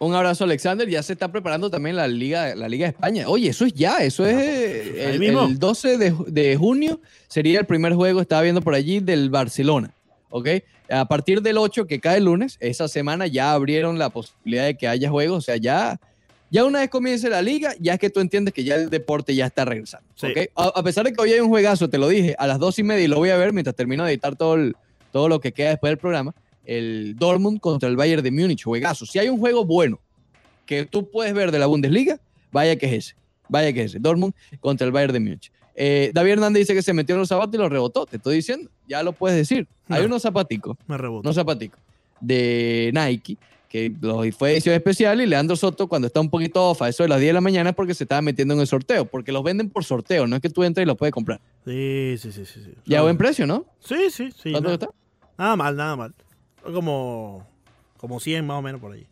Un 0.00 0.14
abrazo, 0.14 0.44
Alexander. 0.44 0.88
Ya 0.88 1.02
se 1.02 1.12
está 1.12 1.32
preparando 1.32 1.68
también 1.70 1.96
la 1.96 2.06
Liga, 2.06 2.54
la 2.54 2.68
Liga 2.68 2.86
de 2.86 2.90
España. 2.90 3.24
Oye, 3.28 3.48
eso 3.50 3.64
es 3.64 3.72
ya, 3.74 3.96
eso 3.98 4.24
es 4.24 4.34
eh, 4.36 5.04
Ahí 5.08 5.12
el, 5.14 5.18
mismo. 5.18 5.42
el 5.44 5.58
12 5.58 5.98
de, 5.98 6.14
de 6.28 6.56
junio 6.56 7.00
sería 7.26 7.58
el 7.58 7.66
primer 7.66 7.94
juego, 7.94 8.20
estaba 8.20 8.42
viendo 8.42 8.62
por 8.62 8.74
allí, 8.74 9.00
del 9.00 9.28
Barcelona. 9.28 9.90
¿Ok? 10.30 10.48
A 10.90 11.06
partir 11.06 11.42
del 11.42 11.58
8, 11.58 11.86
que 11.86 12.00
cae 12.00 12.18
el 12.18 12.24
lunes, 12.24 12.56
esa 12.60 12.88
semana 12.88 13.26
ya 13.26 13.52
abrieron 13.52 13.98
la 13.98 14.08
posibilidad 14.10 14.64
de 14.64 14.76
que 14.76 14.88
haya 14.88 15.10
juegos. 15.10 15.38
O 15.38 15.40
sea, 15.42 15.56
ya, 15.56 16.00
ya 16.50 16.64
una 16.64 16.80
vez 16.80 16.88
comience 16.88 17.28
la 17.28 17.42
liga, 17.42 17.74
ya 17.78 17.94
es 17.94 17.98
que 18.00 18.08
tú 18.10 18.20
entiendes 18.20 18.54
que 18.54 18.64
ya 18.64 18.76
el 18.76 18.88
deporte 18.88 19.34
ya 19.34 19.46
está 19.46 19.64
regresando. 19.64 20.06
A, 20.56 20.68
a 20.68 20.82
pesar 20.82 21.04
de 21.04 21.12
que 21.12 21.20
hoy 21.20 21.32
hay 21.32 21.40
un 21.40 21.48
juegazo, 21.48 21.88
te 21.90 21.98
lo 21.98 22.08
dije, 22.08 22.34
a 22.38 22.46
las 22.46 22.58
dos 22.58 22.78
y 22.78 22.82
media 22.82 23.04
y 23.04 23.08
lo 23.08 23.16
voy 23.16 23.30
a 23.30 23.36
ver 23.36 23.52
mientras 23.52 23.76
termino 23.76 24.04
de 24.04 24.12
editar 24.12 24.34
todo, 24.36 24.54
el- 24.54 24.76
todo 25.12 25.28
lo 25.28 25.40
que 25.40 25.52
queda 25.52 25.70
después 25.70 25.90
del 25.90 25.98
programa. 25.98 26.34
El 26.64 27.16
Dortmund 27.16 27.60
contra 27.60 27.88
el 27.88 27.96
Bayern 27.96 28.22
de 28.22 28.30
Múnich, 28.30 28.64
juegazo. 28.64 29.06
Si 29.06 29.18
hay 29.18 29.28
un 29.28 29.38
juego 29.38 29.64
bueno 29.64 29.98
que 30.66 30.84
tú 30.84 31.10
puedes 31.10 31.32
ver 31.34 31.50
de 31.50 31.58
la 31.58 31.66
Bundesliga, 31.66 32.18
vaya 32.52 32.76
que 32.76 32.86
es 32.86 32.92
ese. 32.92 33.14
Vaya 33.48 33.72
que 33.72 33.80
es 33.84 33.86
ese. 33.92 33.98
Dortmund 34.00 34.34
contra 34.60 34.86
el 34.86 34.92
Bayern 34.92 35.12
de 35.14 35.20
Múnich. 35.20 35.50
Eh, 35.80 36.10
David 36.12 36.32
Hernández 36.32 36.60
dice 36.62 36.74
que 36.74 36.82
se 36.82 36.92
metió 36.92 37.14
en 37.14 37.20
los 37.20 37.28
zapatos 37.28 37.54
y 37.54 37.58
los 37.58 37.70
rebotó. 37.70 38.04
Te 38.04 38.16
estoy 38.16 38.34
diciendo. 38.36 38.68
Ya 38.88 39.02
lo 39.04 39.12
puedes 39.12 39.36
decir. 39.38 39.68
Hay 39.88 40.00
No. 40.00 40.06
unos 40.08 40.22
zapaticos, 40.22 40.76
Me 40.88 40.98
reboto. 40.98 41.20
unos 41.20 41.36
zapaticos 41.36 41.78
de 42.20 42.90
Nike 42.92 43.36
que 43.68 43.92
los 44.00 44.34
fue 44.34 44.52
edición 44.54 44.74
especial 44.74 45.20
y 45.20 45.26
Leandro 45.26 45.54
Soto 45.54 45.86
cuando 45.88 46.06
está 46.06 46.20
un 46.20 46.30
poquito 46.30 46.70
off 46.70 46.80
a 46.82 46.88
eso 46.88 47.02
de 47.02 47.08
las 47.10 47.20
10 47.20 47.28
de 47.28 47.32
la 47.34 47.40
mañana 47.42 47.70
es 47.70 47.76
porque 47.76 47.92
se 47.94 48.04
estaba 48.04 48.22
metiendo 48.22 48.54
en 48.54 48.60
el 48.60 48.66
sorteo, 48.66 49.04
porque 49.04 49.30
los 49.30 49.44
venden 49.44 49.68
por 49.68 49.84
sorteo, 49.84 50.26
no 50.26 50.36
es 50.36 50.42
que 50.42 50.48
tú 50.48 50.64
entres 50.64 50.84
y 50.84 50.86
los 50.86 50.96
puedes 50.96 51.12
comprar. 51.12 51.38
Sí, 51.66 52.16
sí, 52.18 52.32
sí, 52.32 52.46
sí. 52.46 52.62
sí. 52.64 52.72
Ya 52.86 53.00
a 53.00 53.02
buen 53.02 53.18
precio, 53.18 53.46
¿no? 53.46 53.66
Sí, 53.80 54.10
sí, 54.10 54.30
sí. 54.32 54.52
¿Cuánto 54.52 54.70
Nada, 54.70 54.74
está? 54.74 54.88
nada 55.36 55.54
mal, 55.56 55.76
nada 55.76 55.96
mal. 55.96 56.14
Como, 56.62 57.46
como 57.98 58.18
100 58.20 58.46
más 58.46 58.58
o 58.58 58.62
menos 58.62 58.80
por 58.80 58.92
ahí. 58.94 59.06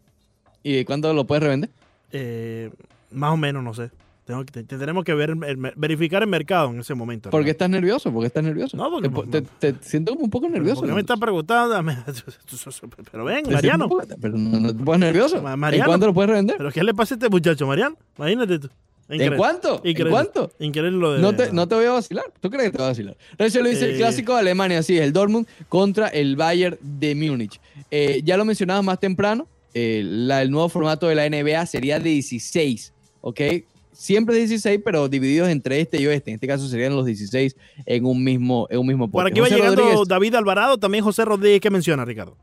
¿Y 0.63 0.85
cuándo 0.87 1.13
lo 1.13 1.27
puedes 1.27 1.43
revender? 1.45 1.69
Eh, 2.13 2.71
más 3.13 3.33
o 3.35 3.37
menos, 3.37 3.63
no 3.63 3.75
sé. 3.75 3.91
Tengo 4.27 4.45
que, 4.45 4.65
tendremos 4.65 5.05
que 5.05 5.15
ver, 5.15 5.31
el 5.31 5.73
verificar 5.77 6.21
el 6.23 6.29
mercado 6.29 6.71
en 6.71 6.81
ese 6.81 6.95
momento. 6.95 7.31
¿Por 7.31 7.45
qué 7.45 7.51
estás 7.51 7.71
nervioso? 7.71 8.13
¿Por 8.13 8.23
qué 8.23 8.27
estás 8.27 8.43
nervioso? 8.43 8.77
No, 8.77 8.91
porque- 8.91 9.09
te, 9.31 9.43
te- 9.43 9.73
te 9.73 9.85
siento 9.89 10.13
como 10.15 10.25
un 10.25 10.31
poco 10.31 10.49
nervioso. 10.49 10.81
¿Por 10.81 10.89
qué 10.89 10.95
me 10.95 11.01
estás 11.01 11.19
preguntando? 11.21 11.81
Pero 13.13 13.25
ven, 13.25 13.45
Te 13.45 13.51
Mariano. 13.53 13.89
poco- 13.89 14.03
Pero 14.21 14.37
no, 14.37 14.61
no 14.61 14.69
te 14.77 14.83
pongas 14.83 15.01
nervioso. 15.01 15.41
Ma- 15.43 15.53
¿En 15.55 15.61
Mariano. 15.61 15.87
cuánto 15.91 16.07
lo 16.07 16.15
puedes 16.15 16.31
revender? 16.31 16.57
¿Pero 16.59 16.71
qué 16.73 16.83
le 16.83 16.93
pasa 16.95 17.15
a 17.15 17.17
este 17.17 17.29
muchacho, 17.29 17.67
Mariano? 17.67 17.97
Imagínate 18.19 18.59
tú. 18.59 18.69
¿En 19.09 19.37
cuánto? 19.37 19.81
¿En 19.85 20.09
cuánto? 20.11 20.51
Increíble 20.59 20.99
lo 20.99 21.13
de... 21.13 21.21
No 21.23 21.33
te, 21.37 21.53
no 21.53 21.69
te 21.69 21.77
voy 21.77 21.85
a 21.85 21.93
vacilar. 21.93 22.25
¿Tú 22.41 22.51
crees 22.51 22.65
que 22.65 22.71
te 22.73 22.79
voy 22.79 22.87
a 22.87 22.89
vacilar? 22.89 23.17
Renzo 23.39 23.61
lo 23.63 23.69
dice, 23.69 23.91
el 23.93 23.97
clásico 23.99 24.35
de 24.35 24.41
Alemania, 24.41 24.83
sí, 24.83 24.99
el 24.99 25.13
Dortmund 25.13 25.47
contra 25.69 26.09
el 26.09 26.35
Bayern 26.35 26.77
de 26.81 27.15
Múnich. 27.15 27.61
Eh, 27.93 28.21
ya 28.25 28.37
lo 28.37 28.45
mencionabas 28.45 28.83
más 28.83 28.99
temprano, 28.99 29.47
eh, 29.75 30.03
la- 30.05 30.43
el 30.43 30.51
nuevo 30.51 30.69
formato 30.69 31.07
de 31.07 31.15
la 31.15 31.25
NBA 31.25 31.65
sería 31.67 32.01
de 32.01 32.11
16, 32.11 32.93
¿ok? 33.21 33.41
Siempre 33.97 34.35
es 34.35 34.51
16, 34.51 34.81
pero 34.85 35.09
divididos 35.09 35.49
entre 35.49 35.81
este 35.81 36.01
y 36.01 36.07
oeste. 36.07 36.31
En 36.31 36.35
este 36.35 36.47
caso 36.47 36.69
serían 36.69 36.95
los 36.95 37.07
16 37.07 37.57
en 37.87 38.05
un 38.05 38.23
mismo, 38.23 38.67
en 38.71 38.79
un 38.79 38.87
mismo 38.87 39.09
Por 39.11 39.25
pote. 39.25 39.33
aquí 39.33 39.41
va 39.41 39.47
José 39.47 39.57
llegando 39.57 39.83
Rodríguez, 39.83 40.09
David 40.09 40.35
Alvarado, 40.35 40.79
también 40.79 41.03
José 41.03 41.25
Rodríguez. 41.25 41.61
¿Qué 41.61 41.71
menciona, 41.71 42.05
Ricardo? 42.05 42.37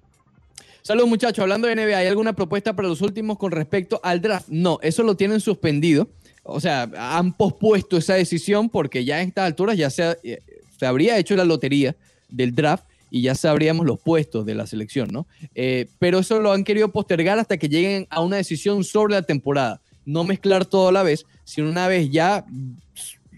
Saludos 0.82 1.08
muchachos, 1.08 1.44
hablando 1.44 1.68
de 1.68 1.76
NBA, 1.76 1.98
¿hay 1.98 2.08
alguna 2.08 2.34
propuesta 2.34 2.76
para 2.76 2.88
los 2.90 3.02
últimos 3.02 3.38
con 3.38 3.52
respecto 3.52 4.02
al 4.04 4.20
draft? 4.20 4.48
No, 4.50 4.80
eso 4.82 5.04
lo 5.04 5.16
tienen 5.16 5.40
suspendido. 5.40 6.10
O 6.44 6.60
sea, 6.60 6.90
han 6.98 7.34
pospuesto 7.34 7.98
esa 7.98 8.16
decisión 8.16 8.70
porque 8.70 9.06
ya 9.06 9.22
en 9.22 9.30
estas 9.30 9.46
alturas 9.46 9.78
ya 9.78 9.90
se, 9.90 10.18
eh, 10.24 10.40
se 10.78 10.86
habría 10.86 11.18
hecho 11.18 11.36
la 11.38 11.46
lotería 11.46 11.96
del 12.28 12.54
draft 12.54 12.84
y 13.10 13.22
ya 13.22 13.36
sabríamos 13.36 13.86
los 13.86 14.00
puestos 14.00 14.44
de 14.46 14.56
la 14.56 14.66
selección, 14.66 15.08
¿no? 15.12 15.28
Eh, 15.54 15.88
pero 16.00 16.18
eso 16.20 16.40
lo 16.40 16.52
han 16.52 16.64
querido 16.64 16.90
postergar 16.90 17.38
hasta 17.38 17.58
que 17.58 17.70
lleguen 17.70 18.08
a 18.10 18.22
una 18.22 18.38
decisión 18.38 18.84
sobre 18.84 19.14
la 19.14 19.22
temporada. 19.22 19.82
No 20.04 20.24
mezclar 20.24 20.66
todo 20.66 20.90
a 20.90 20.92
la 20.92 21.04
vez, 21.04 21.26
sino 21.44 21.70
una 21.70 21.88
vez 21.88 22.10
ya 22.10 22.46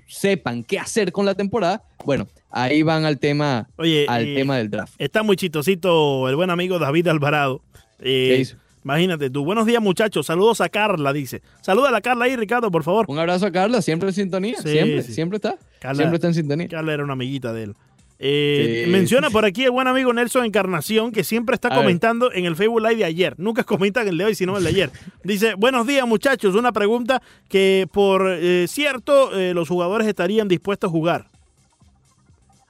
sepan 0.08 0.64
qué 0.64 0.80
hacer 0.80 1.12
con 1.12 1.26
la 1.26 1.36
temporada, 1.36 1.84
bueno, 2.06 2.28
ahí 2.52 2.84
van 2.84 3.06
al 3.06 3.20
tema, 3.20 3.68
Oye, 3.78 4.06
al 4.08 4.26
eh, 4.26 4.36
tema 4.36 4.58
del 4.58 4.70
draft. 4.70 4.94
Está 4.98 5.24
muy 5.24 5.36
chistosito 5.36 6.30
el 6.30 6.36
buen 6.36 6.50
amigo 6.50 6.80
David 6.80 7.08
Alvarado. 7.08 7.62
Eh, 8.00 8.34
¿Qué 8.36 8.40
hizo? 8.42 8.58
Imagínate 8.84 9.32
tú. 9.32 9.44
Buenos 9.44 9.66
días, 9.66 9.82
muchachos. 9.82 10.28
Saludos 10.28 10.62
a 10.62 10.70
Carla, 10.70 11.12
dice. 11.12 11.42
Saluda 11.62 11.90
a 11.90 11.92
la 11.92 12.02
Carla 12.02 12.26
ahí, 12.26 12.36
Ricardo, 12.36 12.70
por 12.70 12.84
favor. 12.84 13.06
Un 13.10 13.18
abrazo 13.18 13.48
a 13.48 13.52
Carla, 13.52 13.82
siempre 13.82 14.10
en 14.10 14.14
sintonía, 14.14 14.58
Sí, 14.62 14.70
siempre, 14.70 15.02
sí. 15.02 15.12
siempre 15.14 15.38
está, 15.38 15.58
Carla- 15.80 15.98
siempre 15.98 16.16
está 16.18 16.28
en 16.28 16.34
sintonía. 16.36 16.68
Carla 16.68 16.94
era 16.94 17.04
una 17.04 17.14
amiguita 17.14 17.52
de 17.52 17.64
él. 17.64 17.76
Eh, 18.18 18.84
Sí. 18.86 18.92
Menciona 18.92 19.30
por 19.30 19.44
aquí 19.46 19.64
el 19.66 19.72
buen 19.72 19.88
amigo 19.88 20.14
Nelson 20.14 20.46
Encarnación, 20.46 21.12
que 21.12 21.24
siempre 21.26 21.56
está 21.56 21.68
A 21.68 21.72
ver. 21.72 21.80
comentando 21.80 22.32
en 22.32 22.46
el 22.46 22.56
Facebook 22.56 22.82
Live 22.82 22.96
de 22.96 23.06
ayer. 23.06 23.36
Nunca 23.38 23.64
comenta 23.66 24.02
en 24.02 24.08
el 24.08 24.18
de 24.18 24.24
hoy, 24.26 24.36
sino 24.36 24.54
en 24.54 24.60
el 24.60 24.64
de 24.64 24.70
ayer. 24.70 24.92
Dice, 25.24 25.54
buenos 25.56 25.86
días 25.86 26.08
muchachos, 26.08 26.56
una 26.56 26.72
pregunta 26.72 27.22
que 27.50 27.88
por 27.92 28.26
eh, 28.32 28.68
cierto 28.70 29.38
eh, 29.38 29.54
los 29.54 29.68
jugadores 29.68 30.08
estarían 30.08 30.48
dispuestos 30.48 30.88
a 30.88 30.92
jugar. 30.92 31.28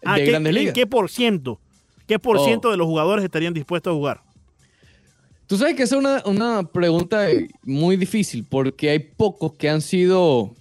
Ah, 0.03 0.15
de 0.17 0.23
¿qué- 0.25 0.31
Grandes 0.31 0.55
¿En 0.55 0.73
qué 0.73 0.87
por 0.87 1.09
ciento? 1.09 1.59
¿Qué 2.07 2.19
por 2.19 2.37
Oh. 2.37 2.45
ciento 2.45 2.69
de 2.71 2.77
los 2.77 2.87
jugadores 2.87 3.23
estarían 3.25 3.53
dispuestos 3.53 3.91
a 3.91 3.95
jugar? 3.95 4.21
Tú 5.47 5.57
sabes 5.57 5.75
que 5.75 5.83
esa 5.83 5.95
es 5.95 5.99
una, 5.99 6.23
una 6.25 6.63
pregunta 6.71 7.27
muy 7.63 7.97
difícil 7.97 8.45
porque 8.49 8.89
hay 8.89 8.97
pocos 8.99 9.53
que 9.53 9.69
han 9.69 9.81
sido 9.81 10.55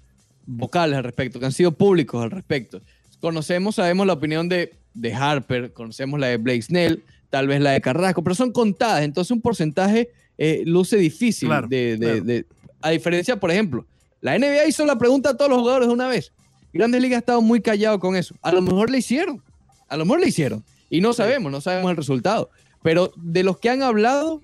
vocales 0.47 0.99
al 0.99 1.05
respecto, 1.05 1.41
que 1.41 1.47
han 1.47 1.53
sido 1.53 1.73
públicos 1.73 2.23
al 2.23 2.31
respecto. 2.31 2.83
Conocemos, 3.25 3.77
sabemos 3.77 4.07
la 4.07 4.13
opinión 4.13 4.51
de, 4.51 4.75
de 4.93 5.15
Harper, 5.15 5.73
conocemos 5.73 6.21
la 6.21 6.27
de 6.27 6.37
Blake 6.37 6.61
Snell, 6.61 7.03
tal 7.31 7.49
vez 7.49 7.59
la 7.63 7.71
de 7.71 7.81
Carrasco, 7.81 8.23
pero 8.23 8.35
son 8.35 8.53
contadas, 8.53 9.03
entonces 9.03 9.31
un 9.31 9.41
porcentaje 9.41 10.11
eh, 10.37 10.63
luce 10.67 10.99
difícil. 10.99 11.49
Claro, 11.49 11.67
de, 11.67 11.97
de- 11.97 11.99
claro. 11.99 12.21
de- 12.25 12.47
a 12.83 12.91
diferencia, 12.91 13.41
por 13.41 13.51
ejemplo, 13.51 13.87
la 14.21 14.39
NBA 14.39 14.67
hizo 14.69 14.85
la 14.85 14.99
pregunta 14.99 15.31
a 15.31 15.37
todos 15.39 15.51
los 15.51 15.59
jugadores 15.61 15.89
de 15.89 15.95
una 15.95 16.07
vez. 16.07 16.33
Grandes 16.75 17.01
Ligas 17.01 17.17
ha 17.17 17.21
estado 17.21 17.41
muy 17.41 17.63
callado 17.63 17.99
con 17.99 18.15
eso. 18.15 18.35
A 18.43 18.53
lo 18.53 18.61
mejor 18.61 18.91
le 18.91 18.99
hicieron, 18.99 19.43
a 19.89 19.97
lo 19.97 20.05
mejor 20.05 20.21
le 20.21 20.29
hicieron. 20.29 20.63
Y 20.91 21.01
no 21.01 21.15
sabemos, 21.15 21.51
no 21.51 21.63
sabemos 21.63 21.91
el 21.93 21.97
resultado. 21.97 22.51
Pero 22.83 23.11
de 23.17 23.43
los 23.43 23.59
que 23.59 23.71
han 23.71 23.83
hablado, 23.83 24.43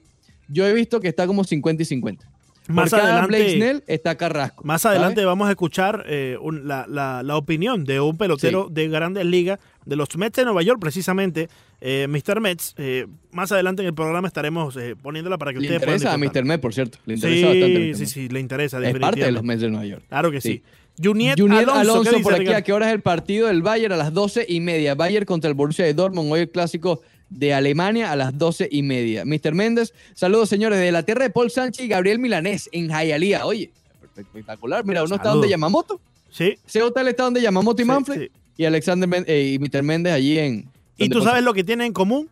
yo 0.48 0.66
he 0.66 0.72
visto 0.72 1.00
que 1.00 1.08
está 1.08 1.26
como 1.26 1.44
50 1.44 1.82
y 1.82 1.84
50. 1.84 2.29
Más 2.70 2.90
Por 2.90 2.98
cada 2.98 3.12
adelante- 3.12 3.36
Blake 3.36 3.56
Snell 3.56 3.84
está 3.86 4.16
Carrasco. 4.16 4.62
Más 4.64 4.82
¿sabes? 4.82 4.98
adelante 4.98 5.24
vamos 5.24 5.48
a 5.48 5.50
escuchar 5.50 6.04
eh, 6.08 6.36
un- 6.40 6.66
la, 6.68 6.86
la- 6.88 7.22
la 7.22 7.36
opinión 7.36 7.84
de 7.84 8.00
un 8.00 8.16
pelotero 8.16 8.68
de 8.70 8.88
grandes 8.88 9.24
ligas, 9.26 9.58
de 9.86 9.96
los 9.96 10.16
Mets 10.16 10.36
de 10.36 10.44
Nueva 10.44 10.62
York, 10.62 10.78
precisamente, 10.80 11.48
eh, 11.80 12.06
Mr. 12.08 12.40
Mets. 12.40 12.74
Eh, 12.78 13.06
más 13.32 13.50
adelante 13.52 13.82
en 13.82 13.88
el 13.88 13.94
programa 13.94 14.28
estaremos 14.28 14.76
eh, 14.76 14.94
poniéndola 15.00 15.38
para 15.38 15.52
que 15.52 15.60
Le 15.60 15.66
ustedes 15.66 15.80
puedan 15.80 15.96
interesa 15.98 16.14
a. 16.14 16.42
Mr. 16.42 16.44
Met, 16.44 16.60
por 16.60 16.74
cierto. 16.74 16.98
Le 17.06 17.14
interesa 17.14 17.46
bastante. 17.48 17.74
Sí, 17.76 17.88
Mr. 17.90 17.96
sí, 17.96 18.06
sí, 18.06 18.28
le 18.28 18.40
interesa. 18.40 18.78
Es 18.88 18.98
parte 18.98 19.20
de 19.24 19.32
los. 19.32 19.42
Mets 19.42 19.60
de 19.62 19.70
Nueva 19.70 19.86
York. 19.86 20.02
Claro 20.08 20.30
que 20.30 20.40
sí. 20.40 20.48
Sí. 20.52 20.62
Juniet, 21.02 21.40
Juniet 21.40 21.60
Alonso, 21.62 21.80
Alonso, 21.80 22.02
¿qué 22.02 22.10
dice 22.18 22.22
por 22.22 22.34
aquí? 22.34 22.48
¿a 22.48 22.62
qué 22.62 22.72
hora 22.74 22.88
es 22.88 22.92
el 22.92 23.00
partido 23.00 23.46
del 23.46 23.62
Bayern? 23.62 23.94
A 23.94 23.96
las 23.96 24.12
12 24.12 24.44
y 24.46 24.60
media. 24.60 24.94
Bayern 24.94 25.24
contra 25.24 25.48
el 25.48 25.54
Borussia 25.54 25.84
de 25.86 25.94
Dortmund. 25.94 26.30
Hoy 26.30 26.40
el 26.40 26.50
clásico 26.50 27.00
de 27.30 27.54
Alemania 27.54 28.10
a 28.12 28.16
las 28.16 28.36
12 28.36 28.68
y 28.70 28.82
media. 28.82 29.24
Mr. 29.24 29.54
Méndez, 29.54 29.94
saludos 30.14 30.48
señores 30.48 30.78
de 30.80 30.92
la 30.92 31.02
tierra 31.04 31.22
de 31.24 31.30
Paul 31.30 31.50
Sánchez 31.50 31.84
y 31.84 31.88
Gabriel 31.88 32.18
Milanés 32.18 32.68
en 32.72 32.88
Hialeah. 32.88 33.46
Oye, 33.46 33.70
espectacular. 34.16 34.84
Mira, 34.84 35.02
uno 35.04 35.14
está 35.16 35.30
donde 35.30 35.48
Yamamoto. 35.48 36.00
Sí. 36.30 36.58
Ese 36.66 36.82
hotel 36.82 37.08
está 37.08 37.24
donde 37.24 37.40
Yamamoto 37.40 37.80
y 37.82 37.84
Sí, 37.84 37.88
Manfred. 37.88 38.20
sí. 38.22 38.30
Y 38.56 38.64
Alexander 38.66 39.24
eh, 39.26 39.52
y 39.54 39.58
Mr. 39.58 39.82
Méndez 39.82 40.12
allí 40.12 40.38
en. 40.38 40.68
Y 40.98 41.08
tú 41.08 41.22
sabes 41.22 41.42
lo 41.42 41.54
que 41.54 41.64
tienen 41.64 41.86
en 41.88 41.92
común, 41.94 42.28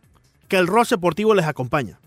que 0.47 0.57
el 0.57 0.67
rock 0.67 0.89
deportivo 0.91 1.35
les 1.35 1.47
acompaña. 1.47 1.99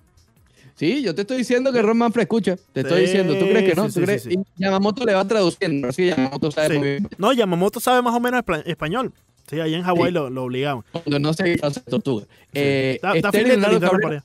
Sí, 0.75 1.01
yo 1.03 1.13
te 1.13 1.21
estoy 1.21 1.37
diciendo 1.37 1.71
que 1.71 1.81
Ron 1.81 1.97
Manfred 1.97 2.23
escucha. 2.23 2.55
Te 2.73 2.81
estoy 2.81 3.01
Sí, 3.01 3.05
diciendo. 3.07 3.33
¿Tú 3.37 3.45
crees 3.45 3.69
que 3.69 3.75
no? 3.75 3.85
¿Tú 3.85 3.91
sí, 3.91 4.01
crees? 4.01 4.23
sí. 4.23 4.29
Y 4.33 4.61
Yamamoto 4.63 5.05
le 5.05 5.13
va 5.13 5.27
traduciendo. 5.27 5.87
Así 5.89 6.07
Yamamoto 6.07 6.51
sabe 6.51 6.77
muy 6.77 6.87
bien. 6.87 7.07
No, 7.17 7.33
Yamamoto 7.33 7.79
sabe 7.79 8.01
más 8.01 8.13
o 8.15 8.19
menos 8.19 8.43
español. 8.65 9.11
Sí, 9.51 9.59
allá 9.59 9.77
en 9.77 9.83
Hawái 9.83 10.07
Sí. 10.09 10.13
lo, 10.15 10.29
lo 10.31 10.43
obligaban. 10.45 10.83
Cuando 10.91 11.19
no 11.19 11.33
se 11.33 11.57
tortuga. 11.89 12.25
Eh, 12.53 12.93
está 12.95 13.13
está 13.13 13.37
el 13.37 13.47
Leonardo 13.49 13.79
Cabrera-. 13.81 14.23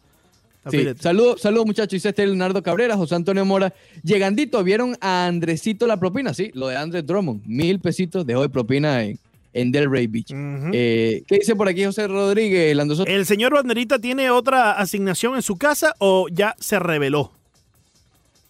Está 0.64 0.70
Sí, 0.70 0.86
saludos, 1.00 1.40
saludos 1.42 1.66
muchachos, 1.66 1.90
dice 1.90 2.08
este 2.08 2.26
Leonardo 2.26 2.62
Cabrera, 2.62 2.96
José 2.96 3.14
Antonio 3.14 3.44
Mora. 3.44 3.72
Llegandito, 4.02 4.64
¿vieron 4.64 4.96
a 5.00 5.26
Andresito 5.26 5.86
la 5.86 5.98
propina? 6.00 6.32
Sí, 6.32 6.50
lo 6.54 6.68
de 6.68 6.76
Andrés 6.76 7.06
Drummond, 7.06 7.42
mil 7.46 7.78
pesitos 7.78 8.26
dejó 8.26 8.42
de 8.42 8.48
propina 8.48 9.04
en, 9.04 9.18
en 9.52 9.70
Delray 9.70 10.06
Beach. 10.08 10.32
Eh, 10.32 11.22
¿Qué 11.26 11.36
dice 11.38 11.54
por 11.54 11.68
aquí 11.68 11.84
José 11.84 12.08
Rodríguez? 12.08 12.74
Lando 12.76 12.96
Soto? 12.96 13.08
¿El 13.10 13.26
señor 13.26 13.52
Banderita 13.54 13.98
tiene 14.00 14.30
otra 14.30 14.72
asignación 14.72 15.36
en 15.36 15.42
su 15.42 15.56
casa 15.56 15.94
o 15.98 16.26
ya 16.32 16.54
se 16.58 16.78
reveló? 16.80 17.32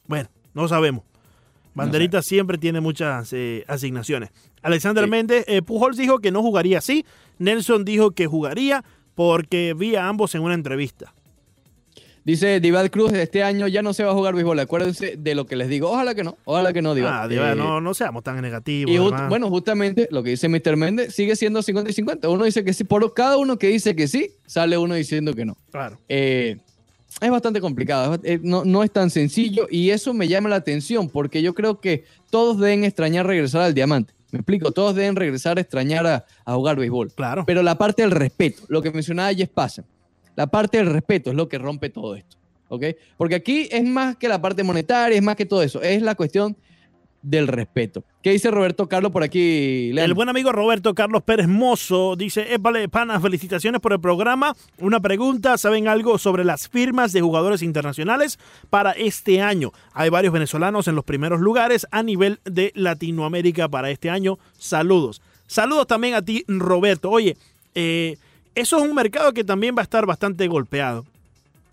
Bueno, 0.06 0.28
no 0.54 0.68
sabemos. 0.68 1.02
Banderita 1.74 2.22
siempre 2.22 2.56
tiene 2.56 2.80
muchas 2.80 3.30
eh, 3.34 3.64
asignaciones. 3.68 4.30
Alexander 4.66 5.04
Sí. 5.04 5.10
Méndez, 5.10 5.44
eh, 5.48 5.62
Pujols 5.62 5.96
dijo 5.96 6.18
que 6.18 6.30
no 6.30 6.42
jugaría 6.42 6.78
así. 6.78 7.04
Nelson 7.38 7.84
dijo 7.84 8.10
que 8.12 8.26
jugaría 8.26 8.84
porque 9.14 9.74
vi 9.76 9.94
a 9.96 10.08
ambos 10.08 10.34
en 10.34 10.42
una 10.42 10.54
entrevista. 10.54 11.12
Dice 12.24 12.58
Divad 12.58 12.90
Cruz, 12.90 13.12
este 13.12 13.44
año 13.44 13.68
ya 13.68 13.82
no 13.82 13.94
se 13.94 14.02
va 14.02 14.10
a 14.10 14.14
jugar 14.14 14.34
béisbol. 14.34 14.58
Acuérdense 14.58 15.14
de 15.16 15.34
lo 15.36 15.46
que 15.46 15.54
les 15.54 15.68
digo. 15.68 15.88
Ojalá 15.92 16.12
que 16.16 16.24
no, 16.24 16.36
ojalá 16.44 16.72
que 16.72 16.82
no, 16.82 16.92
Divad. 16.96 17.22
Ah, 17.22 17.28
Diva, 17.28 17.52
Eh, 17.52 17.54
no, 17.54 17.80
no 17.80 17.94
seamos 17.94 18.24
tan 18.24 18.40
negativos. 18.42 18.92
Y 18.92 18.98
just- 18.98 19.28
bueno, 19.28 19.48
justamente 19.48 20.08
lo 20.10 20.24
que 20.24 20.30
dice 20.30 20.48
Mr. 20.48 20.76
Méndez 20.76 21.14
sigue 21.14 21.36
siendo 21.36 21.62
50 21.62 21.88
y 21.90 21.94
50. 21.94 22.28
Uno 22.28 22.44
dice 22.44 22.64
que 22.64 22.72
sí, 22.72 22.82
por 22.82 23.14
cada 23.14 23.36
uno 23.36 23.58
que 23.58 23.68
dice 23.68 23.94
que 23.94 24.08
sí, 24.08 24.30
sale 24.44 24.76
uno 24.76 24.96
diciendo 24.96 25.34
que 25.34 25.44
no. 25.44 25.56
Claro. 25.70 25.98
Eh, 26.08 26.56
es 27.20 27.30
bastante 27.30 27.60
complicado, 27.60 28.18
eh, 28.24 28.40
no, 28.42 28.64
no 28.64 28.82
es 28.82 28.90
tan 28.90 29.08
sencillo 29.10 29.68
y 29.70 29.90
eso 29.90 30.12
me 30.12 30.26
llama 30.26 30.48
la 30.48 30.56
atención 30.56 31.08
porque 31.08 31.40
yo 31.42 31.54
creo 31.54 31.80
que 31.80 32.04
todos 32.30 32.58
deben 32.58 32.82
extrañar 32.82 33.24
regresar 33.24 33.62
al 33.62 33.72
diamante. 33.72 34.12
Me 34.36 34.40
explico, 34.40 34.70
todos 34.70 34.94
deben 34.94 35.16
regresar 35.16 35.56
a 35.56 35.62
extrañar 35.62 36.06
a, 36.06 36.26
a 36.44 36.54
jugar 36.54 36.76
béisbol. 36.76 37.10
Claro. 37.12 37.44
Pero 37.46 37.62
la 37.62 37.78
parte 37.78 38.02
del 38.02 38.10
respeto, 38.10 38.64
lo 38.68 38.82
que 38.82 38.90
mencionaba 38.90 39.32
Jess 39.32 39.48
Pasa, 39.48 39.84
la 40.34 40.46
parte 40.46 40.76
del 40.76 40.88
respeto 40.88 41.30
es 41.30 41.36
lo 41.36 41.48
que 41.48 41.56
rompe 41.56 41.88
todo 41.88 42.14
esto. 42.14 42.36
¿ok? 42.68 42.84
Porque 43.16 43.36
aquí 43.36 43.68
es 43.70 43.84
más 43.84 44.16
que 44.16 44.28
la 44.28 44.40
parte 44.40 44.62
monetaria, 44.62 45.16
es 45.16 45.22
más 45.22 45.36
que 45.36 45.46
todo 45.46 45.62
eso, 45.62 45.80
es 45.82 46.02
la 46.02 46.14
cuestión 46.14 46.56
del 47.26 47.48
respeto. 47.48 48.04
¿Qué 48.22 48.30
dice 48.30 48.52
Roberto 48.52 48.88
Carlos 48.88 49.10
por 49.10 49.24
aquí, 49.24 49.90
El 49.98 50.14
buen 50.14 50.28
amigo 50.28 50.52
Roberto 50.52 50.94
Carlos 50.94 51.24
Pérez 51.24 51.48
Mozo 51.48 52.14
dice, 52.14 52.46
vale, 52.60 52.88
pana, 52.88 53.20
felicitaciones 53.20 53.80
por 53.80 53.92
el 53.92 54.00
programa. 54.00 54.54
Una 54.78 55.00
pregunta, 55.00 55.58
¿saben 55.58 55.88
algo 55.88 56.18
sobre 56.18 56.44
las 56.44 56.68
firmas 56.68 57.12
de 57.12 57.20
jugadores 57.22 57.62
internacionales 57.62 58.38
para 58.70 58.92
este 58.92 59.42
año? 59.42 59.72
Hay 59.92 60.08
varios 60.08 60.32
venezolanos 60.32 60.86
en 60.86 60.94
los 60.94 61.04
primeros 61.04 61.40
lugares 61.40 61.88
a 61.90 62.04
nivel 62.04 62.38
de 62.44 62.70
Latinoamérica 62.76 63.68
para 63.68 63.90
este 63.90 64.08
año. 64.08 64.38
Saludos. 64.56 65.20
Saludos 65.48 65.88
también 65.88 66.14
a 66.14 66.22
ti, 66.22 66.44
Roberto. 66.46 67.10
Oye, 67.10 67.36
eh, 67.74 68.18
eso 68.54 68.76
es 68.76 68.84
un 68.84 68.94
mercado 68.94 69.32
que 69.32 69.42
también 69.42 69.74
va 69.76 69.80
a 69.80 69.82
estar 69.82 70.06
bastante 70.06 70.46
golpeado. 70.46 71.04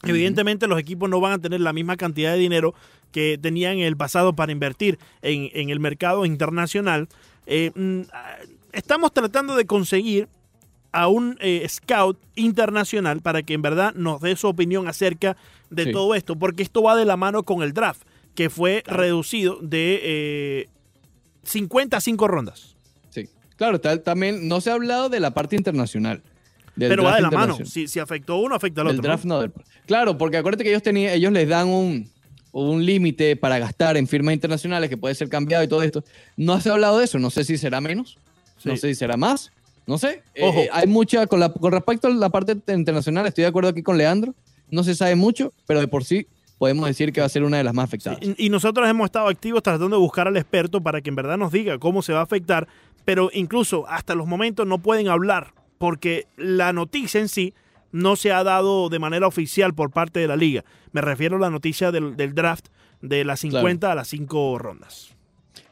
Evidentemente 0.02 0.68
los 0.68 0.80
equipos 0.80 1.10
no 1.10 1.22
van 1.22 1.34
a 1.34 1.40
tener 1.40 1.62
la 1.62 1.74
misma 1.74 1.96
cantidad 1.96 2.34
de 2.34 2.40
dinero 2.40 2.74
que 3.14 3.38
tenían 3.42 3.76
en 3.78 3.86
el 3.86 3.96
pasado 3.96 4.36
para 4.36 4.52
invertir 4.52 5.00
en, 5.22 5.50
en 5.54 5.70
el 5.70 5.80
mercado 5.80 6.26
internacional. 6.26 7.08
Eh, 7.46 7.72
mm, 7.74 8.02
ah, 8.12 8.36
estamos 8.74 9.14
tratando 9.14 9.56
de 9.56 9.66
conseguir 9.66 10.28
a 10.92 11.08
un 11.08 11.38
eh, 11.40 11.66
scout 11.70 12.20
internacional 12.36 13.22
para 13.22 13.42
que 13.44 13.54
en 13.54 13.62
verdad 13.62 13.94
nos 13.96 14.20
dé 14.22 14.36
su 14.36 14.48
opinión 14.48 14.88
acerca 14.88 15.38
de 15.70 15.86
Sí. 15.86 15.92
todo 15.92 16.14
esto, 16.14 16.36
porque 16.38 16.62
esto 16.64 16.84
va 16.84 16.96
de 16.96 17.06
la 17.06 17.16
mano 17.18 17.44
con 17.44 17.64
el 17.64 17.72
draft. 17.74 18.02
que 18.36 18.50
fue 18.50 18.82
reducido 18.88 19.60
de 19.62 20.00
eh, 20.04 20.70
50 21.44 21.98
a 21.98 22.02
5 22.02 22.28
rondas. 22.28 22.76
Sí. 23.10 23.30
Claro, 23.58 23.80
tal- 23.80 24.02
también 24.02 24.48
no 24.48 24.60
se 24.62 24.72
ha 24.72 24.74
hablado 24.74 25.08
de 25.10 25.20
la 25.20 25.36
parte 25.36 25.56
internacional. 25.56 26.24
Pero 26.76 27.04
va 27.04 27.18
de 27.18 27.22
la 27.22 27.30
mano. 27.30 27.58
Si, 27.66 27.88
si 27.88 28.00
afectó 28.00 28.38
uno, 28.38 28.56
afecta 28.56 28.82
al 28.82 28.88
El 28.88 28.94
otro. 28.98 29.04
draft 29.04 29.26
¿no? 29.26 29.36
no. 29.36 29.42
del- 29.42 29.54
Claro, 29.86 30.18
porque 30.18 30.38
acuérdate 30.38 30.64
que 30.64 30.72
ellos 30.72 30.82
tenían, 30.82 31.14
ellos 31.14 31.32
les 31.32 31.48
dan 31.48 31.68
un, 31.68 32.10
un 32.54 32.86
límite 32.86 33.36
para 33.36 33.60
gastar 33.60 33.98
en 33.98 34.08
firmas 34.08 34.34
internacionales 34.34 34.90
que 34.90 34.96
puede 34.98 35.16
ser 35.16 35.28
cambiado 35.28 35.64
y 35.64 35.68
todo 35.68 35.82
esto. 35.84 36.04
No 36.38 36.62
se 36.62 36.70
ha 36.70 36.74
hablado 36.74 37.00
de 37.00 37.06
eso. 37.06 37.20
No 37.20 37.30
sé 37.30 37.44
si 37.44 37.58
será 37.58 37.82
menos, 37.82 38.18
no 38.64 38.78
sé 38.78 38.90
si 38.90 38.96
será 38.96 39.18
más, 39.18 39.52
no 39.86 39.98
sé. 39.98 40.24
Eh, 40.36 40.44
Ojo. 40.48 40.60
eh, 40.60 40.70
hay 40.72 40.88
mucha 40.88 41.28
con, 41.28 41.40
la, 41.40 41.52
con 41.52 41.72
respecto 41.72 42.08
a 42.08 42.12
la 42.12 42.30
parte 42.30 42.56
internacional. 42.74 43.26
Estoy 43.26 43.42
de 43.42 43.48
acuerdo 43.50 43.70
aquí 43.70 43.82
con 43.82 43.98
Leandro. 43.98 44.34
No 44.70 44.84
se 44.84 44.96
sabe 44.96 45.16
mucho, 45.16 45.52
pero 45.68 45.80
de 45.80 45.88
por 45.88 46.04
sí 46.06 46.28
podemos 46.58 46.88
decir 46.88 47.12
que 47.12 47.20
va 47.20 47.26
a 47.26 47.30
ser 47.30 47.44
una 47.44 47.58
de 47.58 47.64
las 47.64 47.74
más 47.74 47.86
afectadas. 47.86 48.20
Y, 48.22 48.46
y 48.46 48.50
nosotros 48.50 48.88
hemos 48.88 49.06
estado 49.06 49.28
activos 49.28 49.62
tratando 49.64 49.98
de 49.98 50.02
buscar 50.02 50.28
al 50.28 50.38
experto 50.38 50.82
para 50.82 51.02
que 51.02 51.10
en 51.10 51.16
verdad 51.16 51.38
nos 51.38 51.52
diga 51.52 51.78
cómo 51.80 52.02
se 52.02 52.14
va 52.14 52.20
a 52.20 52.24
afectar, 52.24 52.68
pero 53.04 53.30
incluso 53.34 53.86
hasta 53.90 54.16
los 54.16 54.28
momentos 54.28 54.66
no 54.66 54.78
pueden 54.78 55.10
hablar 55.10 55.54
porque 55.78 56.28
la 56.38 56.72
noticia 56.72 57.20
en 57.20 57.28
sí 57.28 57.54
no 57.94 58.18
se 58.18 58.34
ha 58.34 58.44
dado 58.44 58.90
de 58.90 59.00
manera 59.00 59.26
oficial 59.28 59.74
por 59.74 59.92
parte 59.92 60.20
de 60.20 60.28
la 60.28 60.36
liga. 60.36 60.66
Me 60.92 61.00
refiero 61.00 61.38
a 61.38 61.40
la 61.40 61.50
noticia 61.50 61.92
del, 61.94 62.18
del 62.18 62.36
draft 62.36 62.68
de 63.02 63.24
las 63.24 63.40
50 63.40 63.90
a 63.90 63.96
las 63.96 64.10
5 64.10 64.60
rondas. 64.60 65.16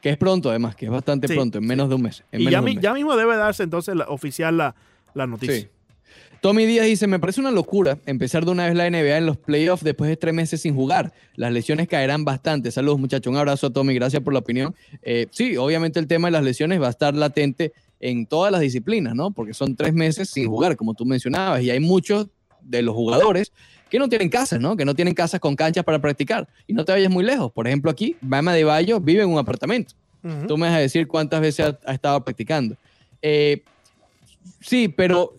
Que 0.01 0.11
es 0.11 0.17
pronto, 0.17 0.49
además, 0.49 0.75
que 0.77 0.85
es 0.85 0.91
bastante 0.91 1.27
Sí, 1.27 1.33
pronto, 1.33 1.57
en 1.57 1.65
menos 1.65 1.89
de 1.89 1.95
un 1.95 2.03
mes. 2.03 2.23
en 2.31 2.41
Y 2.41 2.45
ya, 2.45 2.51
de 2.51 2.57
un 2.59 2.65
mi- 2.65 2.75
mes. 2.75 2.83
ya 2.83 2.93
mismo 2.93 3.15
debe 3.17 3.35
darse 3.35 3.63
entonces 3.63 3.95
la, 3.95 4.05
oficial 4.05 4.55
la, 4.57 4.75
la 5.13 5.27
noticia. 5.27 5.55
Sí. 5.55 5.67
Tommy 6.41 6.65
Díaz 6.65 6.87
dice, 6.87 7.05
me 7.05 7.19
parece 7.19 7.39
una 7.39 7.51
locura 7.51 7.99
empezar 8.07 8.43
de 8.45 8.51
una 8.51 8.65
vez 8.65 8.73
la 8.75 8.89
NBA 8.89 9.17
en 9.17 9.27
los 9.27 9.37
playoffs 9.37 9.83
después 9.83 10.09
de 10.09 10.17
tres 10.17 10.33
meses 10.33 10.59
sin 10.61 10.73
jugar. 10.73 11.13
Las 11.35 11.51
lesiones 11.53 11.87
caerán 11.87 12.25
bastante. 12.25 12.71
Saludos 12.71 12.99
muchachos, 12.99 13.29
un 13.31 13.37
abrazo 13.37 13.67
a 13.67 13.69
Tommy, 13.69 13.93
gracias 13.93 14.23
por 14.23 14.33
la 14.33 14.39
opinión. 14.39 14.73
Eh, 15.03 15.27
sí, 15.29 15.55
obviamente 15.57 15.99
el 15.99 16.07
tema 16.07 16.29
de 16.29 16.31
las 16.31 16.43
lesiones 16.43 16.81
va 16.81 16.87
a 16.87 16.89
estar 16.91 17.13
latente 17.15 17.73
en 18.01 18.25
todas 18.25 18.51
las 18.51 18.61
disciplinas, 18.61 19.15
¿no? 19.15 19.31
Porque 19.31 19.53
son 19.53 19.75
tres 19.75 19.93
meses 19.93 20.29
sin 20.29 20.47
jugar, 20.47 20.75
como 20.75 20.93
tú 20.93 21.05
mencionabas, 21.05 21.61
y 21.61 21.69
hay 21.69 21.79
muchos 21.79 22.27
de 22.61 22.81
los 22.81 22.95
jugadores 22.95 23.51
que 23.89 23.99
no 23.99 24.09
tienen 24.09 24.29
casas, 24.29 24.59
¿no? 24.59 24.75
Que 24.75 24.85
no 24.85 24.95
tienen 24.95 25.13
casas 25.13 25.39
con 25.39 25.55
canchas 25.55 25.83
para 25.83 26.01
practicar. 26.01 26.47
Y 26.65 26.73
no 26.73 26.83
te 26.83 26.91
vayas 26.91 27.11
muy 27.11 27.23
lejos. 27.23 27.51
Por 27.51 27.67
ejemplo, 27.67 27.91
aquí, 27.91 28.15
Bama 28.21 28.53
de 28.53 28.63
Bayo 28.63 28.99
vive 28.99 29.23
en 29.23 29.29
un 29.29 29.37
apartamento. 29.37 29.93
Ujú. 30.23 30.47
Tú 30.47 30.57
me 30.57 30.67
vas 30.67 30.75
a 30.75 30.79
decir 30.79 31.07
cuántas 31.07 31.41
veces 31.41 31.65
ha, 31.67 31.79
ha 31.85 31.93
estado 31.93 32.23
practicando. 32.23 32.75
Eh, 33.21 33.63
sí, 34.61 34.87
pero 34.87 35.35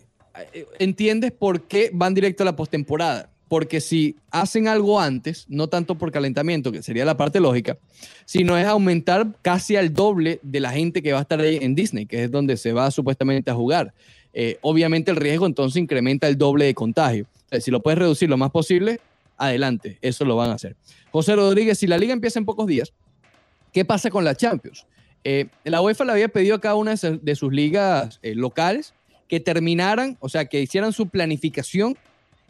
eh, 0.53 0.65
entiendes 0.79 1.31
por 1.31 1.63
qué 1.63 1.89
van 1.93 2.13
directo 2.13 2.43
a 2.43 2.45
la 2.45 2.55
postemporada. 2.55 3.29
Porque 3.53 3.81
si 3.81 4.15
hacen 4.31 4.67
algo 4.67 4.99
antes, 4.99 5.45
no 5.47 5.67
tanto 5.67 5.93
por 5.93 6.11
calentamiento, 6.11 6.71
que 6.71 6.81
sería 6.81 7.05
la 7.05 7.17
parte 7.17 7.39
lógica, 7.39 7.77
sino 8.25 8.57
es 8.57 8.65
aumentar 8.65 9.27
casi 9.43 9.75
al 9.75 9.93
doble 9.93 10.39
de 10.41 10.59
la 10.59 10.71
gente 10.71 11.03
que 11.03 11.13
va 11.13 11.19
a 11.19 11.21
estar 11.21 11.39
ahí 11.39 11.59
en 11.61 11.75
Disney, 11.75 12.07
que 12.07 12.23
es 12.23 12.31
donde 12.31 12.57
se 12.57 12.73
va 12.73 12.89
supuestamente 12.89 13.51
a 13.51 13.53
jugar. 13.53 13.93
Eh, 14.33 14.57
obviamente 14.61 15.11
el 15.11 15.17
riesgo 15.17 15.45
entonces 15.45 15.79
incrementa 15.79 16.27
el 16.27 16.35
doble 16.35 16.65
de 16.65 16.73
contagio. 16.73 17.27
Si 17.59 17.69
lo 17.69 17.79
puedes 17.83 17.99
reducir 17.99 18.27
lo 18.27 18.37
más 18.37 18.49
posible, 18.49 18.99
adelante, 19.37 19.99
eso 20.01 20.25
lo 20.25 20.35
van 20.35 20.49
a 20.49 20.53
hacer. 20.55 20.75
José 21.11 21.35
Rodríguez, 21.35 21.77
si 21.77 21.85
la 21.85 21.99
liga 21.99 22.11
empieza 22.11 22.39
en 22.39 22.45
pocos 22.45 22.65
días, 22.65 22.91
¿qué 23.71 23.85
pasa 23.85 24.09
con 24.09 24.23
la 24.23 24.33
Champions? 24.33 24.87
Eh, 25.23 25.45
la 25.63 25.79
UEFA 25.79 26.05
le 26.05 26.11
había 26.13 26.27
pedido 26.27 26.55
a 26.55 26.59
cada 26.59 26.73
una 26.73 26.89
de 26.89 26.97
sus- 26.97 27.23
de 27.23 27.35
sus 27.35 27.53
ligas 27.53 28.17
eh, 28.23 28.33
locales 28.33 28.95
que 29.27 29.39
terminaran, 29.39 30.17
o 30.21 30.27
sea, 30.27 30.45
que 30.45 30.59
hicieran 30.59 30.91
su 30.91 31.07
planificación 31.07 31.95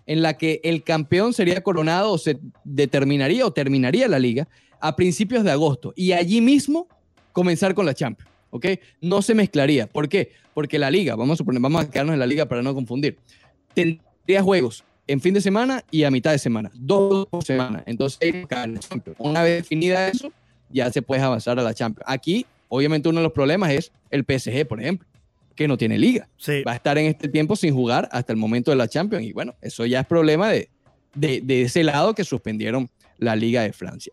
en 0.05 0.21
la 0.21 0.37
que 0.37 0.59
el 0.63 0.83
campeón 0.83 1.33
sería 1.33 1.61
coronado 1.61 2.11
o 2.11 2.17
se 2.17 2.39
determinaría 2.63 3.45
o 3.45 3.53
terminaría 3.53 4.07
la 4.07 4.19
liga 4.19 4.47
a 4.79 4.95
principios 4.95 5.43
de 5.43 5.51
agosto 5.51 5.93
y 5.95 6.11
allí 6.11 6.41
mismo 6.41 6.87
comenzar 7.31 7.73
con 7.73 7.85
la 7.85 7.93
Champions, 7.93 8.29
¿ok? 8.49 8.65
No 9.01 9.21
se 9.21 9.33
mezclaría. 9.33 9.87
¿Por 9.87 10.09
qué? 10.09 10.31
Porque 10.53 10.77
la 10.77 10.91
liga, 10.91 11.15
vamos 11.15 11.35
a 11.35 11.37
suponer, 11.37 11.61
quedarnos 11.89 12.13
en 12.13 12.19
la 12.19 12.27
liga 12.27 12.45
para 12.47 12.61
no 12.61 12.73
confundir, 12.73 13.17
tendría 13.73 14.43
juegos 14.43 14.83
en 15.07 15.19
fin 15.19 15.33
de 15.33 15.41
semana 15.41 15.83
y 15.91 16.03
a 16.03 16.11
mitad 16.11 16.31
de 16.31 16.39
semana, 16.39 16.71
dos 16.73 17.27
por 17.27 17.43
semana. 17.43 17.83
Entonces, 17.85 18.19
una 19.17 19.43
vez 19.43 19.57
definida 19.57 20.07
eso, 20.07 20.31
ya 20.69 20.91
se 20.91 21.01
puede 21.01 21.21
avanzar 21.21 21.59
a 21.59 21.63
la 21.63 21.73
Champions. 21.73 22.05
Aquí, 22.07 22.45
obviamente, 22.69 23.09
uno 23.09 23.19
de 23.19 23.23
los 23.23 23.33
problemas 23.33 23.71
es 23.71 23.91
el 24.11 24.23
PSG, 24.23 24.67
por 24.67 24.79
ejemplo, 24.81 25.07
que 25.55 25.67
no 25.67 25.77
tiene 25.77 25.97
liga 25.97 26.27
Sí. 26.37 26.63
va 26.63 26.71
a 26.73 26.75
estar 26.75 26.97
en 26.97 27.05
este 27.05 27.27
tiempo 27.29 27.55
sin 27.55 27.73
jugar 27.73 28.09
hasta 28.11 28.33
el 28.33 28.37
momento 28.37 28.71
de 28.71 28.77
la 28.77 28.87
Champions. 28.87 29.25
Y 29.25 29.33
bueno, 29.33 29.55
eso 29.61 29.85
ya 29.85 29.99
es 30.01 30.07
problema 30.07 30.49
de, 30.49 30.69
de, 31.13 31.41
de 31.41 31.63
ese 31.63 31.83
lado 31.83 32.13
que 32.15 32.23
suspendieron 32.23 32.89
la 33.17 33.35
Liga 33.35 33.61
de 33.61 33.71
Francia. 33.73 34.11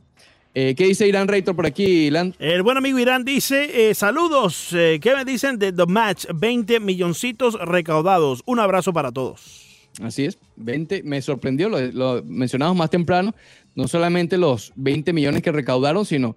Eh, 0.53 0.75
¿Qué 0.77 0.85
dice 0.87 1.07
Irán 1.07 1.29
Reitor 1.29 1.55
por 1.55 1.65
aquí, 1.65 2.07
Ilan? 2.09 2.35
El 2.41 2.63
buen 2.63 2.77
amigo 2.77 2.99
Irán 2.99 3.25
dice, 3.25 3.91
eh, 3.91 3.95
saludos, 3.95 4.73
eh, 4.73 4.99
¿qué 5.01 5.15
me 5.15 5.25
dicen 5.25 5.59
de 5.59 5.73
The 5.73 5.87
Match? 5.87 6.27
20 6.35 6.81
milloncitos 6.81 7.55
recaudados. 7.55 8.43
Un 8.47 8.59
abrazo 8.59 8.93
para 8.93 9.13
todos. 9.13 9.89
Así 10.03 10.25
es, 10.25 10.39
20, 10.57 11.03
me 11.05 11.23
sorprendió, 11.23 11.69
lo, 11.69 11.81
lo 11.81 12.23
mencionamos 12.25 12.77
más 12.77 12.91
temprano, 12.91 13.35
no 13.77 13.87
solamente 13.89 14.39
los 14.39 14.73
20 14.77 15.13
millones 15.13 15.43
que 15.43 15.53
recaudaron, 15.53 16.05
sino 16.05 16.37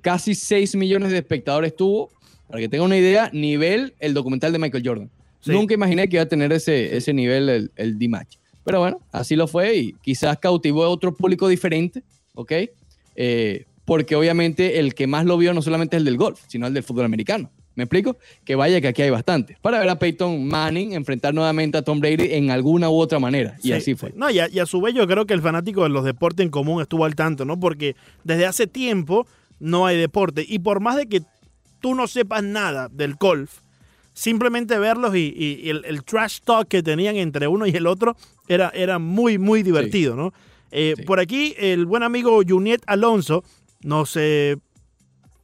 casi 0.00 0.34
6 0.34 0.76
millones 0.76 1.10
de 1.10 1.18
espectadores 1.18 1.74
tuvo, 1.76 2.10
para 2.48 2.60
que 2.60 2.68
tengan 2.68 2.86
una 2.86 2.96
idea, 2.96 3.30
nivel 3.32 3.94
el 3.98 4.14
documental 4.14 4.52
de 4.52 4.58
Michael 4.58 4.82
Jordan. 4.86 5.10
Sí. 5.40 5.52
Nunca 5.52 5.74
imaginé 5.74 6.08
que 6.08 6.16
iba 6.16 6.22
a 6.22 6.28
tener 6.28 6.52
ese, 6.52 6.96
ese 6.96 7.12
nivel 7.12 7.48
el, 7.48 7.70
el 7.76 7.98
D-Match. 7.98 8.36
Pero 8.64 8.80
bueno, 8.80 9.00
así 9.12 9.36
lo 9.36 9.46
fue 9.46 9.76
y 9.76 9.92
quizás 10.02 10.38
cautivó 10.38 10.84
a 10.84 10.88
otro 10.88 11.14
público 11.14 11.46
diferente, 11.46 12.02
¿ok? 12.34 12.52
Eh, 13.14 13.64
porque 13.84 14.16
obviamente 14.16 14.80
el 14.80 14.94
que 14.94 15.06
más 15.06 15.24
lo 15.24 15.38
vio 15.38 15.54
no 15.54 15.62
solamente 15.62 15.96
es 15.96 16.00
el 16.00 16.04
del 16.04 16.16
golf, 16.16 16.40
sino 16.48 16.66
el 16.66 16.74
del 16.74 16.82
fútbol 16.82 17.04
americano. 17.04 17.50
¿Me 17.76 17.84
explico? 17.84 18.16
Que 18.44 18.56
vaya 18.56 18.80
que 18.80 18.88
aquí 18.88 19.02
hay 19.02 19.10
bastante. 19.10 19.56
Para 19.60 19.78
ver 19.78 19.88
a 19.90 19.98
Peyton 19.98 20.46
Manning 20.48 20.94
enfrentar 20.94 21.34
nuevamente 21.34 21.76
a 21.78 21.82
Tom 21.82 22.00
Brady 22.00 22.32
en 22.32 22.50
alguna 22.50 22.88
u 22.88 22.96
otra 22.98 23.18
manera. 23.18 23.54
Y 23.58 23.68
Sí, 23.68 23.72
así 23.72 23.94
fue. 23.94 24.12
No, 24.16 24.30
y 24.30 24.38
a, 24.40 24.48
y 24.48 24.58
a 24.58 24.66
su 24.66 24.80
vez 24.80 24.94
yo 24.94 25.06
creo 25.06 25.26
que 25.26 25.34
el 25.34 25.42
fanático 25.42 25.82
de 25.82 25.90
los 25.90 26.04
deportes 26.04 26.42
en 26.42 26.50
común 26.50 26.80
estuvo 26.80 27.04
al 27.04 27.14
tanto, 27.14 27.44
¿no? 27.44 27.60
Porque 27.60 27.94
desde 28.24 28.46
hace 28.46 28.66
tiempo 28.66 29.26
no 29.60 29.86
hay 29.86 29.98
deporte. 29.98 30.44
Y 30.48 30.58
por 30.60 30.80
más 30.80 30.96
de 30.96 31.06
que 31.06 31.22
tú 31.80 31.94
no 31.94 32.06
sepas 32.06 32.42
nada 32.42 32.88
del 32.90 33.14
golf, 33.14 33.60
simplemente 34.12 34.78
verlos 34.78 35.14
y, 35.14 35.68
el, 35.68 35.84
el 35.84 36.02
trash 36.04 36.40
talk 36.44 36.68
que 36.68 36.82
tenían 36.82 37.16
entre 37.16 37.48
uno 37.48 37.66
y 37.66 37.70
el 37.70 37.86
otro 37.86 38.16
era, 38.48 38.70
era 38.70 38.98
muy, 38.98 39.38
muy 39.38 39.62
divertido, 39.62 40.16
¿no? 40.16 40.32
Eh, 40.70 40.94
Sí. 40.96 41.02
Por 41.04 41.20
aquí 41.20 41.54
el 41.58 41.86
buen 41.86 42.02
amigo 42.02 42.40
Juniet 42.46 42.82
Alonso 42.86 43.44
nos 43.82 44.16
eh, 44.16 44.56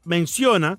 menciona 0.05 0.79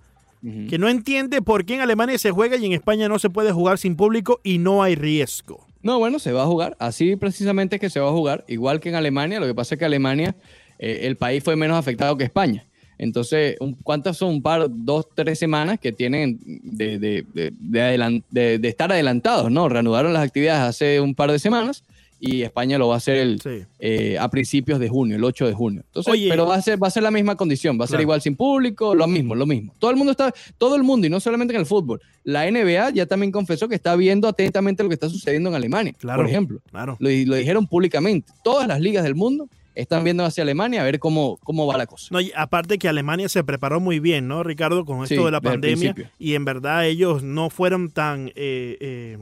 que 0.70 0.78
no 0.78 0.90
entiende 0.90 1.42
por 1.42 1.64
qué 1.64 1.76
en 1.76 1.80
Alemania 1.80 2.18
se 2.18 2.32
juega 2.32 2.58
y 2.58 2.66
en 2.66 2.74
España 2.74 3.08
no 3.08 3.18
se 3.18 3.30
puede 3.30 3.54
jugar 3.54 3.78
sin 3.78 3.96
público 3.96 4.42
y 4.44 4.58
no 4.58 4.84
hay 4.84 4.96
riesgo. 4.96 5.66
No, 5.82 6.00
bueno, 6.00 6.20
se 6.20 6.34
va 6.34 6.44
a 6.44 6.46
jugar. 6.46 6.76
Así 6.80 7.16
precisamente 7.16 7.78
es 7.78 7.80
que 7.80 7.90
se 7.90 8.02
va 8.02 8.10
a 8.10 8.12
jugar. 8.12 8.44
Igual 8.50 8.82
que 8.82 8.90
en 8.90 8.96
Alemania. 8.96 9.40
Lo 9.40 9.46
que 9.46 9.56
pasa 9.56 9.76
es 9.76 9.80
que 9.80 9.86
Alemania, 9.86 10.36
eh, 10.80 11.02
el 11.04 11.16
país 11.16 11.42
fue 11.42 11.56
menos 11.56 11.78
afectado 11.78 12.18
que 12.18 12.26
España. 12.26 12.66
Entonces, 13.04 13.58
¿cuántas 13.84 14.18
son? 14.18 14.30
Un 14.36 14.42
par, 14.42 14.68
dos, 14.70 15.08
tres 15.14 15.38
semanas 15.40 15.80
que 15.80 15.92
tienen 15.92 16.40
de, 16.64 16.98
de- 17.00 17.26
de- 17.34 17.54
de 17.60 17.82
adelan- 17.82 18.24
de- 18.32 18.58
de 18.60 18.68
estar 18.68 18.92
adelantados, 18.92 19.52
¿no? 19.52 19.70
Reanudaron 19.70 20.14
las 20.14 20.24
actividades 20.24 20.62
hace 20.64 21.00
un 21.02 21.14
par 21.16 21.32
de 21.32 21.40
semanas 21.40 21.84
y 22.26 22.44
España 22.44 22.78
lo 22.78 22.88
va 22.88 22.94
a 22.94 22.98
hacer 22.98 23.18
el, 23.18 23.42
Sí. 23.42 23.66
eh, 23.80 24.18
a 24.18 24.30
principios 24.30 24.80
de 24.80 24.88
junio, 24.88 25.18
el 25.18 25.24
8 25.26 25.46
de 25.46 25.54
junio. 25.54 25.82
Entonces, 25.88 26.12
Oye. 26.14 26.30
pero 26.30 26.46
va 26.48 26.56
a 26.56 26.62
ser, 26.62 26.82
va 26.82 26.88
a 26.88 26.92
ser 26.92 27.04
la 27.04 27.12
misma 27.12 27.36
condición, 27.36 27.78
va 27.78 27.84
a 27.84 27.88
ser 27.88 27.96
Claro. 27.96 28.04
igual 28.04 28.22
sin 28.22 28.38
público, 28.38 28.96
lo 28.96 29.08
mismo, 29.08 29.36
lo 29.36 29.46
mismo. 29.46 29.74
Todo 29.78 29.92
el 29.92 29.98
mundo 29.98 30.12
está, 30.12 30.34
todo 30.58 30.78
el 30.78 30.84
mundo, 30.84 31.06
y 31.06 31.10
no 31.10 31.20
solamente 31.20 31.54
en 31.54 31.60
el 31.60 31.66
fútbol. 31.66 32.00
La 32.24 32.46
NBA 32.50 32.92
ya 32.92 33.06
también 33.08 33.30
confesó 33.34 33.68
que 33.68 33.76
está 33.76 33.98
viendo 33.98 34.30
atentamente 34.30 34.84
lo 34.84 34.88
que 34.90 34.94
está 34.96 35.10
sucediendo 35.10 35.50
en 35.50 35.56
Alemania, 35.56 35.94
Claro. 36.00 36.22
por 36.22 36.30
ejemplo. 36.30 36.62
Claro. 36.72 36.96
Lo, 37.02 37.10
lo 37.10 37.36
dijeron 37.36 37.68
públicamente. 37.68 38.32
Todas 38.42 38.70
las 38.70 38.80
ligas 38.80 39.04
del 39.04 39.16
mundo 39.16 39.50
están 39.76 40.04
viendo 40.04 40.24
hacia 40.26 40.44
Alemania 40.44 40.82
a 40.82 40.84
ver 40.86 41.00
cómo, 41.00 41.38
cómo 41.44 41.66
va 41.68 41.78
la 41.78 41.86
cosa. 41.88 42.08
No, 42.12 42.22
y 42.22 42.32
aparte 42.36 42.78
que 42.78 42.88
Alemania 42.88 43.28
se 43.30 43.44
preparó 43.44 43.80
muy 43.80 44.00
bien, 44.00 44.28
¿no, 44.28 44.44
Ricardo? 44.44 44.86
Con 44.86 45.04
esto 45.04 45.16
Sí, 45.16 45.24
de 45.24 45.32
la 45.32 45.42
pandemia. 45.42 45.96
Y 46.20 46.36
en 46.36 46.46
verdad 46.46 46.86
ellos 46.86 47.24
no 47.24 47.50
fueron 47.50 47.90
tan 47.90 48.28
eh, 48.30 48.78
eh, 48.80 49.18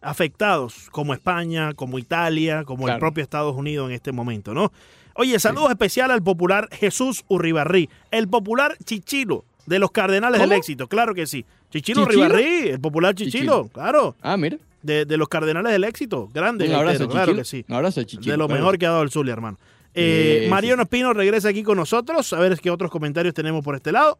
afectados 0.00 0.88
como 0.90 1.14
España, 1.14 1.72
como 1.74 1.98
Italia, 1.98 2.64
como 2.64 2.88
el 2.88 2.98
propio 2.98 3.22
Estados 3.22 3.56
Unidos 3.56 3.88
en 3.88 3.94
este 3.94 4.12
momento, 4.12 4.54
¿no? 4.54 4.72
Oye, 5.16 5.38
saludos 5.38 5.70
especial 5.70 6.10
al 6.10 6.22
popular 6.22 6.68
Jesús 6.72 7.24
Urribarrí, 7.28 7.88
el 8.10 8.26
popular 8.28 8.76
Chichilo 8.84 9.44
de 9.66 9.78
los 9.78 9.92
Cardenales 9.92 10.40
del. 10.40 10.52
Éxito, 10.52 10.88
claro 10.88 11.14
que 11.14 11.26
sí. 11.26 11.44
Chichilo 11.70 12.04
¿Chichilo? 12.04 12.24
Urribarrí, 12.26 12.68
el 12.70 12.80
popular 12.80 13.14
Chichilo, 13.14 13.62
Chichilo. 13.62 13.68
claro, 13.72 14.16
Ah, 14.20 14.36
mira. 14.36 14.58
De, 14.84 15.04
de 15.04 15.16
los 15.16 15.28
Cardenales 15.28 15.72
del 15.72 15.82
Éxito, 15.84 16.28
grande, 16.32 16.68
Un 16.68 16.74
abrazo, 16.74 17.08
claro 17.08 17.34
que 17.34 17.44
sí. 17.44 17.64
Un 17.68 17.74
abrazo, 17.74 18.02
Chichilo. 18.04 18.30
De 18.32 18.36
lo 18.36 18.46
Claro. 18.46 18.60
mejor 18.60 18.78
que 18.78 18.86
ha 18.86 18.90
dado 18.90 19.02
el 19.02 19.10
Zulia, 19.10 19.32
hermano. 19.32 19.58
Eh, 19.94 20.42
Sí, 20.44 20.50
Mariano 20.50 20.82
Espino 20.82 21.12
regresa 21.12 21.48
aquí 21.48 21.62
con 21.62 21.76
nosotros. 21.78 22.32
A 22.32 22.38
ver 22.38 22.58
qué 22.60 22.70
otros 22.70 22.90
comentarios 22.90 23.34
tenemos 23.34 23.64
por 23.64 23.74
este 23.74 23.90
lado. 23.92 24.18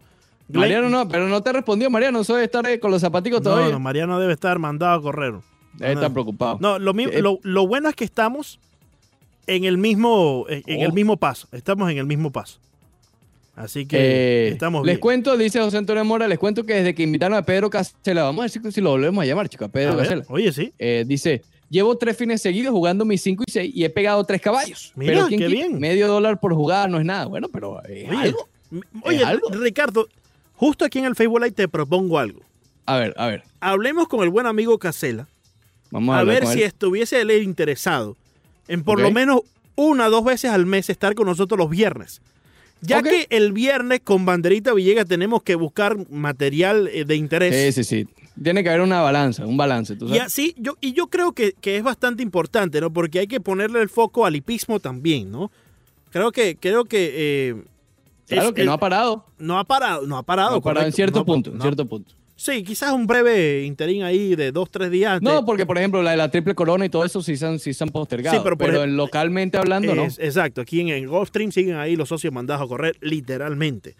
Glenn- 0.49 0.61
Mariano 0.61 0.89
no, 0.91 1.09
pero 1.09 1.29
no 1.29 1.41
te 1.43 1.53
respondió, 1.53 1.89
Mariano. 1.91 2.21
Eso 2.21 2.35
debe 2.35 2.45
estar 2.47 2.67
eh, 2.67 2.79
con 2.81 2.91
los 2.91 3.01
zapaticos 3.01 3.41
No, 3.41 3.51
todavía. 3.51 3.73
no, 3.73 3.81
Mariano 3.81 4.19
debe 4.21 4.33
estar 4.33 4.59
mandado 4.59 4.95
a 4.99 5.03
correr. 5.03 5.35
debe 5.75 5.93
estar 5.95 6.13
preocupado. 6.13 6.59
No, 6.61 6.79
lo, 6.79 6.95
mi- 6.95 7.05
Eh, 7.05 7.21
lo, 7.23 7.39
lo 7.43 7.67
bueno 7.67 7.89
es 7.89 7.97
que 7.97 8.05
estamos 8.05 8.59
en 9.47 9.65
el 9.65 9.77
mismo, 9.79 10.47
en, 10.49 10.63
en 10.67 10.81
el 10.83 10.91
Oh. 10.91 10.95
mismo 10.95 11.17
paso. 11.17 11.49
Estamos 11.53 11.91
en 11.91 11.99
el 11.99 12.07
mismo 12.07 12.31
paso. 12.31 12.59
Así 13.57 13.87
que 13.87 13.97
Eh, 13.99 14.49
estamos 14.49 14.85
les 14.85 14.99
cuento, 14.99 15.37
dice 15.37 15.61
José 15.61 15.77
Antonio 15.79 16.05
Mora, 16.05 16.27
les 16.27 16.39
cuento 16.39 16.65
que 16.65 16.75
desde 16.75 16.95
que 16.95 17.05
invitaron 17.05 17.39
a 17.39 17.43
Pedro 17.43 17.71
Casela, 17.71 18.25
vamos 18.25 18.41
a 18.43 18.45
decir 18.45 18.61
que 18.61 18.73
si 18.73 18.81
lo 18.81 18.91
volvemos 18.91 19.23
a 19.23 19.27
llamar, 19.27 19.49
chicos, 19.49 19.69
a 19.69 19.71
Pedro 19.73 19.93
A 19.93 19.97
ver, 19.97 20.05
Casela. 20.07 20.25
oye, 20.29 20.53
sí. 20.53 20.73
Eh, 20.79 21.05
dice, 21.07 21.43
llevo 21.71 21.97
tres 21.97 22.17
fines 22.17 22.43
seguidos 22.43 22.73
jugando 22.73 23.05
mis 23.05 23.23
5 23.23 23.45
y 23.47 23.53
6 23.53 23.73
y 23.75 23.85
he 23.85 23.91
pegado 23.91 24.25
tres 24.25 24.41
caballos. 24.41 24.93
Mira, 24.97 25.13
pero 25.15 25.27
¿quién 25.29 25.39
qué 25.41 25.47
quita? 25.47 25.57
bien. 25.69 25.79
Medio 25.79 26.09
dólar 26.09 26.41
por 26.41 26.53
jugada 26.55 26.89
no 26.89 26.99
es 26.99 27.05
nada. 27.05 27.27
Bueno, 27.27 27.49
pero 27.53 27.81
es 27.85 28.09
Oye, 28.11 28.19
algo. 28.19 28.49
oye, 29.05 29.25
algo. 29.25 29.49
Ricardo, 29.51 30.09
justo 30.57 30.85
aquí 30.85 30.99
en 30.99 31.05
el 31.05 31.15
Facebook 31.15 31.39
Live 31.41 31.53
te 31.53 31.69
propongo 31.69 32.19
algo. 32.19 32.41
A 32.87 32.97
ver, 32.97 33.15
a 33.17 33.29
ver. 33.29 33.45
Hablemos 33.61 34.09
con 34.09 34.23
el 34.25 34.31
buen 34.31 34.47
amigo 34.47 34.79
Casela 34.79 35.29
Vamos 35.93 36.17
a, 36.17 36.19
a 36.19 36.25
ver 36.25 36.45
si 36.49 36.59
él. 36.59 36.65
estuviese 36.67 37.21
él 37.21 37.31
interesado 37.31 38.17
en 38.67 38.83
por 38.83 39.01
lo 39.01 39.13
menos 39.13 39.43
una 39.77 40.09
o 40.09 40.11
dos 40.11 40.25
veces 40.25 40.51
al 40.51 40.67
mes 40.67 40.91
estar 40.91 41.15
con 41.15 41.27
nosotros 41.27 41.57
los 41.57 41.71
viernes. 41.71 42.21
Ya 42.87 43.03
que 43.03 43.27
el 43.31 43.53
viernes 43.53 44.01
con 44.05 44.25
Banderita 44.27 44.73
Villegas 44.75 45.07
tenemos 45.07 45.43
que 45.43 45.55
buscar 45.55 45.97
material 46.11 46.89
eh, 46.93 47.05
de 47.05 47.17
interés. 47.17 47.75
Sí, 47.75 47.85
sí, 47.85 48.05
sí. 48.05 48.09
Tiene 48.43 48.63
que 48.63 48.69
haber 48.69 48.81
una 48.81 49.01
balanza, 49.01 49.47
un 49.47 49.57
balance. 49.57 49.95
¿tú 49.97 50.07
Y 50.07 50.09
sabes? 50.09 50.23
así, 50.25 50.55
yo, 50.59 50.77
y 50.81 50.93
yo 50.93 51.07
creo 51.07 51.33
que, 51.33 51.53
que 51.61 51.77
es 51.77 51.83
bastante 51.85 52.23
importante, 52.23 52.81
¿no? 52.81 52.93
Porque 52.93 53.21
hay 53.21 53.27
que 53.29 53.41
ponerle 53.41 53.81
el 53.81 53.89
foco 53.89 54.27
al 54.27 54.35
hipismo 54.37 54.81
también, 54.81 55.31
¿no? 55.31 55.51
Creo 56.11 56.33
que, 56.33 56.57
creo 56.57 56.85
que 56.85 57.13
eh, 57.15 57.63
claro 58.27 58.49
es- 58.49 58.55
que 58.55 58.65
no 58.65 58.73
ha 58.73 58.79
parado. 58.79 59.25
no 59.39 59.59
ha 59.59 59.65
parado, 59.65 60.07
no 60.07 60.17
ha 60.19 60.23
parado. 60.25 60.51
No 60.53 60.57
ha 60.57 60.61
parado 60.61 60.87
en 60.87 60.93
cierto 60.93 61.21
No, 61.21 61.25
punto, 61.25 61.53
en 61.53 61.61
cierto 61.61 61.87
punto. 61.87 62.15
Sí, 62.37 62.65
quizás 62.65 62.93
un 62.93 63.07
breve 63.07 63.63
interín 63.65 64.03
ahí 64.03 64.35
de 64.35 64.51
dos, 64.51 64.69
tres 64.71 64.91
días. 64.91 65.23
No, 65.23 65.45
porque 65.45 65.67
por 65.67 65.79
ejemplo 65.79 66.03
la 66.03 66.11
de 66.13 66.17
la 66.17 66.31
triple 66.31 66.55
corona 66.55 66.85
y 66.85 66.89
todo 66.89 67.05
eso 67.05 67.23
sí 67.23 67.37
se 67.37 67.47
han, 67.47 67.59
sí 67.61 67.73
se 67.73 67.85
han 67.85 67.91
postergado. 67.91 68.37
Sí, 68.37 68.43
pero 68.43 68.57
pero 68.59 68.79
ejemplo, 68.79 68.97
localmente 68.97 69.57
hablando, 69.57 69.93
Es- 70.05 70.19
Exacto, 70.19 70.61
aquí 70.61 70.81
en 70.81 70.89
el 70.89 71.07
Gulfstream 71.09 71.53
siguen 71.53 71.77
ahí 71.77 71.95
los 71.95 72.09
socios 72.09 72.33
mandados 72.33 72.63
a 72.65 72.67
correr 72.69 72.97
literalmente. 73.01 73.95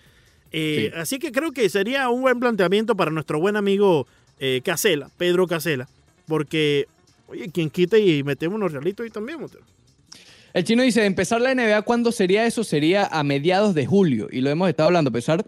Eh, 0.51 0.91
Sí. 0.93 0.99
Así 0.99 1.19
que 1.19 1.31
creo 1.33 1.53
que 1.53 1.69
sería 1.69 2.09
un 2.09 2.23
buen 2.23 2.41
planteamiento 2.41 2.97
para 2.97 3.11
nuestro 3.13 3.39
buen 3.41 3.57
amigo 3.57 4.07
eh, 4.41 4.61
Casela, 4.65 5.11
Pedro 5.17 5.47
Casela, 5.47 5.89
porque, 6.27 6.87
oye, 7.29 7.51
quien 7.53 7.71
quita 7.71 7.99
y 7.99 8.25
metemos 8.25 8.57
unos 8.57 8.73
realitos 8.73 9.05
ahí 9.05 9.11
también, 9.11 9.41
Montero. 9.41 9.63
no. 9.65 9.75
El 10.53 10.63
chino 10.65 10.83
dice, 10.85 11.05
empezar 11.05 11.41
la 11.41 11.53
NBA, 11.55 11.83
¿cuándo 11.83 12.13
sería 12.13 12.47
eso? 12.47 12.63
Sería 12.63 13.07
a 13.07 13.23
mediados 13.25 13.75
de 13.75 13.87
julio. 13.87 14.29
Y 14.31 14.41
lo 14.41 14.51
hemos 14.51 14.69
estado 14.69 14.87
hablando, 14.89 15.11
a 15.11 15.13
pesar 15.13 15.45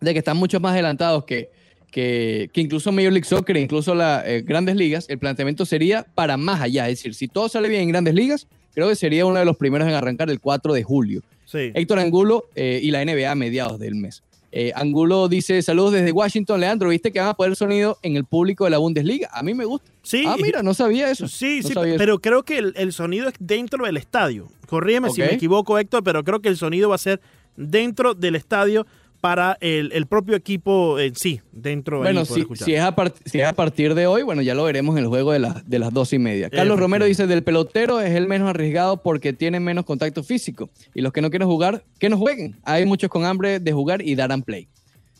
de 0.00 0.12
que 0.14 0.18
están 0.18 0.38
mucho 0.38 0.58
más 0.60 0.72
adelantados 0.72 1.24
que, 1.24 1.50
que, 1.92 2.50
que 2.52 2.60
incluso 2.60 2.90
Major 2.90 3.12
League 3.12 3.24
Soccer, 3.28 3.56
e 3.56 3.60
incluso 3.60 3.94
las 3.94 4.24
grandes 4.44 4.74
ligas, 4.74 5.06
el 5.08 5.18
planteamiento 5.18 5.64
sería 5.64 6.04
para 6.14 6.36
más 6.36 6.60
allá. 6.60 6.88
Es 6.88 6.98
decir, 6.98 7.14
si 7.14 7.28
todo 7.28 7.48
sale 7.48 7.68
bien 7.68 7.82
en 7.82 7.88
grandes 7.90 8.14
ligas, 8.14 8.48
creo 8.74 8.88
que 8.88 8.96
sería 8.96 9.24
uno 9.26 9.38
de 9.38 9.44
los 9.44 9.56
primeros 9.56 9.86
en 9.86 9.94
arrancar 9.94 10.28
el 10.30 10.40
4 10.40 10.72
de 10.72 10.82
julio. 10.82 11.22
Sí. 11.44 11.70
Héctor 11.74 11.98
Angulo 12.00 12.46
eh, 12.56 12.80
y 12.82 12.90
la 12.90 13.04
NBA 13.04 13.30
a 13.30 13.34
mediados 13.34 13.78
del 13.78 13.94
mes. 13.94 14.22
Eh, 14.54 14.70
Angulo 14.74 15.28
dice, 15.28 15.62
saludos 15.62 15.92
desde 15.92 16.12
Washington, 16.12 16.60
Leandro, 16.60 16.90
¿viste 16.90 17.10
que 17.10 17.18
van 17.20 17.28
a 17.28 17.34
poder 17.34 17.56
sonido 17.56 17.98
en 18.02 18.16
el 18.16 18.24
público 18.24 18.64
de 18.64 18.70
la 18.70 18.78
Bundesliga? 18.78 19.30
A 19.32 19.42
mí 19.42 19.54
me 19.54 19.64
gusta. 19.64 19.90
Sí, 20.02 20.24
Ah, 20.26 20.36
mira, 20.40 20.62
no 20.62 20.74
sabía 20.74 21.10
eso. 21.10 21.26
Sí, 21.28 21.60
No 21.62 21.68
sí, 21.68 21.72
eso. 21.88 21.98
pero 21.98 22.18
creo 22.20 22.42
que 22.42 22.58
el, 22.58 22.74
el 22.76 22.92
sonido 22.92 23.28
es 23.28 23.34
dentro 23.38 23.86
del 23.86 23.96
estadio. 23.96 24.48
Corrígeme 24.66 25.08
si 25.10 25.22
Ok. 25.22 25.28
me 25.28 25.34
equivoco, 25.34 25.78
Héctor, 25.78 26.02
pero 26.04 26.22
creo 26.24 26.40
que 26.40 26.48
el 26.50 26.56
sonido 26.58 26.90
va 26.90 26.96
a 26.96 26.98
ser 26.98 27.20
dentro 27.56 28.14
del 28.14 28.34
estadio 28.34 28.86
para 29.22 29.56
el, 29.60 29.92
el 29.92 30.06
propio 30.06 30.34
equipo 30.34 30.98
en 30.98 31.14
sí, 31.14 31.40
dentro 31.52 32.00
Bueno, 32.00 32.24
si, 32.24 32.44
si 32.56 32.74
es 32.74 32.80
a 32.82 32.92
si 33.24 33.38
es 33.40 33.46
a 33.46 33.52
partir 33.52 33.94
de 33.94 34.08
hoy, 34.08 34.24
bueno, 34.24 34.42
ya 34.42 34.52
lo 34.54 34.64
veremos 34.64 34.96
en 34.98 35.04
el 35.04 35.08
juego 35.08 35.30
de, 35.30 35.38
las 35.38 35.66
de 35.70 35.78
las 35.78 35.92
dos 35.92 36.12
y 36.12 36.18
media. 36.18 36.50
Carlos 36.50 36.78
Romero 36.78 37.04
dice, 37.04 37.28
del 37.28 37.44
pelotero 37.44 38.00
es 38.00 38.10
el 38.16 38.26
menos 38.26 38.50
arriesgado 38.50 38.96
porque 38.96 39.32
tiene 39.32 39.60
menos 39.60 39.84
contacto 39.84 40.24
físico. 40.24 40.68
Y 40.92 41.02
los 41.02 41.12
que 41.12 41.22
no 41.22 41.30
quieren 41.30 41.46
jugar, 41.46 41.84
que 42.00 42.08
no 42.08 42.18
jueguen. 42.18 42.56
Hay 42.64 42.84
muchos 42.84 43.08
con 43.08 43.24
hambre 43.24 43.60
de 43.60 43.72
jugar 43.72 44.02
y 44.02 44.16
darán 44.16 44.42
play. 44.42 44.66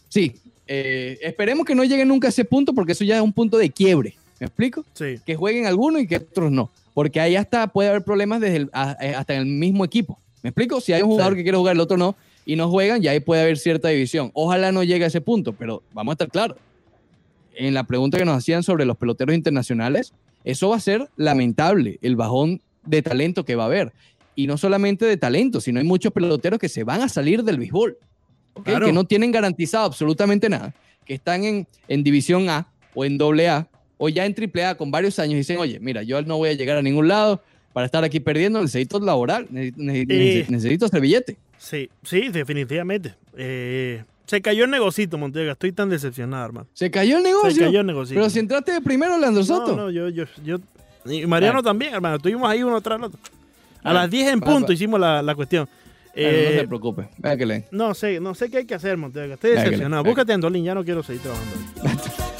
Sí, 0.08 0.34
eh, 0.66 1.18
esperemos 1.22 1.64
que 1.64 1.74
no 1.76 1.84
lleguen 1.84 2.08
nunca 2.08 2.26
a 2.26 2.30
ese 2.30 2.44
punto 2.44 2.72
porque 2.74 2.92
eso 2.92 3.04
ya 3.04 3.16
es 3.16 3.22
un 3.22 3.32
punto 3.32 3.56
de 3.56 3.70
quiebre. 3.70 4.16
¿Me 4.40 4.46
explico? 4.46 4.84
Sí. 4.94 5.20
que 5.24 5.36
jueguen 5.36 5.66
algunos 5.66 6.02
y 6.02 6.08
que 6.08 6.16
otros 6.16 6.50
no. 6.50 6.70
Porque 6.92 7.20
ahí 7.20 7.36
hasta 7.36 7.68
puede 7.68 7.88
haber 7.90 8.02
problemas 8.02 8.40
desde 8.40 8.56
el- 8.56 8.70
a- 8.72 8.96
hasta 9.16 9.34
en 9.34 9.40
el 9.42 9.46
mismo 9.46 9.84
equipo. 9.84 10.18
¿Me 10.42 10.50
explico? 10.50 10.80
Si 10.80 10.92
hay 10.92 11.02
un 11.02 11.08
jugador 11.08 11.34
Sí. 11.34 11.36
que 11.36 11.42
quiere 11.44 11.56
jugar, 11.56 11.76
el 11.76 11.80
otro 11.80 11.96
no, 11.96 12.16
y 12.44 12.56
no 12.56 12.68
juegan, 12.70 13.00
ya 13.02 13.10
ahí 13.12 13.20
puede 13.20 13.42
haber 13.42 13.58
cierta 13.58 13.88
división. 13.88 14.30
Ojalá 14.34 14.72
no 14.72 14.82
llegue 14.82 15.04
a 15.04 15.08
ese 15.08 15.20
punto, 15.20 15.52
pero 15.52 15.82
vamos 15.92 16.12
a 16.12 16.14
estar 16.14 16.28
claros. 16.28 16.56
En 17.54 17.74
la 17.74 17.84
pregunta 17.84 18.18
que 18.18 18.24
nos 18.24 18.36
hacían 18.36 18.62
sobre 18.62 18.84
los 18.84 18.96
peloteros 18.96 19.34
internacionales, 19.34 20.12
eso 20.44 20.70
va 20.70 20.76
a 20.76 20.80
ser 20.80 21.08
lamentable, 21.16 21.98
el 22.02 22.16
bajón 22.16 22.60
de 22.84 23.02
talento 23.02 23.44
que 23.44 23.54
va 23.56 23.64
a 23.64 23.66
haber. 23.66 23.92
Y 24.34 24.46
no 24.46 24.56
solamente 24.56 25.04
de 25.04 25.16
talento, 25.18 25.60
sino 25.60 25.78
hay 25.78 25.86
muchos 25.86 26.12
peloteros 26.12 26.58
que 26.58 26.68
se 26.68 26.84
van 26.84 27.02
a 27.02 27.08
salir 27.08 27.44
del 27.44 27.58
béisbol. 27.58 27.98
¿ok? 28.54 28.64
Claro. 28.64 28.86
Que 28.86 28.92
no 28.92 29.04
tienen 29.04 29.30
garantizado 29.30 29.84
absolutamente 29.84 30.48
nada. 30.48 30.74
Que 31.04 31.14
están 31.14 31.44
en, 31.44 31.66
en 31.88 32.02
División 32.02 32.48
A 32.48 32.66
o 32.94 33.04
en 33.04 33.18
doble 33.18 33.48
A 33.48 33.68
o 33.98 34.08
ya 34.08 34.24
en 34.26 34.34
triple 34.34 34.64
A 34.64 34.74
con 34.74 34.90
varios 34.90 35.18
años 35.18 35.34
y 35.34 35.38
dicen, 35.38 35.58
oye, 35.58 35.78
mira, 35.80 36.02
yo 36.02 36.22
no 36.22 36.38
voy 36.38 36.48
a 36.48 36.52
llegar 36.54 36.78
a 36.78 36.82
ningún 36.82 37.06
lado 37.08 37.42
para 37.74 37.86
estar 37.86 38.02
aquí 38.04 38.18
perdiendo, 38.20 38.60
necesito 38.60 38.98
laboral, 39.00 39.46
ne- 39.50 39.72
ne- 39.76 40.06
Eh. 40.08 40.46
necesito 40.48 40.86
hacer 40.86 41.00
billete. 41.00 41.36
Sí, 41.62 41.88
sí, 42.02 42.28
definitivamente. 42.28 43.14
Eh, 43.36 44.02
se 44.26 44.42
cayó 44.42 44.64
el 44.64 44.70
negocito, 44.70 45.16
Montega. 45.16 45.52
Estoy 45.52 45.70
tan 45.70 45.88
decepcionado, 45.88 46.44
hermano. 46.44 46.66
Se 46.72 46.90
cayó 46.90 47.18
el 47.18 47.22
negocio. 47.22 47.52
Se 47.52 47.60
cayó 47.60 47.80
el 47.80 47.86
negocito. 47.86 48.16
Pero 48.18 48.28
si 48.30 48.40
entraste 48.40 48.72
de 48.72 48.80
primero, 48.80 49.16
Leandro 49.16 49.44
Soto. 49.44 49.76
No, 49.76 49.82
no, 49.84 49.90
yo, 49.90 50.08
yo, 50.08 50.24
yo. 50.44 50.58
Y 51.04 51.24
Mariano 51.24 51.62
también, 51.62 51.94
hermano. 51.94 52.16
Estuvimos 52.16 52.50
ahí 52.50 52.64
uno 52.64 52.80
tras 52.80 52.98
el 52.98 53.04
otro. 53.04 53.20
A 53.84 53.92
las 53.92 54.10
10 54.10 54.32
en 54.32 54.40
punto 54.40 54.72
hicimos 54.72 54.98
la, 54.98 55.22
la 55.22 55.34
cuestión. 55.36 55.68
Eh, 56.14 56.50
no 56.54 56.60
se 56.62 56.68
preocupe. 56.68 57.08
Vea 57.18 57.36
que 57.36 57.46
leen. 57.46 57.64
no 57.70 57.94
sé, 57.94 58.18
no 58.18 58.34
sé 58.34 58.50
qué 58.50 58.58
hay 58.58 58.66
que 58.66 58.74
hacer, 58.74 58.96
Montega. 58.96 59.34
Estoy 59.34 59.52
decepcionado. 59.52 60.02
venga. 60.02 60.10
Búscate 60.10 60.32
Andolín, 60.32 60.64
ya 60.64 60.74
no 60.74 60.84
quiero 60.84 61.02
seguir 61.04 61.22
trabajando. 61.22 62.22